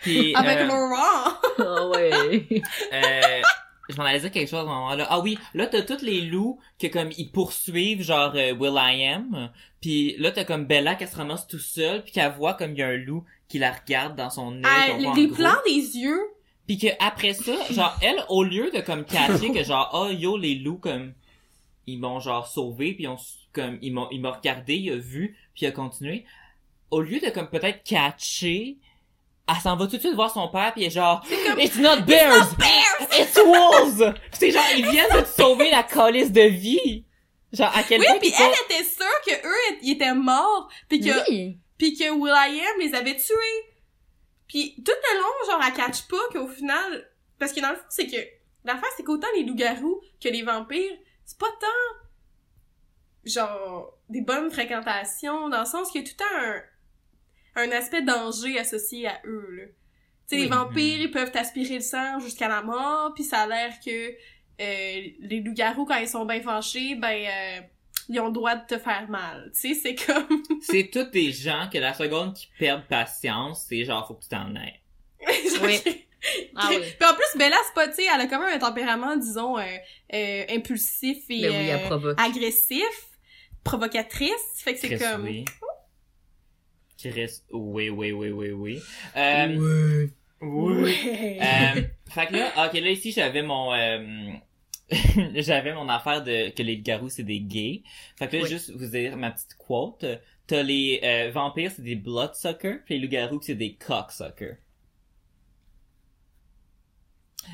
[0.00, 1.40] Puis, Avec euh, Laura.
[1.58, 2.46] Ah ouais.
[2.92, 3.40] Euh,
[3.88, 5.06] je m'en allais dire quelque chose à ce moment-là.
[5.10, 9.04] Ah oui, là t'as tous les loups que comme ils poursuivent genre euh, Will I
[9.06, 9.50] Am.
[9.80, 12.78] Puis là t'as comme Bella qui se ramasse tout seul puis qu'elle voit comme il
[12.78, 14.62] y a un loup qui la regarde dans son œil.
[14.64, 16.20] Ah, les plans des yeux.
[16.66, 20.36] Puis que après ça, genre elle au lieu de comme catcher que genre oh yo
[20.36, 21.12] les loups comme
[21.86, 23.18] ils m'ont genre sauvé puis ils ont
[23.52, 26.24] comme ils m'ont ils m'ont regardé, il a vu puis il a continué.
[26.90, 28.76] Au lieu de comme peut-être catcher
[29.48, 31.24] elle s'en va tout de suite voir son père puis elle est genre
[31.58, 32.52] It's not bears!
[33.18, 34.14] It's wolves!
[34.30, 37.04] Puis c'est genre, ils viennent de te sauver la calice de vie!
[37.52, 40.70] Genre, à quel Oui, point puis pas- elle était sûre que eux ils étaient morts,
[40.88, 41.58] puis que Oui.
[41.76, 43.74] puis que Will.i.am les avait tués.
[44.48, 47.08] Puis tout le long, genre, elle catch pas qu'au final...
[47.38, 48.16] Parce que dans le fond, c'est que...
[48.64, 50.92] L'affaire, c'est qu'autant les loups-garous que les vampires,
[51.24, 51.66] c'est pas tant...
[53.24, 56.62] Genre, des bonnes fréquentations, dans le sens qu'il y a tout le temps un,
[57.56, 59.64] un aspect danger associé à eux, là.
[59.66, 59.72] Tu
[60.26, 60.48] sais, les Oui.
[60.48, 64.14] vampires, ils peuvent t'aspirer le sang jusqu'à la mort, puis ça a l'air que euh,
[65.20, 67.08] les loups-garous, quand ils sont bien fâchés, ben...
[67.26, 67.60] euh,
[68.08, 69.50] ils ont le droit de te faire mal.
[69.54, 70.42] Tu sais, c'est comme...
[70.60, 74.28] C'est tous des gens que la seconde qui perdent patience, c'est genre, faut que tu
[74.28, 74.80] t'en ailles.
[75.62, 75.80] Oui.
[76.54, 76.76] Ah oui.
[76.98, 79.58] Puis en plus, Bella, c'est pas, tu sais, elle a quand même un tempérament, disons,
[79.58, 79.62] euh,
[80.14, 82.20] euh, impulsif et Ben oui, euh, provoque.
[82.20, 83.08] agressif,
[83.64, 84.30] provocatrice.
[84.58, 85.24] Fait que c'est comme...
[85.24, 85.44] oui.
[87.52, 88.80] Oui, oui, oui, oui, oui.
[89.16, 90.10] Euh, oui.
[90.40, 91.38] Ouais.
[91.40, 94.30] Euh, fait que là, ok, là, ici, j'avais mon, euh,
[95.34, 97.82] j'avais mon affaire de, que les garous, c'est des gays.
[98.16, 98.48] Fait que là, Oui.
[98.48, 100.04] juste vous dire ma petite quote.
[100.48, 104.56] T'as les, euh, vampires, c'est des bloodsuckers, puis les loups-garous, c'est des cocksuckers.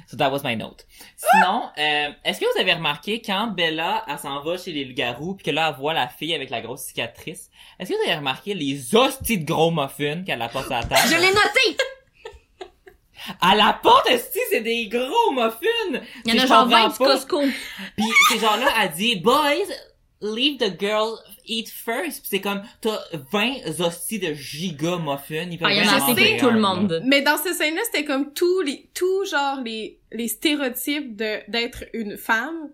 [0.06, 0.86] So that was my note.
[1.16, 5.34] Sinon, euh, est-ce que vous avez remarqué quand Bella, elle s'en va chez les loups-garous,
[5.34, 8.18] puis que là, elle voit la fille avec la grosse cicatrice, est-ce que vous avez
[8.18, 11.02] remarqué les hosties de gros muffins qu'elle apporte à la table?
[11.08, 11.82] Je l'ai noté!
[13.40, 16.00] À la porte, esti, c'est des gros muffins!
[16.24, 16.98] Il y en a genre comprends 20 du.
[16.98, 17.40] Costco.
[17.96, 19.54] Puis ces gens-là, elle dit, boys,
[20.20, 21.18] leave the girl
[21.48, 22.24] eat first.
[22.28, 22.98] C'est comme, t'as
[23.32, 25.48] 20 hosties de giga muffins.
[25.50, 26.74] Ils peuvent Ah, il y en a tout le là.
[26.74, 27.02] monde.
[27.04, 31.84] Mais dans cette scène-là, c'était comme tous les, tout genre les, les stéréotypes de, d'être
[31.94, 32.70] une femme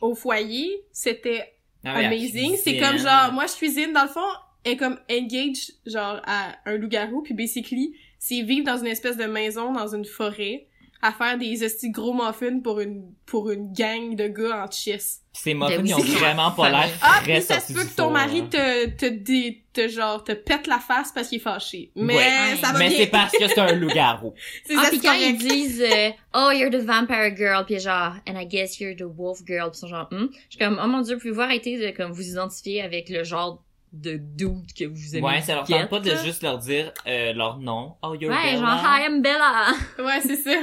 [0.00, 0.70] au foyer.
[0.92, 1.52] C'était
[1.84, 2.56] Ah amazing.
[2.62, 4.20] C'est comme genre, moi je cuisine, dans le fond,
[4.64, 9.16] elle est comme engage, genre, à un loup-garou, puis basically, c'est vivre dans une espèce
[9.16, 10.66] de maison, dans une forêt,
[11.02, 14.70] à faire des hosties de gros muffins pour une, pour une gang de gars en
[14.70, 15.20] chess.
[15.32, 18.04] Ces muffins, Ben ils ont vraiment pas l'air Ah, puis ça se peut que ton
[18.04, 18.48] four, mari hein.
[18.50, 21.90] te, te, dé- te, genre, te pète la face parce qu'il est fâché.
[21.94, 22.56] Mais Ouais.
[22.60, 24.34] ça va Mais c'est parce que c'est un loup-garou.
[24.66, 28.14] C'est Ah, ça, pis quand ils disent euh, Oh, you're the vampire girl», pis genre
[28.28, 30.26] «And I guess you're the wolf girl», pis ils sont genre hmm?
[30.32, 33.62] Je suis comme «Oh mon dieu, pouvez-vous arrêter de comme vous identifier avec le genre
[33.92, 37.32] de dude que vous aimez Ouais, ça leur tente pas de juste leur dire euh,
[37.32, 37.94] leur nom.
[38.02, 38.58] Oh, you're Ouais, Bella.
[38.58, 39.66] genre «Hi, I'm Bella
[39.98, 40.50] Ouais, c'est ça.».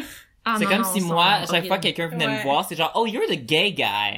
[0.49, 2.77] Ah, C'est comme non, si moi, à chaque fois que quelqu'un venait me voir, c'est
[2.77, 4.17] genre, oh, you're the gay guy.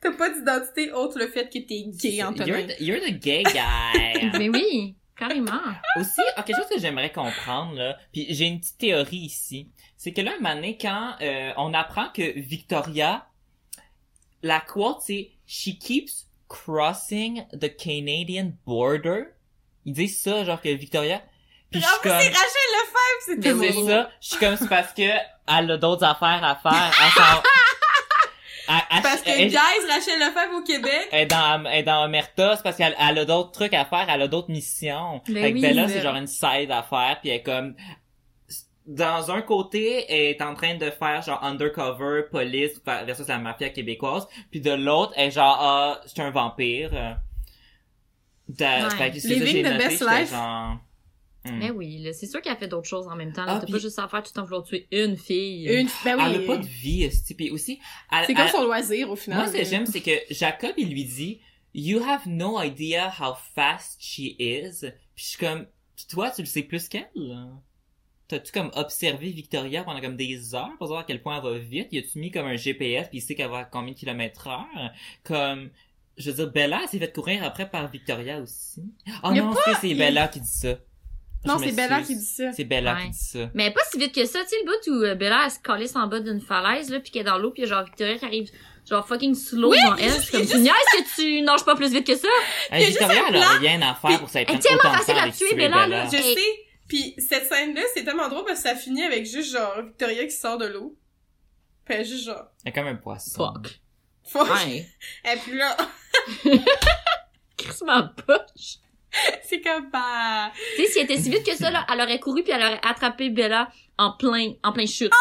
[0.00, 2.44] T'as pas d'identité autre le fait que t'es gay, Antonin.
[2.44, 4.32] You're the, you're the gay guy.
[4.36, 5.60] Mais oui, carrément.
[5.94, 10.12] Aussi, ah, quelque chose que j'aimerais comprendre, là, puis j'ai une petite théorie ici, c'est
[10.12, 13.28] que là, un moment donné, quand euh, on apprend que Victoria,
[14.42, 19.26] la quote, c'est «She keeps crossing the Canadian border»,
[19.84, 21.22] ils disent ça, genre que Victoria,
[21.72, 22.12] puis je suis comme...
[22.12, 25.76] c'est Rachel Lefebvre, c'est tellement c'est ça, je suis comme, c'est parce que elle a
[25.78, 27.42] d'autres affaires à faire, elle
[28.68, 29.56] Elle- Parce que, elle- guys,
[29.90, 33.18] Rachel Lefebvre au Québec, elle est dans, elle est dans Omerta, c'est parce qu'elle elle
[33.18, 35.20] a d'autres trucs à faire, elle a d'autres missions.
[35.28, 37.74] Ben Fait que Bella, mais- c'est genre une side à faire, puis elle est comme...
[38.86, 43.68] Dans un côté, elle est en train de faire genre undercover, police versus la mafia
[43.70, 46.90] québécoise, puis de l'autre, elle est genre, ah, c'est un vampire.
[48.48, 48.90] Da- Ouais.
[48.96, 50.30] fait que c'est ça, noté, best life.
[50.30, 50.76] genre...
[51.44, 51.58] hmm.
[51.58, 53.44] Mais oui, c'est sûr qu'elle fait d'autres choses en même temps.
[53.46, 55.66] Ah, T'as puis- pas juste à faire tout en vouloir tuer une fille.
[55.66, 56.22] une, ben oui.
[56.26, 57.78] Elle a pas de vie, esti, puis aussi...
[58.26, 59.38] C'est comme elle- son loisir, au final.
[59.40, 61.40] Moi, ce que j'aime, c'est que Jacob, il lui dit,
[61.74, 64.80] You have no idea how fast she is.
[65.14, 65.66] Puis je suis comme,
[66.10, 67.08] toi, tu le sais plus qu'elle?
[68.28, 71.58] T'as-tu comme observé Victoria pendant comme des heures pour savoir à quel point elle va
[71.58, 71.88] vite?
[71.92, 74.46] Y a-tu mis comme un GPS puis il sait qu'elle va à combien de kilomètres
[74.48, 74.90] heure?
[75.22, 75.68] Comme,
[76.16, 78.82] je veux dire, Bella elle s'est fait courir après par Victoria aussi.
[79.22, 80.78] Oh a non, pas- c'est Bella qui dit ça.
[81.44, 82.52] Non, c'est Bella qui dit ça.
[82.52, 83.04] C'est Bella Ouais.
[83.04, 83.50] qui dit ça.
[83.54, 85.58] Mais pas si vite que ça, tu sais, le bout où euh, Bella, elle se
[85.58, 88.24] calisse en bas d'une falaise, là, pis qu'elle est dans l'eau, pis genre Victoria qui
[88.24, 88.50] arrive,
[88.88, 90.10] genre fucking slow dans elle.
[90.14, 92.28] Je suis comme, tu niaises que tu nages pas plus vite que ça?
[92.70, 95.54] Hey, Victoria, elle a rien à faire pour ça elle est tellement facile à tuer,
[95.54, 96.04] Bella, là.
[96.06, 96.36] Je sais.
[96.88, 100.32] Puis cette scène-là, c'est tellement drôle parce que ça finit avec juste genre Victoria qui
[100.32, 100.96] sort de l'eau.
[101.84, 102.44] Puis elle est juste genre.
[102.64, 103.52] Elle est comme un poisson.
[103.54, 103.80] Fuck.
[104.24, 104.48] Fuck.
[104.66, 104.86] Ouais.
[105.24, 105.76] Et puis là,
[107.56, 108.78] Chris ma poche.
[109.42, 110.50] c'est comme bah.
[110.76, 112.62] Tu sais, si elle était si vite que ça, là, elle aurait couru puis elle
[112.62, 115.12] aurait attrapé Bella en plein, en plein chute.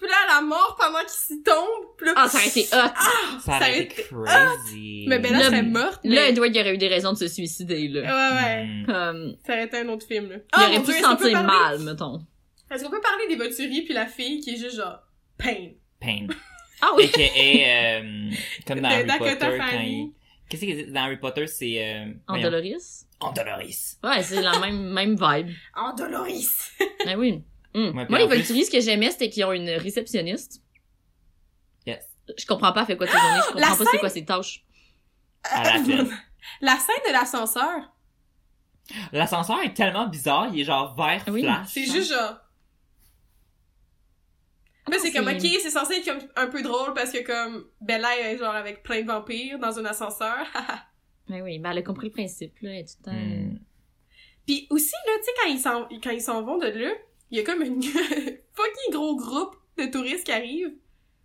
[0.00, 1.56] Puis là, elle a mort pendant qu'il s'y tombe.
[1.96, 2.66] Puis là, Ah, ça aurait été hot.
[2.70, 5.04] Ça Ça aurait été crazy.
[5.08, 6.00] Mais Bella Là, serait morte.
[6.04, 8.00] Là, mais- Edward, il aurait eu des raisons de se suicider, là.
[8.02, 8.68] Ouais, ouais.
[8.86, 10.36] Comme, Ça aurait été un autre film, là.
[10.36, 12.20] il Ah, aurait pu se sentir parler- mal, mettons.
[12.70, 14.98] Est-ce qu'on peut parler des voituries puis la fille qui est juste genre
[15.36, 15.70] pain?
[16.00, 16.26] Pain.
[16.80, 17.04] Ah oui.
[17.12, 17.98] A.K.A.
[17.98, 18.30] euh,
[18.68, 20.12] comme dans Harry Dakota Potter, quand il...
[20.48, 21.76] Qu'est-ce que dans Harry Potter, c'est...
[21.82, 22.04] Euh...
[22.28, 22.50] En voyons.
[22.50, 23.06] Doloris.
[23.20, 23.98] Andoloris.
[24.04, 25.54] Ouais, c'est la même, même vibe.
[25.74, 26.70] En Doloris.
[27.06, 27.42] Ah oui.
[27.74, 27.96] Hum.
[27.96, 30.62] Ouais, Moi, les Volturies, ce que j'aimais, c'était qu'ils ont une réceptionniste.
[31.86, 32.04] Yes.
[32.36, 34.24] Je comprends pas, elle fait quoi ses journées, je La comprends pas c'est quoi ses
[34.24, 34.64] tâches.
[35.44, 36.04] À la fin.
[36.60, 37.92] La scène de l'ascenseur,
[39.12, 41.42] L'ascenseur est tellement bizarre, il est genre vert Oui.
[41.42, 41.66] flash.
[41.68, 42.38] c'est juste genre...
[44.88, 47.66] Là, c'est c'est- comme, ok, c'est censé être comme un peu drôle parce que comme
[47.82, 50.38] Bella est genre avec plein de vampires dans un ascenseur.
[51.28, 53.18] Mais oui, ben elle a compris le principe, là, elle est tout le temps...
[53.18, 53.58] Hmm.
[54.46, 56.90] Puis aussi, là, tu sais, quand ils s'en, quand ils s'en vont de là,
[57.30, 60.72] il y a comme une fucking gros groupe de touristes qui arrivent.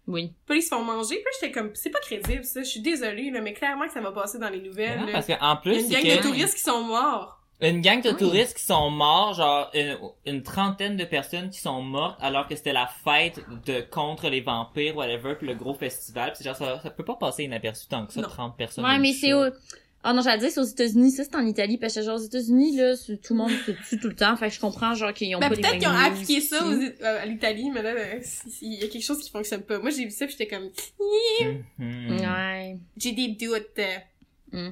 [0.07, 0.33] Oui.
[0.45, 1.15] Puis là, ils se font manger.
[1.15, 2.61] Puis là, j'étais comme, c'est pas crédible, ça.
[2.61, 4.99] Je suis désolée, là, mais clairement que ça va passer dans les nouvelles.
[4.99, 5.13] Non, là.
[5.13, 7.39] parce qu'en Il y a plus, une gang de touristes qui sont morts.
[7.61, 8.17] Une gang de Oui.
[8.17, 12.57] touristes qui sont morts, genre une, une trentaine de personnes qui sont mortes alors que
[12.57, 16.33] c'était la fête de contre les vampires, whatever, puis le gros festival.
[16.33, 18.27] Puis c'est genre ça, ça peut pas passer inaperçu tant que ça, Non.
[18.27, 18.83] 30 personnes.
[18.83, 19.31] Ouais, mais c'est
[20.05, 22.23] Ah non, j'allais dire c'est aux États-Unis, ça c'est en Italie, parce que genre aux
[22.23, 25.13] États-Unis, là, tout le monde se tue tout le temps, fait que je comprends genre
[25.13, 27.91] qu'ils ont Ben, pas peut-être qu'ils ont appliqué ça aux, euh, à l'Italie, mais là,
[27.95, 29.79] euh, si- si- il y a quelque chose qui fonctionne pas.
[29.79, 30.69] Moi, j'ai vu ça j'étais comme,
[31.79, 32.19] Mhm.
[32.19, 32.77] Ouais.
[32.97, 33.79] j'ai des doutes.
[34.51, 34.71] Hmm.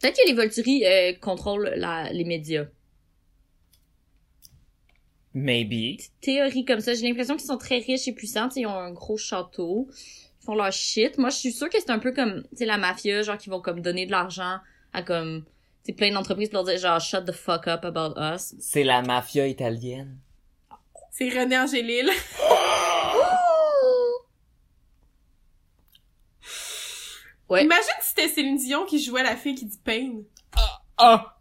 [0.00, 2.12] Peut-être que les Volturies euh, contrôlent la...
[2.12, 2.64] les médias.
[5.32, 6.00] Maybe.
[6.20, 9.16] Théorie comme ça, j'ai l'impression qu'ils sont très riches et puissants, ils ont un gros
[9.16, 9.88] château,
[10.50, 11.16] font leur shit.
[11.16, 13.50] Moi, je suis sûre que c'est un peu comme, tu sais, la mafia, genre qui
[13.50, 14.58] vont comme donner de l'argent
[14.92, 15.50] à comme, tu
[15.86, 18.54] sais, plein d'entreprises pour leur dire genre shut the fuck up about us.
[18.58, 20.18] C'est la mafia italienne.
[21.12, 22.10] C'est René Angélil.
[27.48, 27.64] Ouais.
[27.64, 30.20] Imagine si c'était Céline Dion qui jouait la fille qui dit pain.
[30.96, 31.34] Ah!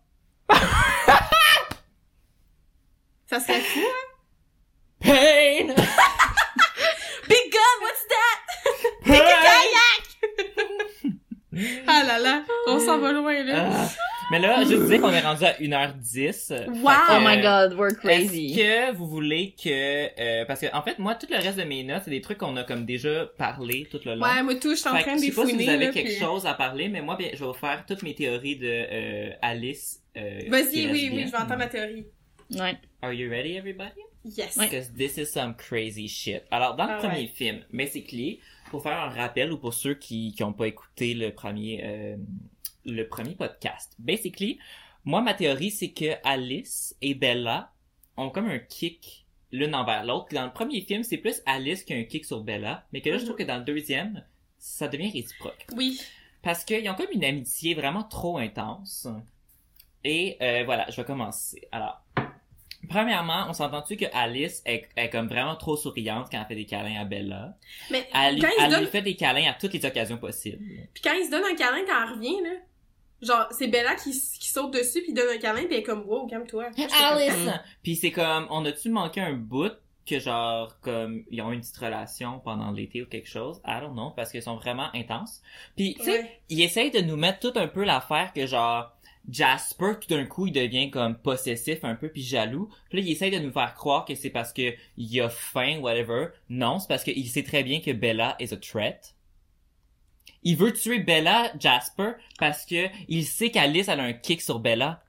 [3.27, 4.07] Ça serait fou, hein?
[5.01, 5.67] Pain!
[7.27, 8.39] Big gun, what's that?
[11.87, 12.43] Ah là là,
[12.75, 13.69] on s'en va loin, là.
[13.71, 13.89] Ah.
[14.31, 16.67] Mais là, je disais qu'on est rendu à 1h10.
[16.81, 16.91] Wow!
[17.09, 18.51] Oh my god, we're crazy.
[18.51, 19.69] Est-ce que vous voulez que...
[20.21, 22.37] euh, parce que, en fait, moi, tout le reste de mes notes, c'est des trucs
[22.37, 24.21] qu'on a comme déjà parlé tout le long.
[24.23, 25.91] Ouais, moi tout, je suis en train de je sais pas si vous avez là,
[25.91, 28.57] quelque puis- chose à parler, mais moi, bien, je vais vous faire toutes mes théories
[28.57, 29.99] de euh, Alice.
[30.15, 31.11] Euh, Vas-y, oui, bien.
[31.13, 32.05] oui, je vais entendre la théorie.
[32.51, 32.77] Ouais.
[33.01, 34.01] Are you ready, everybody?
[34.25, 34.57] Yes.
[34.59, 36.43] Because this is some crazy shit.
[36.51, 37.31] Alors, dans le Ah premier ouais.
[37.33, 38.39] film, basically,
[38.69, 42.15] pour faire un rappel ou pour ceux qui qui ont pas écouté le premier euh,
[42.85, 44.59] le premier podcast, basically,
[45.05, 47.71] moi ma théorie c'est que Alice et Bella
[48.17, 50.27] ont comme un kick l'une envers l'autre.
[50.33, 53.09] Dans le premier film, c'est plus Alice qui a un kick sur Bella, mais que
[53.09, 54.23] là je trouve que dans le deuxième,
[54.57, 55.65] ça devient réciproque.
[55.75, 55.99] Oui.
[56.41, 59.07] Parce qu'ils ont comme une amitié vraiment trop intense.
[60.03, 61.67] Et euh, voilà, je vais commencer.
[61.71, 62.01] Alors,
[62.87, 66.65] premièrement, on s'entend-tu que Alice est, est comme vraiment trop souriante quand elle fait des
[66.65, 67.57] câlins à Bella?
[67.91, 68.79] Mais Elle, quand il elle donne...
[68.81, 70.63] lui fait des câlins à toutes les occasions possibles.
[70.93, 72.51] Puis quand il se donne un câlin quand elle revient, là,
[73.21, 75.83] genre, c'est Bella qui, qui saute dessus puis il donne un câlin puis elle est
[75.83, 76.67] comme, wow, calme-toi.
[76.77, 77.49] J'étais comme, Alice!
[77.83, 79.73] Puis c'est comme, on a-tu manqué un bout
[80.05, 83.61] que genre, comme, ils ont une petite relation pendant l'été ou quelque chose?
[83.67, 85.41] I don't know, parce qu'ils sont vraiment intenses.
[85.75, 86.41] Puis, tu sais, Ouais.
[86.49, 88.91] il essaye de nous mettre tout un peu l'affaire que genre
[89.27, 92.69] Jasper tout d'un coup il devient comme possessif un peu puis jaloux.
[92.89, 95.79] Puis là il essaye de nous faire croire que c'est parce que il a faim
[95.79, 96.27] whatever.
[96.49, 99.15] Non, c'est parce qu'il sait très bien que Bella is a threat.
[100.43, 104.59] Il veut tuer Bella Jasper parce que il sait qu'Alice elle a un kick sur
[104.59, 105.03] Bella.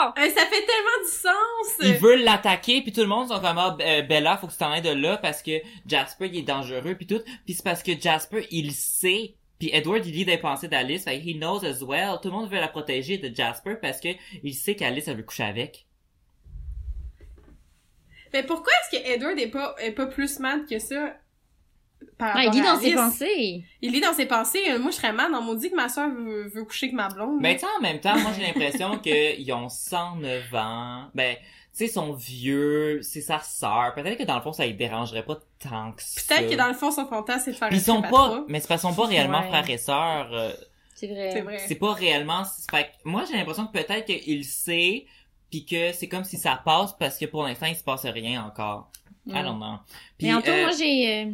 [0.00, 1.76] Euh, ça fait tellement du sens!
[1.82, 4.58] Il veut l'attaquer puis tout le monde sont comme ah, euh, Bella faut que tu
[4.58, 7.82] t'en ailles de là parce que Jasper il est dangereux puis tout puis c'est parce
[7.82, 11.82] que Jasper il sait puis Edward il lit des pensées d'Alice fait he knows as
[11.82, 14.08] well tout le monde veut la protéger de Jasper parce que
[14.42, 15.86] il sait qu'Alice elle veut coucher avec
[18.32, 21.16] Mais pourquoi est-ce que Edward est pas, est pas plus mad que ça?
[22.18, 23.64] par Ah, il rapport lit à dans ses pensées.
[23.80, 24.62] Il lit dans ses pensées.
[24.70, 26.94] Euh, Moi, je serais mal dans mon dit que ma soeur veut, veut coucher avec
[26.94, 27.40] ma blonde.
[27.40, 31.10] Ben, tu sais, en même temps, moi, j'ai l'impression qu'ils ont 109 ans.
[31.14, 31.36] Ben,
[31.78, 33.92] sais, ils sont vieux, c'est sa sœur.
[33.94, 36.20] Peut-être que dans le fond, ça les dérangerait pas tant que ça.
[36.36, 38.68] Peut-être que dans le fond, son fantasme, c'est de faire ils sont pas, mais c'est
[38.68, 39.48] parce qu'ils sont pas réellement Ouais.
[39.48, 40.32] frères et sœurs.
[40.32, 40.52] euh,
[40.94, 41.30] C'est vrai.
[41.32, 41.58] C'est vrai.
[41.66, 45.06] c'est pas réellement, c'est- fait que moi, j'ai l'impression que peut-être qu'il sait,
[45.50, 48.44] puis que c'est comme si ça passe parce que pour l'instant, il se passe rien
[48.44, 48.90] encore.
[49.26, 49.30] Mm.
[49.36, 49.76] I don't know.
[50.18, 51.24] Puis, Mais en tout, euh, moi, j'ai...
[51.26, 51.32] euh,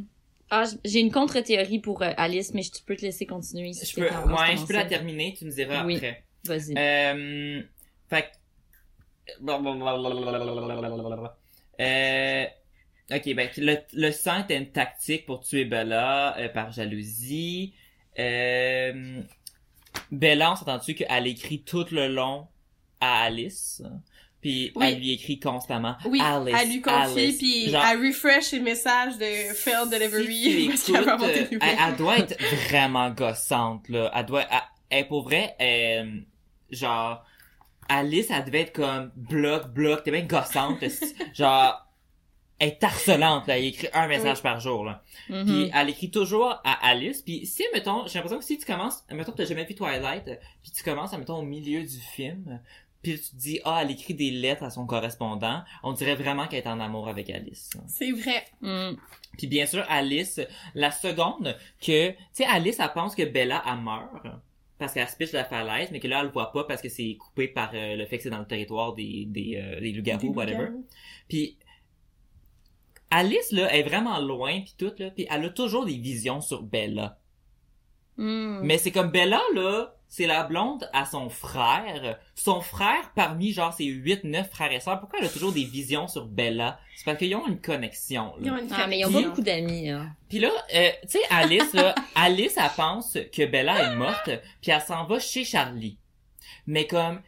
[0.50, 3.86] Ah, j'ai une contre-théorie pour euh, Alice, mais je tu peux te laisser continuer si
[3.86, 5.96] je peux, ouais, je peux la terminer, tu me diras Oui.
[5.96, 6.22] après.
[6.44, 6.74] Vas-y.
[6.76, 7.62] Euh,
[8.10, 8.26] fait que-
[11.80, 12.44] Euh,
[13.10, 17.74] ok, ben, le, le sang était une tactique pour tuer Bella euh, par jalousie.
[18.18, 19.20] Euh,
[20.10, 22.46] Bella, on s'entend-tu qu'elle écrit tout le long
[23.00, 23.82] à Alice?
[24.40, 24.86] Puis Oui.
[24.86, 29.16] elle lui écrit constamment Oui, Alice, elle lui confie, puis Genre, elle refresh les messages
[29.16, 33.88] de failed si delivery tu parce qu'elle va euh, elle, elle doit être vraiment gossante,
[33.88, 34.10] là.
[34.14, 34.58] Elle doit, elle,
[34.90, 36.20] elle, pour vrai, euh,
[36.70, 37.24] genre,
[37.88, 40.78] Alice, elle devait être comme bloc, bloc, t'es bien gossante,
[41.34, 41.84] genre,
[42.58, 43.58] elle est harcelante, là.
[43.58, 45.02] Elle écrit un message par jour, là.
[45.28, 45.44] Mhm.
[45.44, 47.22] Puis elle écrit toujours à Alice.
[47.22, 50.24] Puis si, mettons, j'ai l'impression que si tu commences, mettons que t'as jamais vu Twilight,
[50.62, 52.60] puis tu commences, mettons, au milieu du film,
[53.02, 56.46] puis tu te dis, ah, elle écrit des lettres à son correspondant, on dirait vraiment
[56.46, 57.70] qu'elle est en amour avec Alice.
[57.86, 58.44] C'est vrai.
[58.62, 58.96] Mm.
[59.36, 60.40] Puis bien sûr, Alice,
[60.74, 64.26] la seconde que, tu sais, Alice, elle pense que Bella, elle meurt
[64.78, 66.82] parce qu'elle se pitche de la falaise, mais que là, elle le voit pas parce
[66.82, 69.80] que c'est coupé par euh, le fait que c'est dans le territoire des, des, euh,
[69.80, 70.70] des loups-garous, whatever.
[71.28, 71.56] Puis
[73.10, 76.62] Alice, là, est vraiment loin, puis tout, là, puis elle a toujours des visions sur
[76.62, 77.18] Bella.
[78.16, 78.60] Mm.
[78.64, 82.18] Mais c'est comme Bella, là, c'est la blonde à son frère.
[82.34, 85.64] Son frère, parmi, genre, ses 8, 9 frères et sœurs, pourquoi elle a toujours des
[85.64, 86.78] visions sur Bella?
[86.96, 88.42] C'est parce qu'ils ont une connexion, là.
[88.42, 90.14] Ils ont une Ah, mais ils ont pas beaucoup d'amis, hein.
[90.28, 94.30] Puis là, euh, tu sais, Alice, là, Alice, elle pense que Bella est morte,
[94.62, 95.98] puis elle s'en va chez Charlie.
[96.66, 97.20] Mais comme,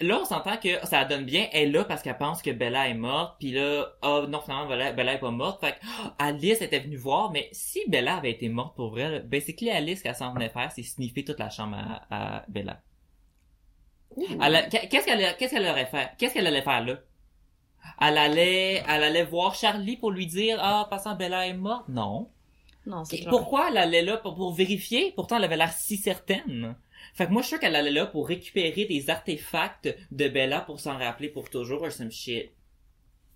[0.00, 2.88] là, on s'entend que ça donne bien, elle est là parce qu'elle pense que Bella
[2.88, 6.08] est morte, puis là, oh non, finalement, Bella, Bella est pas morte, fait que oh,
[6.18, 10.02] Alice était venue voir, mais si Bella avait été morte pour vrai, là, basically, Alice,
[10.02, 12.80] qu'elle s'en venait faire, c'est sniffer toute la chambre à, à Bella.
[14.16, 16.10] Qu'est-ce qu'elle qu'est-ce qu'elle aurait fait?
[16.18, 16.96] Qu'est-ce qu'elle allait faire là?
[18.00, 21.88] Elle allait, elle allait voir Charlie pour lui dire, ah, passant Bella est morte?
[21.88, 22.30] Non.
[22.86, 25.12] Non, c'est pourquoi elle allait là pour, pour vérifier?
[25.14, 26.74] Pourtant, elle avait l'air si certaine.
[27.14, 30.60] Fait que moi, je suis sûr qu'elle allait là pour récupérer des artefacts de Bella
[30.60, 32.52] pour s'en rappeler pour toujours or some shit.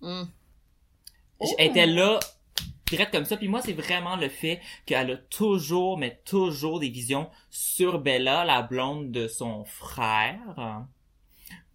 [0.01, 0.23] Mm.
[1.57, 2.19] Elle était là,
[2.87, 3.37] direct comme ça.
[3.37, 8.45] Puis moi, c'est vraiment le fait qu'elle a toujours, mais toujours des visions sur Bella,
[8.45, 10.85] la blonde de son frère.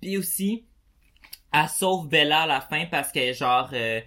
[0.01, 0.65] Puis aussi,
[1.53, 4.01] elle sauve Bella à la fin parce qu'elle est genre euh,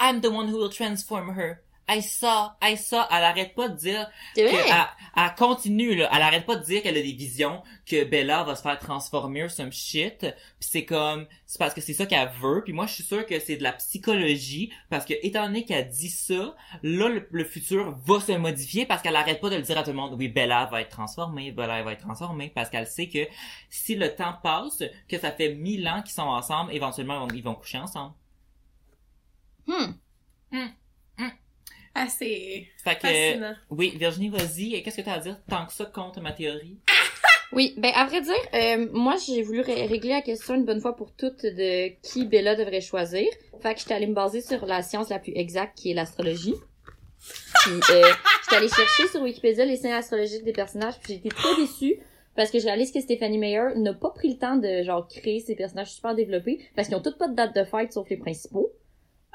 [0.00, 1.58] I'm the one who will transform her.
[1.88, 3.04] I saw, I saw.
[3.10, 4.86] Elle arrête pas de dire que elle,
[5.16, 6.10] elle continue là.
[6.12, 9.44] Elle arrête pas de dire qu'elle a des visions que Bella va se faire transformer
[9.44, 10.20] or some shit.
[10.20, 12.62] Puis c'est comme c'est parce que c'est ça qu'elle veut.
[12.62, 15.88] Puis moi je suis sûr que c'est de la psychologie parce que étant donné qu'elle
[15.88, 19.62] dit ça, là le, le futur va se modifier parce qu'elle arrête pas de le
[19.62, 20.14] dire à tout le monde.
[20.18, 23.26] Oui, Bella va être transformée, Bella va être transformée parce qu'elle sait que
[23.70, 27.36] si le temps passe, que ça fait mille ans qu'ils sont ensemble, éventuellement ils vont,
[27.38, 28.14] ils vont coucher ensemble.
[29.66, 29.92] Hmm.
[30.52, 30.68] Ah,
[32.08, 33.54] c'est Fait que fascinant.
[33.70, 34.82] oui, Virginie, vas-y.
[34.82, 36.78] Qu'est-ce que t'as à dire tant que ça contre ma théorie?
[37.50, 40.82] Oui, ben à vrai dire, euh, moi j'ai voulu ré- régler la question une bonne
[40.82, 43.26] fois pour toutes de qui Bella devrait choisir.
[43.62, 46.54] Fait que j'étais allée me baser sur la science la plus exacte qui est l'astrologie.
[47.64, 48.02] Puis euh,
[48.42, 51.98] j'étais allée chercher sur Wikipédia les signes astrologiques des personnages, puis j'ai été très déçue
[52.36, 55.40] parce que je réalise que Stephanie Meyer n'a pas pris le temps de genre créer
[55.40, 58.18] ces personnages super développés parce qu'ils ont toutes pas de date de fête sauf les
[58.18, 58.72] principaux.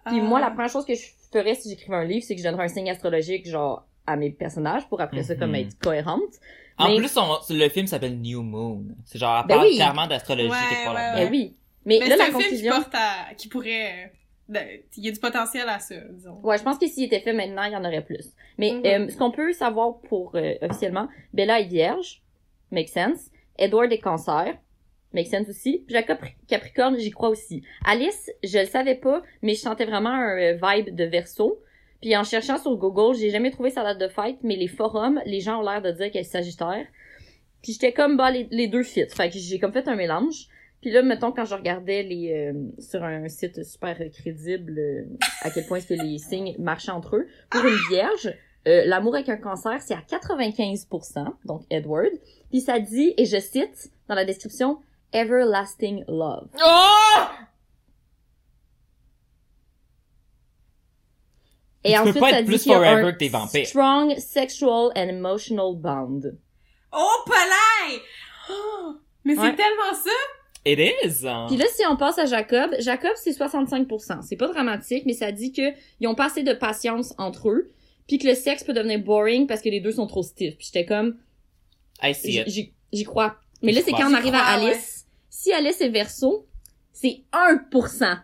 [0.05, 0.23] Puis Ah.
[0.23, 1.01] moi la première chose que je
[1.37, 4.29] ferais si j'écrivais un livre, c'est que je donnerais un signe astrologique genre à mes
[4.31, 5.55] personnages pour après ça comme Mhm.
[5.55, 6.21] être cohérente.
[6.77, 8.83] En Mais- plus, son- le film s'appelle New Moon.
[9.05, 9.75] C'est genre, elle Ben parle oui.
[9.75, 11.27] clairement d'astrologie Ouais, ouais, là-dedans.
[11.27, 11.55] Eh oui.
[11.85, 12.71] Mais, Mais là, c'est la un film qui conclusion...
[12.73, 13.33] porte à...
[13.35, 14.11] qui pourrait...
[14.49, 14.59] de-
[14.97, 16.39] Il y a du potentiel à ça, disons.
[16.43, 18.33] Ouais, je pense que s'il était fait maintenant, il y en aurait plus.
[18.57, 18.85] Mais Mhm.
[18.85, 22.21] euh, ce qu'on peut savoir pour euh, officiellement, Bella est vierge,
[22.71, 23.29] make sense.
[23.57, 24.55] Edward est cancer,
[25.13, 25.83] make sense aussi.
[25.87, 26.17] Jacob
[26.47, 27.63] Capricorne, j'y crois aussi.
[27.85, 31.61] Alice, je le savais pas, mais je sentais vraiment un euh, vibe de verso.
[32.01, 35.21] Puis en cherchant sur Google, j'ai jamais trouvé sa date de fête, mais les forums,
[35.25, 36.85] les gens ont l'air de dire qu'elle est sagittaire.
[37.61, 39.05] Puis j'étais comme, bah, les, deux fit.
[39.07, 40.47] Fait que j'ai comme fait un mélange.
[40.81, 45.05] Puis là, mettons, quand je regardais les euh, sur un site super crédible, euh,
[45.43, 48.33] à quel point est-ce que les signes marchaient entre eux, pour une vierge,
[48.67, 52.11] euh, l'amour avec un cancer, c'est à 95%, donc Edward.
[52.49, 54.79] Puis ça dit, et je cite dans la description,
[55.13, 56.49] Everlasting Love.
[56.63, 57.21] Oh!
[61.85, 63.67] Et Tu peux ensuite, pas ça être dit plus forever que t'es vampire.
[63.67, 66.21] strong sexual and emotional bond.
[66.93, 67.99] Oh, palais!
[68.49, 68.93] Oh,
[69.25, 69.55] mais c'est Ouais.
[69.55, 70.09] tellement ça!
[70.65, 71.25] It is!
[71.47, 74.21] Puis là, si on passe à Jacob, Jacob, c'est 65%.
[74.21, 77.73] C'est pas dramatique, mais ça dit que ils ont pas assez de patience entre eux,
[78.07, 80.55] puis que le sexe peut devenir boring parce que les deux sont trop stiff.
[80.55, 81.17] Puis j'étais comme,
[82.01, 82.73] I see j- it.
[82.93, 83.35] j'y crois.
[83.61, 85.02] Mais là, c'est quand on arrive à crois, Alice.
[85.43, 86.47] Si Alice est verso,
[86.93, 88.17] c'est 1%.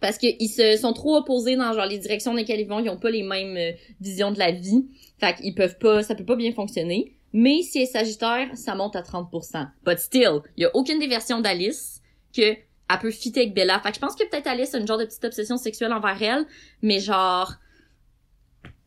[0.00, 2.90] Parce qu'ils se sont trop opposés dans genre les directions dans lesquelles ils vont, ils
[2.90, 4.88] ont pas les mêmes euh, visions de la vie.
[5.20, 7.14] Fait qu'ils peuvent pas, ça peut pas bien fonctionner.
[7.32, 9.68] Mais si elle est sagittaire, ça monte à 30%.
[9.86, 12.02] But still, il y a aucune des versions d'Alice
[12.36, 13.78] que elle peut fitter avec Bella.
[13.78, 16.20] Fait que je pense que peut-être Alice a une genre de petite obsession sexuelle envers
[16.20, 16.44] elle,
[16.82, 17.54] mais genre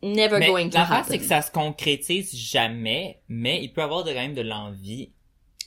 [0.02, 1.04] never Mais going to happen.
[1.08, 5.10] c'est que ça se concrétise jamais, mais il peut avoir de, quand même de l'envie.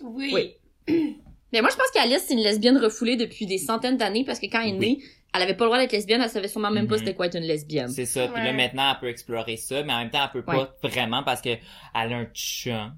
[0.04, 0.30] Oui.
[0.32, 0.56] Oui.
[1.54, 4.48] Mais moi, je pense qu'Alice, c'est une lesbienne refoulée depuis des centaines d'années parce que
[4.48, 4.98] quand elle est Oui.
[4.98, 5.04] née,
[5.34, 7.00] elle avait pas le droit d'être lesbienne, elle savait sûrement même pas Mhm.
[7.00, 7.90] c'était quoi être une lesbienne.
[7.90, 8.28] C'est ça.
[8.28, 11.24] Puis là, maintenant, elle peut explorer ça, mais en même temps, elle peut pas vraiment
[11.24, 12.94] parce que elle a un chum.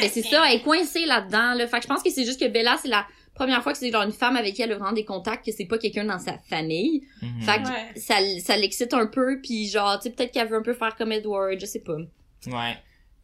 [0.00, 1.66] Mais c'est ça, elle est coincée là-dedans, là.
[1.66, 3.90] Fait que je pense que c'est juste que Bella, c'est la première fois que c'est
[3.90, 6.18] genre une femme avec qui elle a vraiment des contacts, que c'est pas quelqu'un dans
[6.18, 7.02] sa famille.
[7.20, 7.42] Mhm.
[7.42, 7.92] Fait que Ouais.
[7.96, 10.94] ça, ça l'excite un peu, puis genre, tu sais, peut-être qu'elle veut un peu faire
[10.96, 11.96] comme Edward, je sais pas.
[12.46, 12.76] Ouais.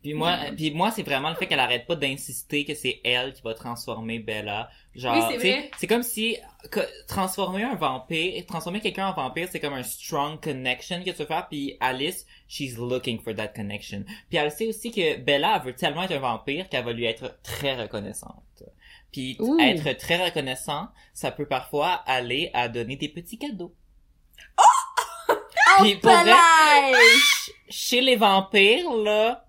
[0.09, 3.35] Puis moi, puis moi, c'est vraiment le fait qu'elle arrête pas d'insister que c'est elle
[3.35, 4.70] qui va transformer Bella.
[4.94, 6.36] Genre, Oui, c'est comme si
[6.70, 11.16] que- transformer un vampire, transformer quelqu'un en vampire, c'est comme un strong connection que tu
[11.16, 11.47] veux faire.
[11.48, 14.05] Puis Alice, she's looking for that connection.
[14.30, 17.05] Puis elle sait aussi que Bella elle veut tellement être un vampire qu'elle va lui
[17.05, 18.43] être très reconnaissante.
[19.12, 19.59] Puis Ouh.
[19.60, 23.74] être très reconnaissant, ça peut parfois aller à donner des petits cadeaux.
[25.80, 26.32] Puis pour vrai,
[26.93, 29.44] ch- chez les vampires, là,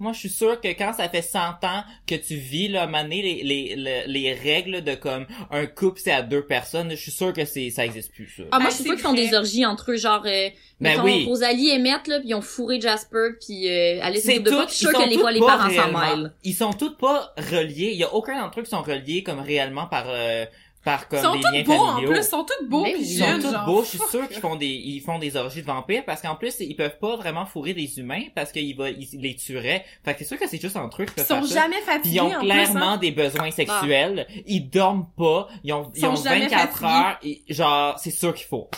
[0.00, 3.22] moi, je suis sûre que quand ça fait 100 ans que tu vis, là, donné,
[3.22, 7.12] les, les, les, les règles de comme un couple, c'est à deux personnes, je suis
[7.12, 8.42] sûre que c'est, ça existe plus, ça.
[8.50, 10.48] Ah, moi, Ah, je suis sûre qu'ils font des orgies entre eux, genre, euh,
[10.80, 11.24] Ben mettons, oui.
[11.26, 14.50] Rosalie et Emmett, là, puis ils ont fourré Jasper, puis euh, Alice et C'est de
[14.68, 16.32] je suis sont que les les pas parents s'en mêlent.
[16.42, 17.90] Ils sont tous pas reliés.
[17.92, 20.44] Il y a aucun d'entre eux qui sont reliés comme réellement par, euh,
[20.84, 22.10] par comme sont des liens beaux, en familiaux.
[22.10, 22.94] plus, ils sont tous beaux pis.
[22.98, 25.62] Ils sont jeunes, genre, beaux, je suis sûr qu'ils font des ils font des orgies
[25.62, 28.90] de vampires parce qu'en plus ils peuvent pas vraiment fourrer des humains parce qu'ils va
[28.90, 29.84] ils les tueraient.
[30.04, 31.54] Fait que c'est sûr que c'est juste eux qui Ils sont ça.
[31.62, 32.96] jamais fatigués, ils ont en plus, clairement hein.
[32.98, 36.86] des besoins sexuels, ils dorment pas, ils ont ils, Ils ont sont jamais 24 fatigués.
[36.90, 38.68] heures et genre c'est sûr qu'il faut.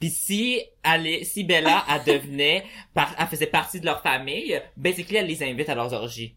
[0.00, 5.16] Puis si elle, si Bella elle devenait par, elle faisait partie de leur famille, basically
[5.16, 6.36] elle les invite à leurs orgies.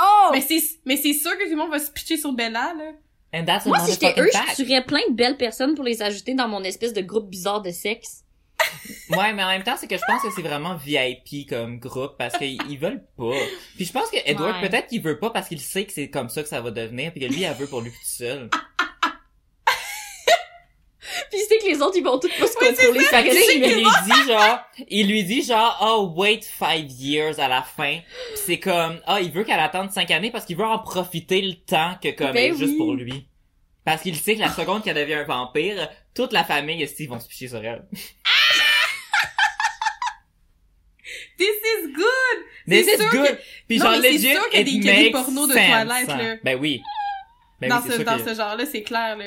[0.00, 0.30] Oh!
[0.32, 2.92] Mais c'est, mais c'est sûr que tout le monde va se pitcher sur Bella, là.
[3.34, 4.56] And that's a Moi, si j'étais eux, fact.
[4.58, 7.60] je tuerais plein de belles personnes pour les ajouter dans mon espèce de groupe bizarre
[7.62, 8.24] de sexe.
[9.10, 12.16] Ouais, mais en même temps, c'est que je pense que c'est vraiment VIP comme groupe
[12.18, 13.32] parce qu'ils ils veulent pas.
[13.76, 14.68] Puis je pense que Edward, Ouais.
[14.68, 17.10] peut-être qu'il veut pas parce qu'il sait que c'est comme ça que ça va devenir
[17.12, 18.50] puis que lui, elle veut pour lui tout seul.
[21.30, 23.00] Puis c'est que les autres, ils vont tous pas se Oui, contrôler.
[23.00, 27.38] Fait que que il lui dit genre, il lui dit genre, oh, wait five years
[27.38, 27.98] à la fin.
[28.34, 31.54] C'est comme, ah, il veut qu'elle attende cinq années parce qu'il veut en profiter le
[31.54, 32.76] temps que comme Ben est juste oui.
[32.78, 33.26] pour lui.
[33.84, 37.08] Parce qu'il sait que la seconde qu'elle devient un vampire, toute la famille et Steve
[37.08, 37.86] vont se picher sur elle.
[41.38, 42.44] This is good!
[42.68, 43.38] This is good!
[43.66, 45.52] Puis Non, genre, mais c'est legit, sûr qu'il y a des gris makes porno de.
[45.52, 46.36] Twilight, là.
[46.42, 46.82] Ben oui.
[47.60, 49.24] Ben dans oui, ce, dans que- ce genre-là, c'est clair, là.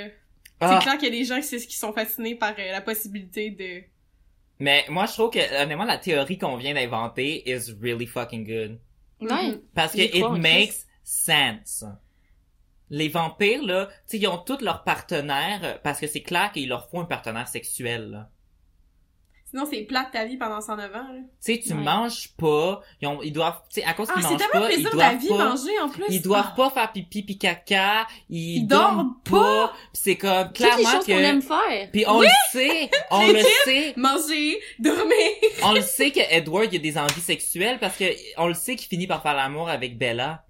[0.62, 0.78] Ah.
[0.80, 3.50] C'est clair qu'il y a des gens qui, qui sont fascinés par euh, la possibilité
[3.50, 3.84] de...
[4.60, 8.80] Mais moi, je trouve que, honnêtement, la théorie qu'on vient d'inventer is really fucking good.
[9.20, 9.60] Ouais.
[9.74, 11.84] Parce que it makes sense.
[12.92, 16.52] Les vampires, là, tu sais, ils ont tous leurs partenaires, euh, parce que c'est clair
[16.52, 18.30] qu'il leur faut un partenaire sexuel, là.
[19.52, 21.20] Sinon, c'est plate ta vie pendant 109 ans, là.
[21.20, 21.80] Tu sais, tu Ouais.
[21.80, 24.60] manges pas, ils, ont, ils doivent, tu sais, à cause Ah, qu'ils c'est mangent pas,
[24.62, 26.06] ils plaisir doivent ta vie, pas, manger, en plus.
[26.10, 26.56] ils doivent Ah.
[26.56, 30.90] pas faire pipi pis caca, ils, Ils dorment pas, Pis c'est comme, Toutes les clairement
[30.92, 31.90] choses qu'on que, aime faire.
[31.92, 35.12] puis on le sait, on le sait, Manger, dormir.
[35.64, 38.06] on le sait que Edward il a des envies sexuelles parce que
[38.38, 40.46] on le sait qu'il finit par faire l'amour avec Bella.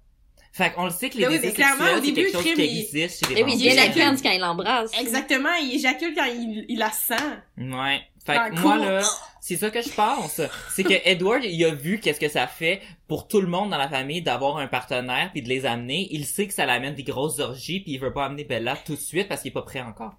[0.54, 2.42] Fait qu'on le sait que les Ben oui, désirs clairement, sexuels au début, quelque chose
[2.42, 3.72] Crime, qui il- existe chez les Eh oui, il vampires.
[3.72, 4.22] vient la Éjacule.
[4.22, 5.00] quand il l'embrasse.
[5.00, 7.14] Exactement, il éjacule quand il, il la sent.
[7.56, 8.02] Ouais.
[8.24, 9.02] Fait que moi là,
[9.40, 12.80] c'est ça que je pense, c'est que Edward il a vu qu'est-ce que ça fait
[13.08, 16.06] pour tout le monde dans la famille d'avoir un partenaire puis de les amener.
[16.12, 18.94] Il sait que ça l'amène des grosses orgies puis il veut pas amener Bella tout
[18.94, 20.12] de suite parce qu'il est pas prêt encore.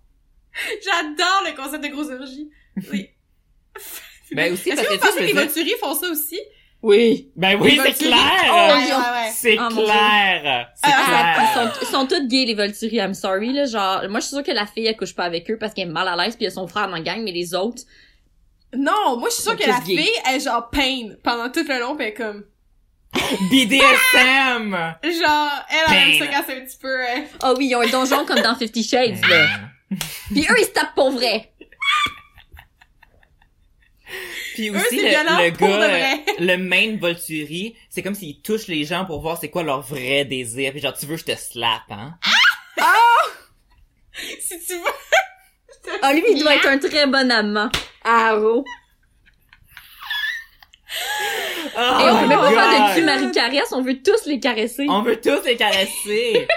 [0.83, 2.49] J'adore le concept de grosse orgie.
[2.91, 3.09] Oui.
[4.31, 6.07] Ben aussi Est-ce parce que que vous pensez tu que sais, les Volturiers font ça
[6.09, 6.39] aussi?
[6.83, 7.31] Oui.
[7.35, 8.19] Ben oui, c'est clair.
[8.51, 9.31] Oh, ouais, ouais.
[9.33, 10.67] C'est Ah, clair.
[10.75, 11.35] C'est Ah, clair.
[11.41, 13.65] Ils sont, ils sont toutes gays, les Volturi, I'm sorry, là.
[13.65, 15.87] Genre, moi, je suis sûre que la fille, elle couche pas avec eux parce qu'elle
[15.87, 17.55] est mal à l'aise pis il y a son frère dans la gang, mais les
[17.55, 17.83] autres,
[18.75, 19.97] Non, moi je suis sûre que la tous gays.
[19.97, 22.43] fille, elle est genre pain pendant tout le long pis elle est comme...
[23.51, 24.71] BDSM.
[24.73, 26.25] Genre, elle, elle aime Pain.
[26.25, 26.87] ça quand c'est un petit peu...
[27.01, 29.45] euh, Ah oui, ils ont un donjon comme dans Fifty Shades, là.
[30.31, 31.52] Puis eux, ils se tapent pour vrai.
[34.53, 36.23] Puis Eux, aussi, c'est le, violent le pour de gars, vrai.
[36.39, 40.25] le main Volturi, c'est comme s'il touche les gens pour voir c'est quoi leur vrai
[40.25, 40.71] désir.
[40.71, 42.15] Puis genre, tu veux, je te slap, hein?
[44.39, 45.97] Si tu veux.
[46.01, 47.69] Ah, lui, il doit être un très bon amant.
[48.03, 48.63] Arrow.
[51.75, 54.39] Oh Et on peut même pas faire de cul Marie caresse, on veut tous les
[54.39, 54.85] caresser.
[54.89, 56.47] On veut tous les caresser.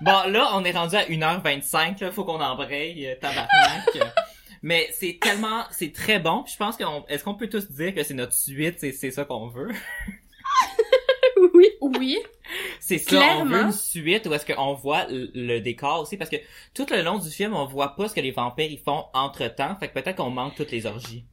[0.00, 2.10] bon, là, on est rendu à 1h25, là.
[2.10, 4.12] Faut qu'on embraye, euh, tabarnak.
[4.62, 6.42] Mais c'est tellement, c'est très bon.
[6.44, 9.10] Puis je pense qu'on, est-ce qu'on peut tous dire que c'est notre suite, c'est, c'est
[9.10, 9.70] ça qu'on veut?
[11.54, 11.68] oui.
[11.80, 12.18] Oui.
[12.80, 13.66] C'est ça, on veut Clairement.
[13.68, 16.36] une suite où est-ce qu'on voit le, le décor aussi, parce que
[16.74, 19.46] tout le long du film, on voit pas ce que les vampires ils font entre
[19.54, 21.24] temps, fait que peut-être qu'on manque toutes les orgies.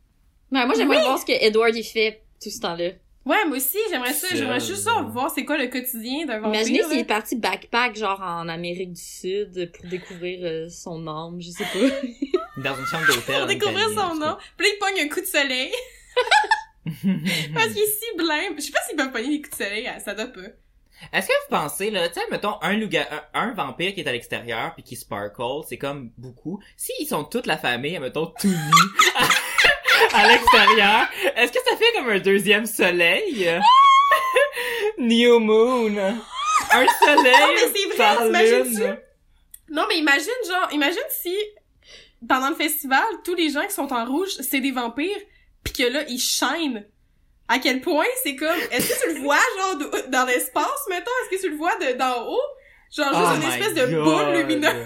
[0.51, 2.91] Ben, moi, j'aimerais voir ce que Edward, il fait tout ce temps-là.
[3.25, 4.27] Ouais, moi aussi, j'aimerais ça.
[4.33, 6.61] J'aimerais juste ça, voir c'est quoi le quotidien d'un vampire.
[6.61, 11.39] Imaginez s'il est parti backpack, genre en Amérique du Sud, pour découvrir euh, son âme,
[11.39, 11.95] je sais pas.
[12.63, 13.37] Dans une chambre d'hôtel.
[13.37, 14.37] Pour découvrir son nom.
[14.57, 15.71] Puis là, il pogne un coup de soleil.
[17.53, 18.55] Parce qu'il est si blême.
[18.57, 20.49] Je sais pas s'ils peuvent pogner des coups de soleil, ça doit pas.
[21.13, 24.11] Est-ce que vous pensez, là, tu sais, mettons, un, un, un vampire qui est à
[24.11, 26.61] l'extérieur puis qui sparkle, c'est comme beaucoup.
[26.75, 29.15] S'ils sont toute la famille, mettons, tout nus
[30.13, 31.07] à l'extérieur,
[31.37, 33.49] est-ce que ça fait comme un deuxième soleil?
[34.97, 35.95] New Moon!
[36.71, 38.97] Un soleil Non, mais c'est vrai, lune!
[39.69, 41.35] Non, mais imagine, genre, imagine si,
[42.27, 45.17] pendant le festival, tous les gens qui sont en rouge, c'est des vampires,
[45.63, 46.85] pis que là, ils shine.
[47.47, 51.09] À quel point c'est comme, est-ce que tu le vois, genre, de- dans l'espace, mettons?
[51.23, 52.39] Est-ce que tu le vois de, d'en haut?
[52.95, 54.85] Genre, juste Oh une espèce de boule lumineuse.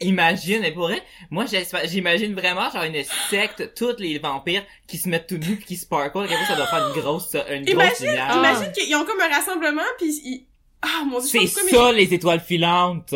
[0.00, 1.46] Imagine, et pour vrai, moi
[1.86, 5.76] j'imagine vraiment genre une secte, tous les vampires qui se mettent tout nus pis qui
[5.76, 8.36] sparkle, ça doit faire une grosse, une grosse Imagine, lumière.
[8.36, 10.46] imagine qu'ils ont comme un rassemblement, pis ils...
[10.82, 13.14] Ah, mon dieu, C'est ça les étoiles filantes.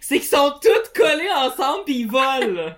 [0.00, 0.02] Ah!
[0.02, 2.74] C'est qu'ils sont toutes collées ensemble pis ils volent.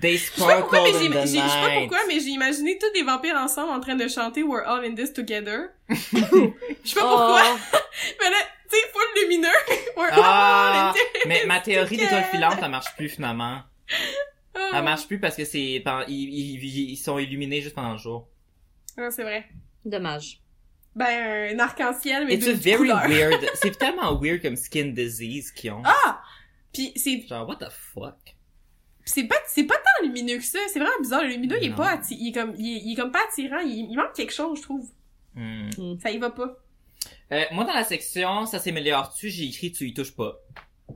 [0.00, 0.16] They mais...
[0.16, 2.78] Je sais pas sparkle pourquoi, mais in j'ai, je sais pas pourquoi, mais j'ai imaginé
[2.78, 5.68] tous des vampires ensemble en train de chanter We're all in this together.
[5.88, 7.76] Je sais pas pourquoi, Oh.
[8.20, 8.36] mais là,
[8.70, 9.48] tu sais, full lumineux.
[9.96, 12.30] We're Ah, all in this mais ma théorie d'étoiles together.
[12.30, 13.60] filantes, elle marche plus finalement.
[14.54, 14.70] Ah.
[14.74, 18.26] Elle marche plus parce que c'est, ils, ils, ils sont illuminés juste pendant le jour.
[18.98, 19.46] Ah, c'est vrai.
[19.84, 20.39] Dommage.
[20.96, 23.02] Ben, un arc-en-ciel, mais It's de a very couleur.
[23.08, 23.48] weird.
[23.54, 25.82] C'est tellement weird comme skin disease qu'ils ont.
[25.84, 26.20] Ah!
[26.72, 28.16] Puis c'est Genre, what the fuck?
[29.04, 31.74] c'est pas c'est pas tant lumineux que ça, c'est vraiment bizarre, le lumineux il est
[31.74, 34.12] pas atti- il est comme il est, il est comme pas attirant, il, il manque
[34.14, 34.88] quelque chose, je trouve.
[35.34, 35.68] Hmm.
[36.00, 36.56] Ça y va pas.
[37.32, 40.38] Euh, moi, dans la section, ça s'améliore-tu, j'ai écrit tu y touches pas.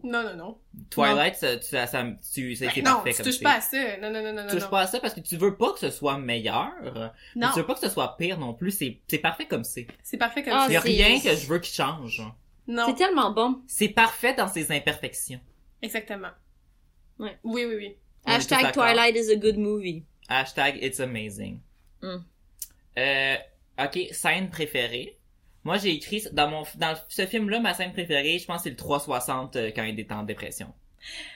[0.02, 0.58] Non non non.
[0.90, 2.04] Twilight, ça, tu, ça, ça-
[2.34, 3.42] tu, c'est Ben c'est non, parfait tu comme touches c'est.
[3.44, 3.96] pas à ça.
[4.02, 4.48] Non non non non non.
[4.48, 4.70] Tu touches non.
[4.70, 6.72] pas à ça parce que tu veux pas que ce soit meilleur.
[7.36, 8.70] Non, Tu veux pas que ce soit pire non plus.
[8.72, 9.86] C'est, c'est parfait comme c'est.
[10.02, 10.70] c'est parfait comme Ah, ça.
[10.70, 12.22] Il y a c'est- rien que je veux qui change.
[12.66, 13.60] Non, C'est tellement bon.
[13.66, 15.40] C'est parfait dans ses imperfections.
[15.82, 16.30] exactement.
[17.18, 17.38] Ouais.
[17.44, 17.96] Oui oui oui.
[18.26, 18.72] On Hashtag.
[18.72, 20.04] Twilight is a good movie.
[20.28, 21.60] Hashtag it's amazing.
[22.02, 22.16] Mm.
[22.98, 23.36] Euh,
[23.78, 25.18] ok, scène préférée.
[25.64, 28.76] Moi, j'ai écrit dans mon dans ce film-là, ma scène préférée, je pense c'est le
[28.76, 30.68] 360 euh, quand il est en dépression.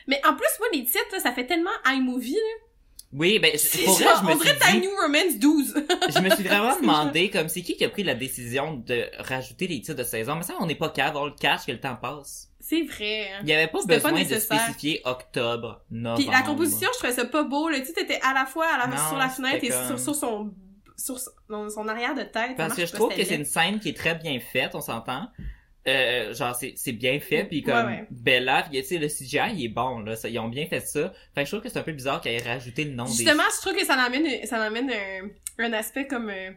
[0.06, 2.64] Mais en plus moi les titres là, ça fait tellement iMovie là.
[3.10, 5.74] Oui, ben C'est pour vrai, je me suis dit, Tiny Romance 12.
[6.14, 9.66] je me suis vraiment demandé comme c'est qui qui a pris la décision de rajouter
[9.66, 10.34] les titres de saison?
[10.36, 12.50] Mais ça, on n'est pas cave, on le cache que le temps passe.
[12.60, 13.30] c'est vrai.
[13.32, 13.40] hein.
[13.44, 16.22] Il y avait pas besoin de spécifier octobre, novembre.
[16.22, 17.70] Puis la composition, je trouvais ça pas beau.
[17.70, 20.52] Le titre était à la fois à la, Non, sur la fenêtre et sur son
[20.98, 22.56] sur son, son arrière de tête.
[22.56, 25.28] Parce que je trouve que c'est une scène qui est très bien faite, on s'entend.
[25.86, 28.06] Euh, genre c'est c'est bien fait puis comme Ouais, ouais.
[28.10, 31.14] Bella tu sais le CGI il est bon là ça, ils ont bien fait ça
[31.34, 33.44] fait que je trouve que c'est un peu bizarre qu'ils aient rajouté le nom Justement,
[33.56, 36.50] je trouve que ça l'amène ça l'amène un, un aspect comme euh,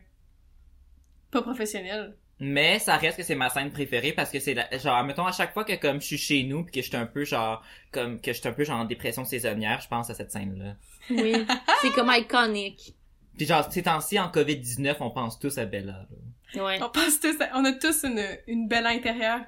[1.31, 2.17] pas professionnel.
[2.39, 5.31] mais ça reste que c'est ma scène préférée parce que c'est la- genre mettons à
[5.31, 7.63] chaque fois que comme je suis chez nous puis que je suis un peu genre
[7.91, 10.57] comme que je suis un peu genre en dépression saisonnière je pense à cette scène
[10.61, 10.75] là
[11.09, 11.45] Oui.
[11.81, 12.95] c'est comme iconic.
[13.37, 16.05] Puis genre ces temps-ci en Covid-19 on pense tous à Bella
[16.53, 16.63] là.
[16.63, 16.79] Ouais.
[16.81, 19.41] On pense tous, à- on a tous une, une belle intérieure,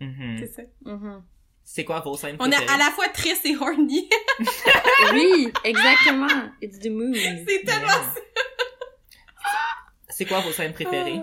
[0.00, 0.36] Mhm.
[0.40, 0.62] c'est ça.
[0.84, 1.22] Mhm.
[1.64, 4.08] c'est quoi vos scènes On est à la fois triste et horny.
[5.12, 6.26] Oui, exactement.
[6.62, 7.12] It's the moon.
[7.14, 8.14] c'est tellement Yeah.
[10.08, 11.20] c'est quoi vos scènes préférées?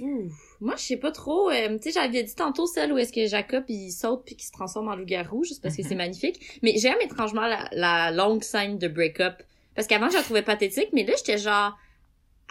[0.00, 0.30] Ouh.
[0.60, 1.50] Moi, je sais pas trop.
[1.50, 4.46] euh, tu sais, j'avais dit tantôt celle où est-ce que Jacob il saute puis qu'il
[4.46, 6.60] se transforme en loup-garou, juste parce que c'est magnifique.
[6.62, 9.42] Mais j'aime étrangement la, la longue scène de break-up.
[9.78, 11.78] Parce qu'avant, je la trouvais pathétique, mais là, j'étais genre,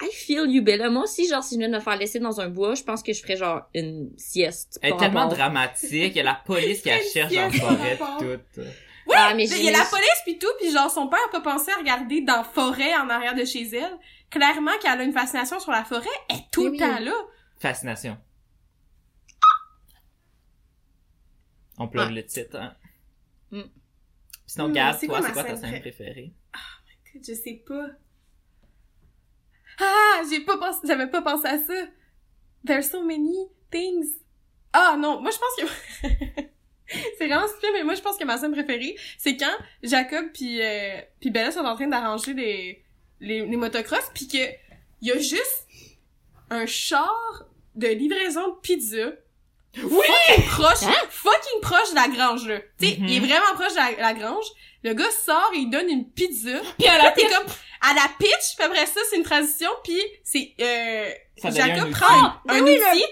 [0.02, 0.90] I feel you, Bella.
[0.90, 3.04] Moi aussi, genre, si je venais de me faire laisser dans un bois, je pense
[3.04, 4.80] que je ferais genre une sieste.
[4.82, 7.60] Elle est tellement rapport- dramatique, il y a la police qui la cherche en sieste
[7.62, 8.00] forêt.
[8.56, 11.32] Ouais, Ah, mais il y a la police puis tout, puis genre son père a
[11.32, 13.98] pas pensé à regarder dans la forêt en arrière de chez elle.
[14.30, 16.78] Clairement qu'elle a une fascination sur la forêt, elle est tout Oui, le oui.
[16.80, 17.14] temps là.
[17.60, 18.18] Fascination.
[21.78, 22.14] On plug Ouais.
[22.14, 22.74] le titre, hein.
[23.52, 23.62] Mm.
[24.46, 26.34] Sinon, Gab, c'est toi, quoi c'est quoi ta scène scène pré- préférée?
[27.26, 27.88] Je sais pas.
[29.80, 31.74] Ah, j'ai pas pensé, j'avais pas pensé à ça.
[32.66, 34.08] There's so many things.
[34.74, 36.42] Ah non, moi je pense que
[37.18, 40.62] c'est vraiment stupide, mais moi je pense que ma scène préférée, c'est quand Jacob puis
[40.62, 42.84] euh, puis Bella sont en train d'arranger les,
[43.20, 44.38] les motocross, puis que
[45.02, 45.68] il y a juste
[46.50, 49.12] un char de livraison de pizza.
[49.82, 52.60] Fucking proche, fucking proche de la grange là.
[52.80, 54.46] Tu sais, il est vraiment proche de la, la grange.
[54.84, 56.60] Le gars sort et il donne une pizza.
[56.78, 57.46] Puis à Là, t'es comme
[57.82, 61.68] à la pitch, puis après ça, c'est une transition, puis c'est euh, Ça devient un
[61.68, 62.00] Jacob outil.
[62.00, 63.04] prend un ben oui, outil.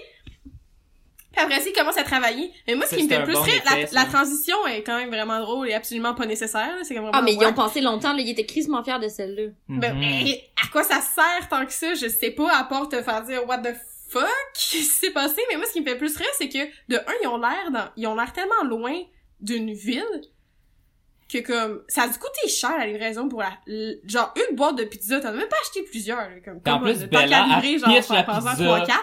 [1.32, 2.50] Puis après ça, il commence à travailler.
[2.66, 4.96] Mais moi, ce qui me fait le plus bon rire, la, la transition est quand
[4.96, 6.66] même vraiment drôle et absolument pas nécessaire.
[6.76, 6.82] là.
[6.82, 8.20] C'est comme vraiment Ah, mais ils ont pensé longtemps, là.
[8.22, 9.50] Ils étaient crissement fiers de celle-là.
[9.68, 10.00] Ben, Mhm.
[10.00, 11.94] mais à quoi ça sert tant que ça?
[11.94, 13.76] Je sais pas, à part te faire dire what the fuck
[14.54, 15.40] qu'est-ce qui s'est passé.
[15.50, 17.70] Mais moi, ce qui me fait plus rire, c'est que de un, ils ont l'air
[17.72, 18.94] dans, ils ont l'air tellement loin
[19.40, 20.04] d'une ville
[21.28, 24.76] que comme ça a dû coûter cher la livraison pour la l- genre une boîte
[24.76, 27.38] de pizza t'en as même pas acheté plusieurs là, comme Puis en comme, plus, Bella,
[27.50, 28.64] qu'à livrer genre pitch la pendant pizza.
[28.64, 28.98] 3 4 là.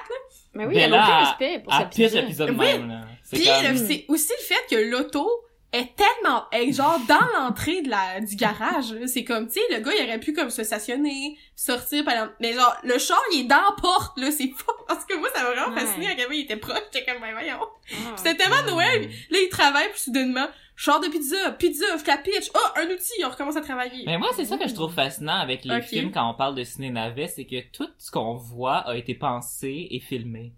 [0.53, 2.21] Mais oui, elle a aucun respect pour sa pizza.
[2.21, 2.57] la pizza de Oui.
[2.57, 3.01] même, là.
[3.29, 3.77] Puis comme...
[3.77, 5.29] c'est aussi le fait que l'auto
[5.73, 9.79] est tellement est genre dans l'entrée de la du garage c'est comme tu sais le
[9.83, 12.33] gars il aurait pu comme se stationner sortir par exemple.
[12.39, 15.29] mais genre le char il est dans la porte là c'est fou parce que moi
[15.33, 15.81] ça m'a vraiment Ouais.
[15.81, 17.57] fasciné à quel point il était proche j'étais comme ben voyons
[17.91, 18.13] Ah.
[18.15, 22.79] c'était tellement Noël là il travaille puis soudainement char de pizza pizza la pitch oh
[22.79, 25.65] un outil on recommence à travailler Mais moi, c'est ça que je trouve fascinant avec
[25.65, 28.95] les films quand on parle de ciné navet, c'est que tout ce qu'on voit a
[28.95, 30.53] été pensé et filmé.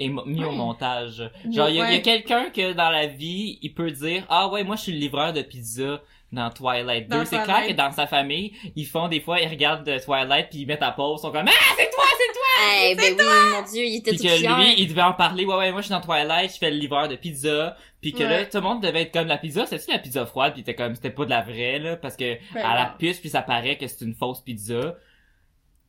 [0.00, 1.30] Mo- mis au montage.
[1.50, 4.76] Genre, il y a, quelqu'un que dans la vie, il peut dire, ah ouais, moi
[4.76, 6.02] je suis le livreur de pizza
[6.32, 7.16] dans Twilight 2.
[7.18, 10.48] Dans C'est clair que dans sa famille, ils font des fois, ils regardent de Twilight
[10.50, 12.42] puis ils mettent à pause, ils sont comme, ah, c'est toi, c'est toi!
[12.84, 14.58] Eh, ben oui, mon dieu, il était Puis tout que fier.
[14.58, 16.78] lui, il devait en parler, ouais, ouais, moi je suis dans Twilight, je fais le
[16.78, 17.76] livreur de pizza.
[18.00, 20.54] Puis que là, tout le monde devait être comme la pizza, c'est-tu la pizza froide?
[20.54, 23.20] Puis t'es comme, c'était pas de la vraie, là, parce que Ben à la puce
[23.20, 24.96] puis ça paraît que c'est une fausse pizza.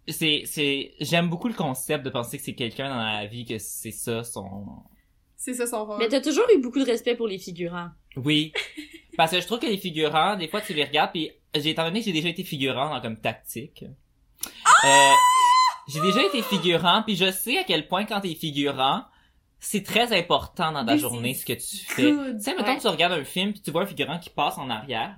[0.07, 3.57] C'est, c'est, j'aime beaucoup le concept de penser que c'est quelqu'un dans la vie que
[3.57, 4.65] c'est ça son,
[5.37, 7.89] c'est ça son rôle Mais t'as toujours eu beaucoup de respect pour les figurants.
[8.17, 8.51] oui.
[9.15, 11.83] Parce que je trouve que les figurants, des fois tu les regardes puis j'ai, étant
[11.85, 13.85] donné que j'ai déjà été figurant dans comme tactique,
[14.85, 15.11] euh,
[15.87, 19.03] j'ai déjà été figurant puis je sais à quel point quand t'es figurant,
[19.59, 22.01] c'est très important dans ta journée ce que tu fais.
[22.11, 22.77] Tu sais, mettons Ouais.
[22.77, 25.15] que tu regardes un film puis tu vois un figurant qui passe en arrière,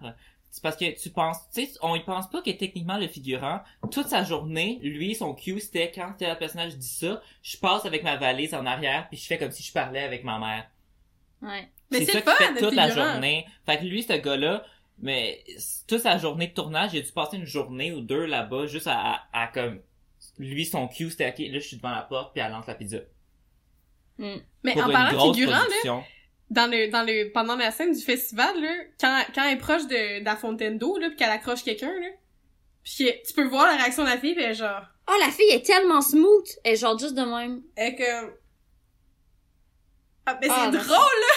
[0.55, 3.59] c'est parce que tu penses, tu sais, on y pense pas que techniquement le figurant,
[3.91, 8.03] toute sa journée, lui, son cue, c'était quand tel personnage dit ça, je passe avec
[8.03, 10.69] ma valise en arrière puis je fais comme si je parlais avec ma mère.
[11.41, 11.67] Ouais.
[11.91, 13.45] Mais c'est ça qu'il fait toute la journée.
[13.65, 14.63] Fait que lui, ce gars-là,
[14.99, 15.43] mais
[15.89, 18.87] toute sa journée de tournage, il a dû passer une journée ou deux là-bas juste
[18.87, 19.81] à, à, à comme,
[20.39, 22.75] lui, son cue, c'était ok, là, je suis devant la porte puis elle lance la
[22.75, 22.99] pizza.
[24.19, 24.35] Mm.
[24.63, 26.03] mais Pour en parlant de figurant là.
[26.49, 29.83] Dans le dans le pendant la scène du festival là quand quand elle est proche
[29.87, 32.07] de, de la fontaine d'eau là puis qu'elle accroche quelqu'un là
[32.83, 35.49] puis tu peux voir la réaction de la fille puis elle genre Oh, la fille
[35.51, 36.47] est tellement smooth.
[36.63, 37.61] Elle est genre juste de même.
[37.75, 38.33] elle comme
[40.25, 41.35] ah mais Ah, c'est drôle là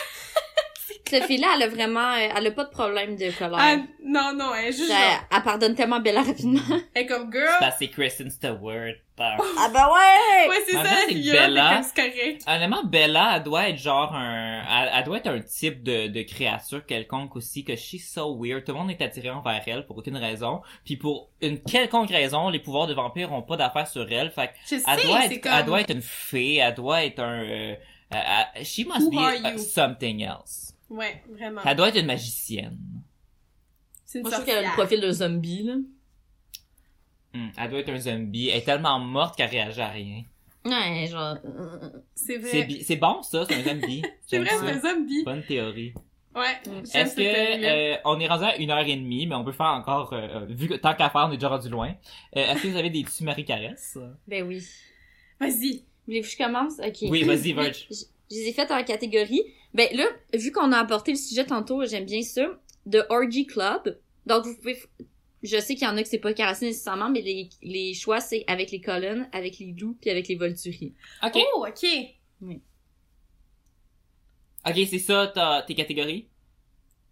[1.09, 3.59] Cette fille-là, elle a vraiment, euh, elle a pas de problème de colère.
[3.59, 6.61] Ah, non non elle est juste Elle, genre elle pardonne tellement Bella rapidement.
[6.95, 8.95] elle est comme girl C'est parce que Kristen Stewart.
[9.21, 9.37] Ah.
[9.59, 10.49] ah ben ouais!
[10.49, 11.81] ouais c'est ça la c'est figure Bella.
[11.95, 16.07] correct Honnêtement, Bella, elle doit être genre un, elle, elle doit être un type de,
[16.07, 18.65] de créature quelconque aussi que she's so weird.
[18.65, 20.61] Tout le monde est attiré envers elle pour aucune raison.
[20.85, 24.31] Puis pour une quelconque raison, les pouvoirs de vampire ont pas d'affaire sur elle.
[24.31, 27.21] Fait je elle sais doit être, comme elle doit être une fée, elle doit être
[27.21, 27.75] un, euh,
[28.15, 30.73] euh, she must Who be uh, something else.
[30.91, 32.79] Ouais vraiment Elle doit être une magicienne.
[34.05, 35.75] c'est une Moi, je trouve qu'elle a le profil de zombie, là.
[37.35, 38.49] Hmm, elle doit être un zombie.
[38.49, 40.23] Elle est tellement morte qu'elle réagit à rien.
[40.65, 41.37] Ouais, genre...
[42.15, 44.03] c'est vrai c'est bon ça, c'est un zombie.
[44.27, 44.61] c'est vrai ça.
[44.67, 45.95] c'est un zombie Bonne théorie.
[46.35, 46.71] ouais Mm.
[46.93, 49.53] j'aime Est-ce que euh, on est rendu à une heure et demie, mais on peut
[49.53, 51.95] faire encore euh, euh, vu que tant qu'à faire, on est déjà rendu loin.
[52.37, 53.97] Euh, Est-ce que vous avez des petits Marie caresses
[54.27, 54.63] Ben oui.
[55.41, 56.79] vas-y Voulez-vous que je commence?
[56.81, 56.97] Ok.
[57.03, 57.87] Oui, vas-y, Verge.
[57.91, 57.95] Je,
[58.31, 59.43] je les ai faites en catégorie.
[59.75, 62.59] Ben là, vu qu'on a apporté le sujet tantôt, j'aime bien ça.
[62.91, 63.99] The Orgy Club.
[64.27, 64.79] Donc, vous pouvez...
[65.43, 68.21] Je sais qu'il y en a que c'est pas caressé nécessairement, mais les, les choix,
[68.21, 70.95] c'est avec les colonnes, avec les loups, puis avec les volturies.
[71.23, 71.87] Ok, oh ok
[74.67, 76.29] ok, c'est ça ta- tes catégories?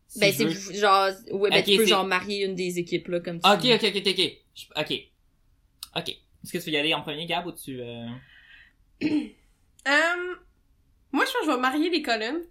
[0.09, 1.11] Si ben, c'est genre...
[1.33, 4.03] Ouais, ben, tu peux genre marier une des équipes, là, comme tu Ok, ok, ok,
[4.07, 4.39] ok, ok.
[4.77, 4.93] Ok,
[5.97, 6.09] ok.
[6.09, 8.07] Est-ce que tu veux y aller en premier, Gab, ou tu euh...
[9.03, 9.09] Euh,
[11.13, 12.43] moi, je pense que je vais marier les colonnes.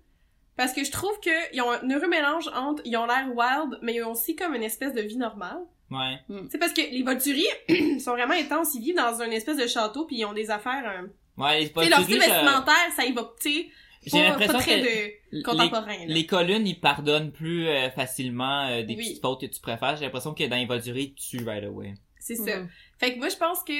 [0.58, 3.96] Parce que je trouve qu'ils ont un heureux mélange entre, ils ont l'air wild, mais
[3.96, 5.60] ils ont aussi comme une espèce de vie normale.
[5.92, 6.18] Ouais.
[6.50, 7.46] C'est parce que les Volturi
[8.00, 10.84] sont vraiment intenses, ils vivent dans une espèce de château puis ils ont des affaires,
[11.04, 11.08] euh,
[11.38, 13.70] Ouais, les tu sais, leur style vestimentaire, ça va, tu sais,
[14.06, 15.88] J'ai l'impression que de les, contemporain.
[15.98, 16.06] là.
[16.08, 19.10] les colonnes, ils pardonnent plus euh, facilement euh, des Oui.
[19.10, 19.98] petites fautes que tu préfères.
[19.98, 21.94] J'ai l'impression que dans les Volturi, tu right away.
[22.18, 22.60] C'est ça.
[22.62, 22.70] Mhm.
[22.98, 23.74] Fait que moi, je pense que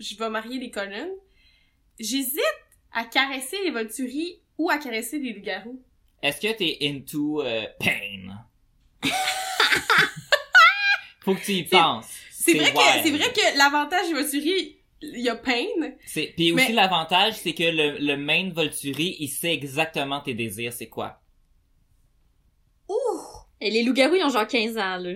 [0.00, 1.12] je vais marier les colonnes.
[2.00, 2.40] J'hésite
[2.92, 5.80] à caresser les Volturi ou à caresser les loups-garous?
[6.22, 8.36] Est-ce que t'es into euh, pain?
[11.20, 12.08] Faut que tu y penses.
[12.30, 15.66] C'est vrai, que, c'est vrai que l'avantage des Volturi, il y a pain.
[16.06, 20.34] C'est puis aussi Mais- l'avantage c'est que le le main Volturi, il sait exactement tes
[20.34, 21.20] désirs, c'est quoi.
[23.62, 25.12] Et les loups-garous, ils ont genre 15 ans, là.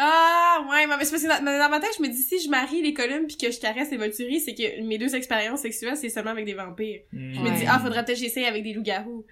[0.00, 2.80] Ah, ouais, mais c'est parce que dans- dans l'avantage, je me dis, si je marie
[2.82, 6.08] les colonnes puis que je caresse les Volturi, c'est que mes deux expériences sexuelles, c'est
[6.08, 7.00] seulement avec des vampires.
[7.12, 9.26] Je me dis, ah, faudrait peut-être que j'essaye avec des loups-garous.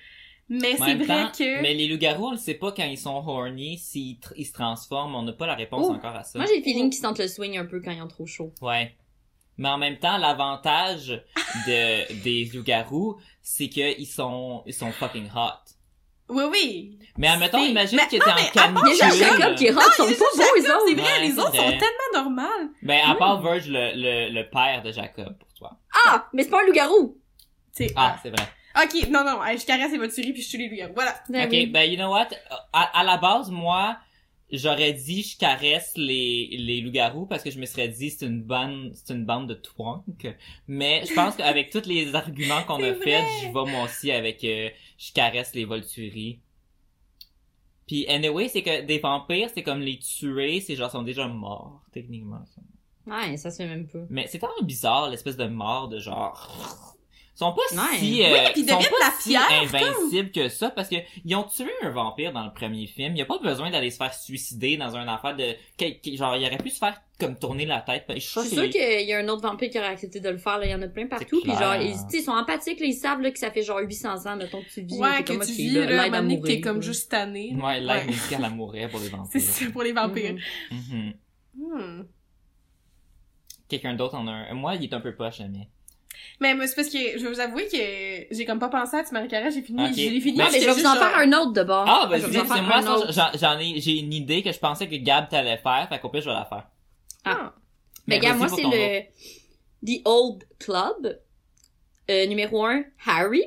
[0.48, 1.62] Mais c'est vrai temps, que...
[1.62, 4.52] Mais les loups-garous, on le sait pas quand ils sont horny, s'ils tr- ils se
[4.52, 5.14] transforment.
[5.16, 5.92] On n'a pas la réponse Oh.
[5.92, 6.38] encore à ça.
[6.38, 8.52] Moi, j'ai le feeling qu'ils sentent le swing un peu quand ils ont trop chaud.
[8.62, 8.94] Ouais.
[9.58, 11.08] Mais en même temps, l'avantage
[11.66, 15.72] de des loups-garous, c'est que ils sont ils sont fucking hot.
[16.28, 16.98] Oui, oui.
[17.18, 19.18] Mais admettons, imagine t'es non, en canicule.
[19.18, 20.94] Jacob qui est hot, ils sont pas beaux, eux Jacob, c'est autres.
[21.02, 21.58] vrai, Ouais, les autres vrai.
[21.58, 22.68] sont tellement normales.
[22.82, 25.78] Ben, à part Verge, le, le, le père de Jacob, pour toi.
[26.06, 27.16] Ah, mais c'est pas un loup-garou!
[27.94, 28.46] Ah, c'est vrai.
[28.82, 30.92] Ok, non, non, je caresse les Volturi puis je tue les loups-garous.
[30.94, 31.14] Voilà.
[31.28, 31.66] Ben ok, oui.
[31.66, 32.28] ben, you know what?
[32.72, 33.96] À, à la base, moi,
[34.50, 38.42] j'aurais dit je caresse les, les loups-garous parce que je me serais dit c'est une
[38.42, 40.26] bande, c'est une bande de twonk.
[40.68, 44.42] Mais je pense qu'avec tous les arguments qu'on a fait, je vais moi aussi avec
[44.44, 46.40] euh, je caresse les volturies.
[47.86, 51.82] Puis anyway, c'est que des vampires, c'est comme les tuer, c'est genre sont déjà morts,
[51.92, 52.44] techniquement.
[53.06, 54.04] Ouais, ça se fait même pas.
[54.10, 56.95] Mais c'est tellement bizarre, l'espèce de mort de genre...
[57.36, 57.98] Ils sont pas Ouais.
[57.98, 61.36] si, euh, Oui, puis ils sont pas la si invincibles que ça, parce que ils
[61.36, 63.12] ont tué un vampire dans le premier film.
[63.14, 65.54] Il y a pas besoin d'aller se faire suicider dans un affaire de...
[66.16, 68.04] Genre, il aurait pu se faire comme tourner la tête.
[68.14, 70.56] Je suis sûr qu'il- y a un autre vampire qui aurait accepté de le faire,
[70.58, 70.64] là.
[70.64, 71.40] Il y en a plein partout.
[71.42, 72.86] Puis genre, ils, sont empathiques, là.
[72.86, 74.98] Ils savent, là, que ça fait genre 800 ans, mettons, que tu vis.
[74.98, 76.46] là, Ouais, que comme, tu vis, là, là, l'aide à à un moment donné, que
[76.46, 76.80] t'es comme là.
[76.82, 77.54] juste tanné.
[77.62, 78.04] Ouais, l'aide Ouais.
[78.06, 79.40] médicale à mourir pour les C'est vampires.
[79.42, 80.36] ça, pour les vampires.
[80.70, 82.02] Hmm.
[83.68, 84.54] Quelqu'un d'autre en a un.
[84.54, 85.68] Moi, il est un peu poche, mais...
[86.40, 89.04] Mais moi, c'est parce que je vais vous avouer que j'ai comme pas pensé à
[89.04, 89.90] tu marie j'ai fini, Ok.
[89.96, 90.38] je l'ai fini.
[90.38, 91.84] Ben, mais je vais vous en faire un autre de bord.
[91.88, 92.80] Ah, ben, Je je vais vous en faire moi,
[93.10, 93.80] j'en j'en ai...
[93.80, 96.34] J'ai une idée que je pensais que Gab t'allait faire, fait qu'au pire, je vais
[96.34, 96.66] la faire.
[97.24, 97.54] Ah.
[98.06, 99.10] Mais Mais regarde, vas-y moi, c'est
[99.86, 101.20] le The Old Club.
[102.10, 103.42] Euh, numéro un, Harry.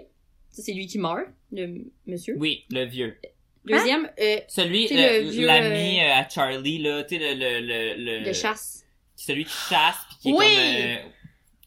[0.52, 2.36] Ça, c'est lui qui meurt, le monsieur.
[2.38, 3.18] Oui, le vieux.
[3.66, 7.60] Deuxième, euh, Celui, euh, le vieux, l'ami euh, à Charlie, là, tu sais, le, le,
[7.62, 8.84] le, le, de chasse.
[9.16, 10.46] celui qui chasse, pis qui est Oui!
[10.46, 10.96] comme, euh,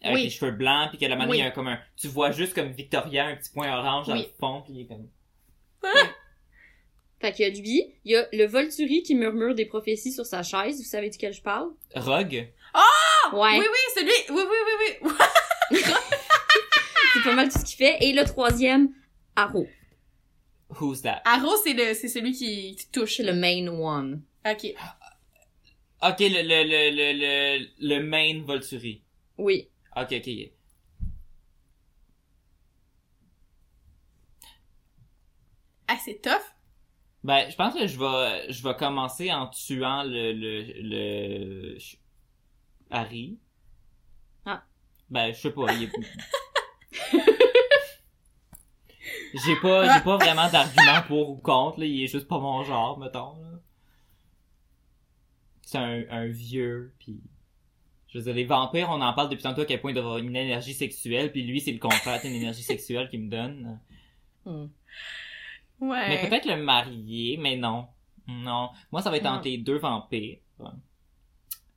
[0.02, 0.24] avec Oui.
[0.24, 1.38] les cheveux blancs, pis que la manière, Oui.
[1.38, 4.14] il y a comme un, tu vois juste comme Victoria, un petit point orange dans
[4.14, 4.22] Oui.
[4.28, 5.08] le fond, pis il est comme,
[7.20, 7.94] Fait qu'il y a lui.
[8.04, 10.78] Il y a le Volturi qui murmure des prophéties sur sa chaise.
[10.78, 11.68] Vous savez duquel je parle?
[11.94, 12.48] Rogue.
[13.32, 13.58] Ouais.
[13.58, 14.56] Oui, oui, celui, oui, oui,
[15.02, 15.10] oui,
[15.70, 15.78] oui.
[17.14, 17.96] C'est pas mal tout ce qu'il fait.
[18.00, 18.88] Et le troisième,
[19.36, 19.68] Arrow.
[20.80, 21.20] Who's that?
[21.26, 23.18] Arrow, c'est le, c'est celui qui, qui touche.
[23.20, 24.22] Le main one.
[24.46, 24.72] Ok.
[26.02, 27.66] Ok, le, le, le, le, le,
[27.96, 29.02] le main Volturi.
[29.38, 29.68] Oui.
[29.96, 30.52] Ok, ok.
[35.88, 36.42] Ah, c'est tough.
[37.24, 41.78] Ben, je pense que je vais, je vais commencer en tuant le, le, le,
[42.90, 43.38] Harry.
[44.46, 44.64] Ah.
[45.10, 45.92] Ben, je sais pas, il est...
[49.34, 51.86] J'ai pas, j'ai pas vraiment d'argument pour ou contre, là.
[51.86, 53.48] Il est juste pas mon genre, mettons, là.
[55.62, 57.20] C'est un, un vieux, puis
[58.12, 60.36] je veux dire, les vampires, on en parle depuis tantôt à quel point d'avoir une
[60.36, 63.80] énergie sexuelle, puis lui, c'est le contraire, c'est une énergie sexuelle qu'il me donne.
[64.44, 64.66] Hmm.
[65.80, 66.08] Ouais.
[66.08, 67.86] Mais peut-être le marier, mais non.
[68.28, 68.68] Non.
[68.92, 70.38] Moi, ça va être entre les deux vampires.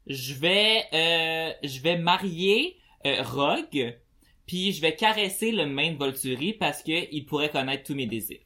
[0.07, 3.97] Je vais, euh, je vais marier euh, Rogue,
[4.45, 8.05] puis je vais caresser le main de Volturi parce que il pourrait connaître tous mes
[8.05, 8.44] désirs.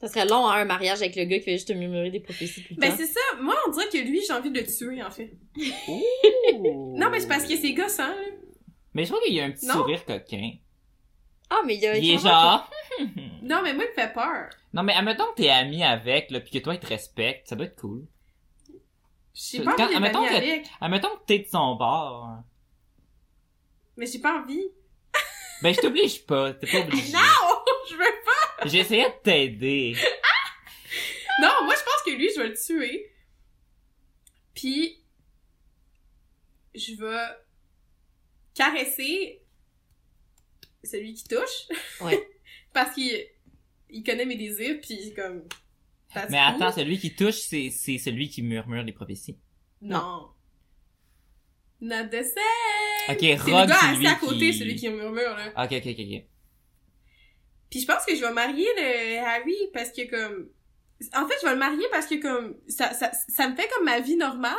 [0.00, 2.20] Ça serait long, hein, un mariage avec le gars qui fait juste te murmurer des
[2.20, 2.96] prophéties tout le Ben, temps.
[2.98, 3.20] c'est ça.
[3.40, 5.32] Moi, on dirait que lui, j'ai envie de le tuer, en fait.
[5.88, 6.94] Ouh.
[6.98, 8.14] Non, mais c'est parce que c'est gossant, là.
[8.94, 9.74] Mais je trouve qu'il y a un petit Non.
[9.74, 10.52] sourire coquin.
[11.50, 11.96] Ah, mais il y a...
[11.96, 12.70] Il est genre...
[13.42, 14.50] Non, mais moi, il me fait peur.
[14.74, 17.56] Non, mais admettons que t'es ami avec, là, pis que toi, il te respecte, ça
[17.56, 18.06] doit être cool.
[19.34, 20.66] J'ai pas Quand- envie d'être que- avec.
[20.80, 22.28] Admettons que t'es de son bord.
[23.96, 24.64] Mais j'ai pas envie.
[25.62, 27.12] Ben, je t'oblige pas, t'es pas obligé.
[27.12, 27.18] Non!
[28.68, 28.88] Je veux pas!
[28.88, 29.96] J'ai essayé de t'aider.
[31.40, 33.12] Non, moi, je pense que lui, je vais le tuer.
[34.54, 35.02] Puis,
[36.74, 37.26] je vais
[38.54, 39.42] caresser
[40.82, 41.68] celui qui touche.
[42.00, 42.26] Ouais.
[42.72, 43.26] Parce qu'il
[43.90, 45.44] il connaît mes désirs, puis comme...
[46.30, 49.38] Mais attends, celui qui touche, c'est, c'est celui qui murmure les prophéties.
[49.82, 50.30] Non.
[51.80, 53.10] Not the same.
[53.10, 55.48] Ok, C'est Rob, le gars c'est assis lui à côté, qui- celui qui murmure, là.
[55.64, 56.24] Ok, ok, ok, ok.
[57.70, 60.48] Puis je pense que je vais marier le Harry parce que comme
[61.14, 63.84] en fait je vais le marier parce que comme ça ça ça me fait comme
[63.84, 64.54] ma vie normale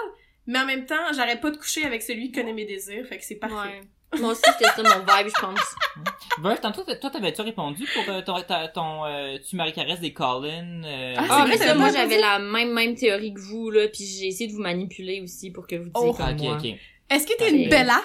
[0.46, 3.18] mais en même temps j'arrête pas de coucher avec celui qui connaît mes désirs fait
[3.18, 3.56] que c'est parfait.
[3.56, 3.82] Ouais.
[4.22, 5.76] Moi aussi, c'était ça mon vibe, je pense.
[6.42, 10.14] Verge, tantôt, toi, t'avais-tu répondu pour euh, ton, ta- ton euh, tu marie caresse des
[10.14, 10.82] Colin?
[10.86, 14.06] euh, Ah, Ah, vrai, ça, moi, j'avais la même, même théorie que vous, là, puis
[14.06, 16.14] j'ai essayé de vous manipuler aussi pour que vous disiez Oh.
[16.14, 16.56] comme ok, moi.
[16.58, 16.68] ok.
[17.10, 18.02] Est-ce que t'es une Bella?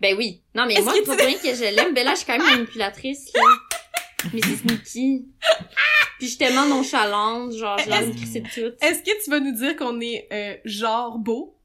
[0.00, 0.40] Ben oui.
[0.54, 1.94] Non, mais Est-ce moi, pour rien que je l'aime.
[1.94, 3.40] Bella, je suis quand même manipulatrice, là.
[4.32, 5.26] Mais c'est sneaky.
[6.18, 8.74] Puis je suis tellement nonchalante, genre, je l'aime crisser de tout.
[8.84, 11.56] Est-ce que tu vas nous dire qu'on est euh, genre beau?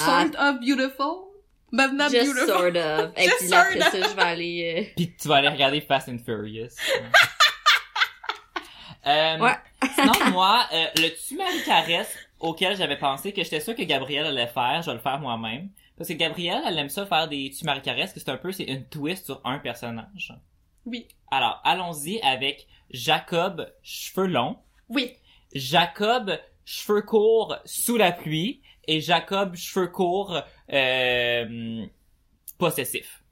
[0.00, 0.26] Ah.
[0.30, 1.30] Sort of beautiful?
[1.72, 2.46] But not Just beautiful.
[2.46, 3.12] sort of.
[3.16, 4.74] Et Just puis là, après ça, je vais aller...
[4.78, 6.68] euh, Puis tu vas aller regarder Fast and Furious.
[9.06, 9.54] euh, Ouais.
[9.94, 14.26] sinon, moi, euh, le tu marie caresse auquel j'avais pensé que j'étais sûr que Gabrielle
[14.26, 15.68] allait faire, je vais le faire moi-même.
[15.96, 18.52] Parce que Gabrielle, elle aime ça faire des tu marie caresses, que c'est un peu,
[18.52, 20.32] c'est une twist sur un personnage.
[20.86, 21.08] Oui.
[21.30, 24.58] Alors, allons-y avec Jacob, cheveux longs.
[24.88, 25.16] Oui.
[25.54, 28.62] Jacob, cheveux courts sous la pluie.
[28.86, 30.42] Et Jacob, cheveux courts,
[30.72, 31.86] euh,
[32.58, 33.22] possessif.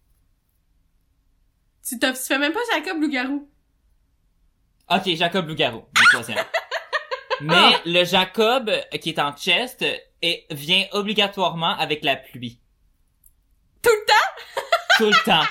[1.87, 3.49] Tu, tu fais même pas Jacob Loup-garou.
[4.91, 6.39] Ok, Jacob Loup-garou, le troisième.
[7.41, 8.71] Mais le Jacob
[9.01, 9.85] qui est en chest
[10.23, 12.61] et vient obligatoirement avec la pluie.
[13.83, 14.63] Tout le temps?
[14.99, 15.49] Tout le temps.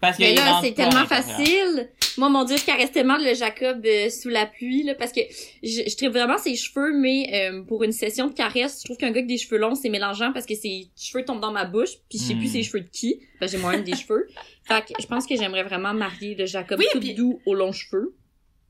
[0.00, 1.88] Parce que Mais là, c'est tellement facile.
[2.18, 5.20] Moi, mon dieu, je caresse tellement le Jacob euh, sous la pluie, là, parce que
[5.62, 8.96] je, je trouve vraiment ses cheveux, mais euh, pour une session de caresse, je trouve
[8.96, 11.64] qu'un gars avec des cheveux longs, c'est mélangeant parce que ses cheveux tombent dans ma
[11.64, 12.52] bouche, puis je sais plus Hmm.
[12.52, 13.20] ses cheveux de qui.
[13.40, 14.28] Que j'ai moi-même des cheveux.
[14.64, 17.72] Fait que je pense que j'aimerais vraiment marier le Jacob Oui, tout doux aux longs
[17.72, 18.14] cheveux.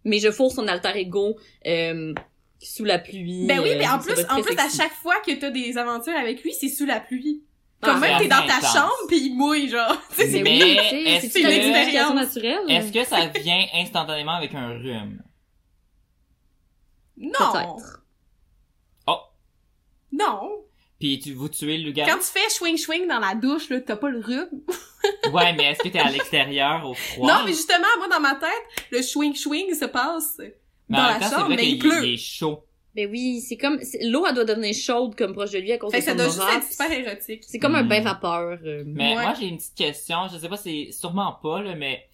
[0.04, 1.36] Mais je fourre son alter ego
[1.66, 2.14] euh,
[2.60, 3.46] sous la pluie.
[3.46, 5.76] Ben oui, euh, mais en ça plus, en plus, à chaque fois que t'as des
[5.78, 7.42] aventures avec lui, c'est sous la pluie.
[7.82, 8.72] Comme même c'est t'es dans ta intense.
[8.72, 9.96] chambre pis il mouille, genre?
[10.10, 12.62] Sais, c'est Mais est-ce c'est que- une expérience naturelle?
[12.68, 15.22] Est-ce que ça vient instantanément avec un rhume?
[17.18, 17.30] Non.
[17.52, 18.02] Peut-être.
[19.06, 19.18] Oh!
[20.12, 20.50] Non.
[20.98, 22.10] Puis tu, vous tuez le loup-garou?
[22.10, 24.48] Quand tu fais swing swing dans la douche, là, t'as pas le rhume.
[25.32, 27.28] Ouais, mais est-ce que t'es à l'extérieur, au froid?
[27.28, 28.50] Non, mais justement, moi, dans ma tête,
[28.90, 30.38] le swing swing se passe
[30.88, 32.04] dans en la temps, c'est chambre, vrai mais qu'il il pleut.
[32.04, 32.64] il est chaud.
[32.96, 35.78] Ben oui, c'est comme c'est- l'eau elle doit devenir chaude comme proche de lui à
[35.78, 37.44] cause Fait de que ça son doit juste être super érotique.
[37.46, 37.88] C'est comme un Hmm.
[37.88, 38.58] bain vapeur.
[38.64, 38.82] euh.
[38.86, 39.22] Mais Ouais.
[39.22, 40.16] moi, j'ai une petite question.
[40.32, 42.06] Je sais pas, c'est sûrement pas, là, mais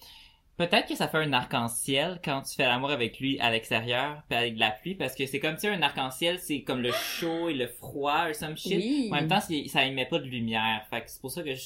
[0.59, 4.37] peut-être que ça fait un arc-en-ciel quand tu fais l'amour avec lui à l'extérieur, puis
[4.39, 6.93] avec de la pluie, parce que c'est comme, tu sais, un arc-en-ciel, c'est comme le
[6.93, 8.77] chaud et le froid, or some shit.
[8.77, 9.09] Oui.
[9.11, 10.83] En même temps, c'est- ça émet pas de lumière.
[10.91, 11.61] Fait que c'est pour ça que je,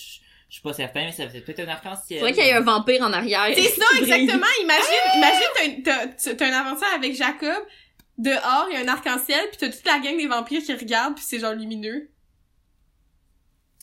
[0.48, 2.18] je suis pas certain, mais ça fait peut-être un arc-en-ciel.
[2.20, 3.46] Faudrait qu'il y ait un vampire en arrière.
[3.54, 4.46] C'est ça, exactement.
[4.62, 7.62] Imagine, imagine, t'as une, t'as, tu- t'as une aventure avec Jacob.
[8.18, 11.14] Dehors, il y a un arc-en-ciel, puis t'as toute la gang des vampires qui regardent,
[11.16, 12.10] puis c'est genre lumineux.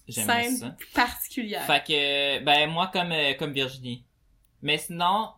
[0.09, 0.75] Scène ça.
[0.93, 1.65] particulière.
[1.65, 4.03] Fait que, ben, moi, comme, euh, comme Virginie.
[4.61, 5.29] Mais sinon,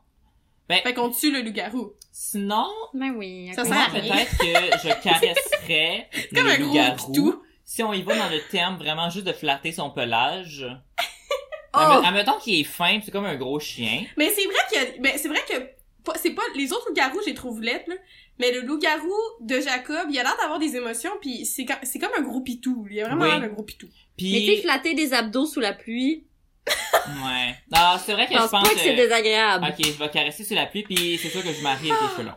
[0.68, 1.94] ben, Fait qu'on tue le loup-garou.
[2.12, 3.52] sinon, Ben oui.
[3.54, 4.14] Ça sert à rien.
[4.14, 7.44] peut-être que je caresserais comme le un gros loup-garou.
[7.64, 10.66] Si on y va dans le terme vraiment juste de flatter son pelage,
[11.74, 11.78] Oh!
[11.78, 14.06] admet- admettons qu'il est fin, pis c'est comme un gros chien.
[14.18, 15.70] Mais c'est vrai que, ben, c'est vrai que,
[16.18, 17.96] c'est pas, les autres loups-garous, j'ai trouvé lettres, là.
[18.40, 22.22] Mais le loup-garou de Jacob, il a l'air d'avoir des émotions, puis c'est, comme un
[22.22, 22.86] gros pitou.
[22.92, 23.30] Il a vraiment Oui.
[23.32, 23.88] l'air d'un gros pitou.
[24.18, 26.26] Puis, Mais tu sais, flatter des abdos sous la pluie,
[26.68, 27.56] ouais.
[27.72, 29.66] Non, c'est vrai que je je pense pas que c'est euh, désagréable.
[29.70, 32.08] Ok, je vais caresser sur la pluie, puis c'est sûr que je marie avec les
[32.10, 32.36] cheveux longs.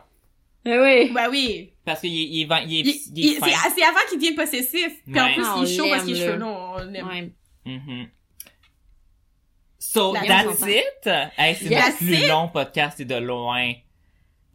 [0.65, 1.11] Ben oui.
[1.13, 1.71] Ben oui.
[1.85, 3.47] Parce qu'il est, il est, va- il est, Il- il est il- fin.
[3.47, 4.89] c'est, c'est avant qu'il devienne possessif.
[5.05, 6.73] Puis en plus, Ah, il est on chaud parce qu'il l'aime, cheveux longs.
[6.75, 7.07] On l'aime.
[7.07, 7.31] Ouais.
[7.65, 8.07] Mhm.
[9.79, 11.07] So, La that's it?
[11.37, 13.71] Hey, c'est le plus long podcast et de loin.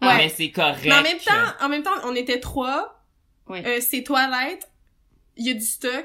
[0.07, 0.17] Ouais.
[0.17, 0.85] Mais c'est correct.
[0.85, 3.03] Mais en même temps, en même temps, on était trois.
[3.49, 3.63] Ouais.
[3.67, 4.69] Euh, c'est Twilight.
[5.37, 6.05] Il y a du stock.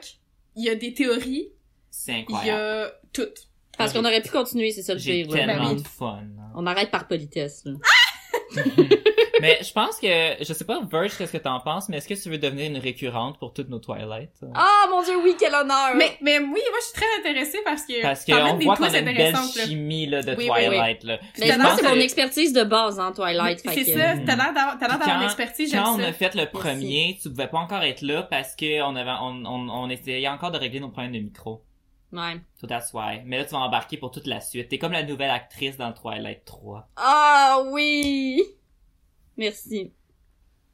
[0.55, 1.49] Il y a des théories.
[1.89, 2.61] c'est Il y incroyable.
[2.61, 3.27] a tout.
[3.77, 5.31] Parce qu'on aurait pu continuer, c'est ça le J'ai pire.
[5.37, 5.45] là.
[5.45, 6.19] tellement Ben de fun.
[6.37, 6.51] hein.
[6.55, 7.63] On arrête par politesse.
[7.65, 7.73] là.
[9.41, 10.07] mais je pense que,
[10.43, 12.77] je sais pas, Verge, qu'est-ce que t'en penses, mais est-ce que tu veux devenir une
[12.77, 14.31] récurrente pour toutes nos Twilight?
[14.55, 15.95] Ah mon dieu, oui, quel honneur!
[15.95, 18.97] Mais, mais oui, moi, je suis très intéressée parce que Parce qu'on voit qu'on a
[18.99, 21.19] une belle chimie, là, de Oui, oui, Twilight, là.
[21.39, 23.59] Mais je pense que c'est mon expertise de base, hein, Twilight.
[23.59, 25.99] C'est que- ça, t'as l'air d'avoir, t'as l'air Puis d'avoir quand- l'expertise, j'aime Quand on
[25.99, 26.07] ça.
[26.07, 29.45] a fait le premier, tu pouvais pas encore être là parce que on avait, on,
[29.45, 31.63] on, on essayait encore de régler nos problèmes de micro.
[32.11, 32.37] Ouais.
[32.59, 33.21] So that's why.
[33.25, 34.69] Mais là, tu vas embarquer pour toute la suite.
[34.69, 36.87] T'es comme la nouvelle actrice dans Twilight 3.
[36.95, 38.41] Ah oui!
[39.39, 39.93] Merci.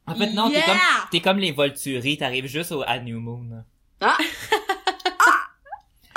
[0.08, 0.60] En fait, non, Yeah!
[0.60, 0.78] t'es comme,
[1.12, 3.64] t'es comme les Volturi, t'arrives juste au, à New Moon.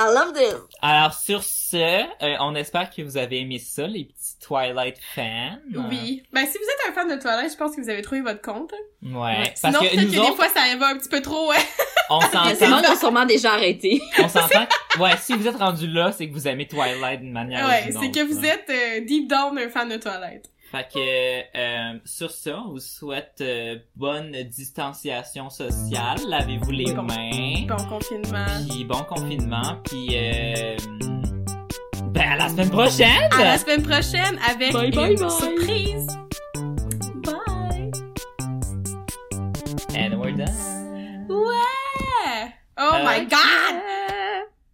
[0.02, 0.56] I love this!
[0.82, 5.60] Alors, sur ce, euh, on espère que vous avez aimé ça, les petits Twilight fans.
[5.90, 6.24] Oui.
[6.32, 8.42] Ben, si vous êtes un fan de Twilight, je pense que vous avez trouvé votre
[8.42, 8.72] compte.
[9.04, 9.12] Ouais.
[9.12, 9.54] Ouais.
[9.62, 11.58] Parce Sinon, que nous que autres, des fois, ça va un petit peu trop, ouais.
[12.12, 14.02] On s'entend, a sûrement déjà arrêté.
[14.18, 14.66] on s'entend.
[15.00, 17.92] Ouais, si vous êtes rendu là, c'est que vous aimez Twilight d'une manière ou Ouais,
[17.92, 20.50] c'est que vous êtes euh, deep down un fan de Twilight.
[20.72, 26.20] Fait que euh, sur ça, on vous souhaite euh, bonne distanciation sociale.
[26.28, 27.02] Lavez-vous les Bon.
[27.04, 27.66] mains.
[27.68, 28.46] Bon confinement.
[28.70, 29.82] Puis bon confinement.
[29.84, 30.78] Puis euh,
[32.12, 33.30] ben à la semaine prochaine.
[33.32, 36.08] À la semaine prochaine avec Bye, une bye, surprise.
[37.24, 37.92] Bye.
[39.98, 41.26] And we're done.
[41.30, 42.54] Ouais.
[42.78, 43.82] Oh my god.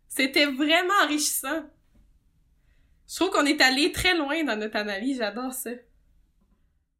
[0.09, 1.63] C'était vraiment enrichissant.
[3.07, 5.19] Je trouve qu'on est allé très loin dans notre analyse.
[5.19, 5.69] J'adore ça.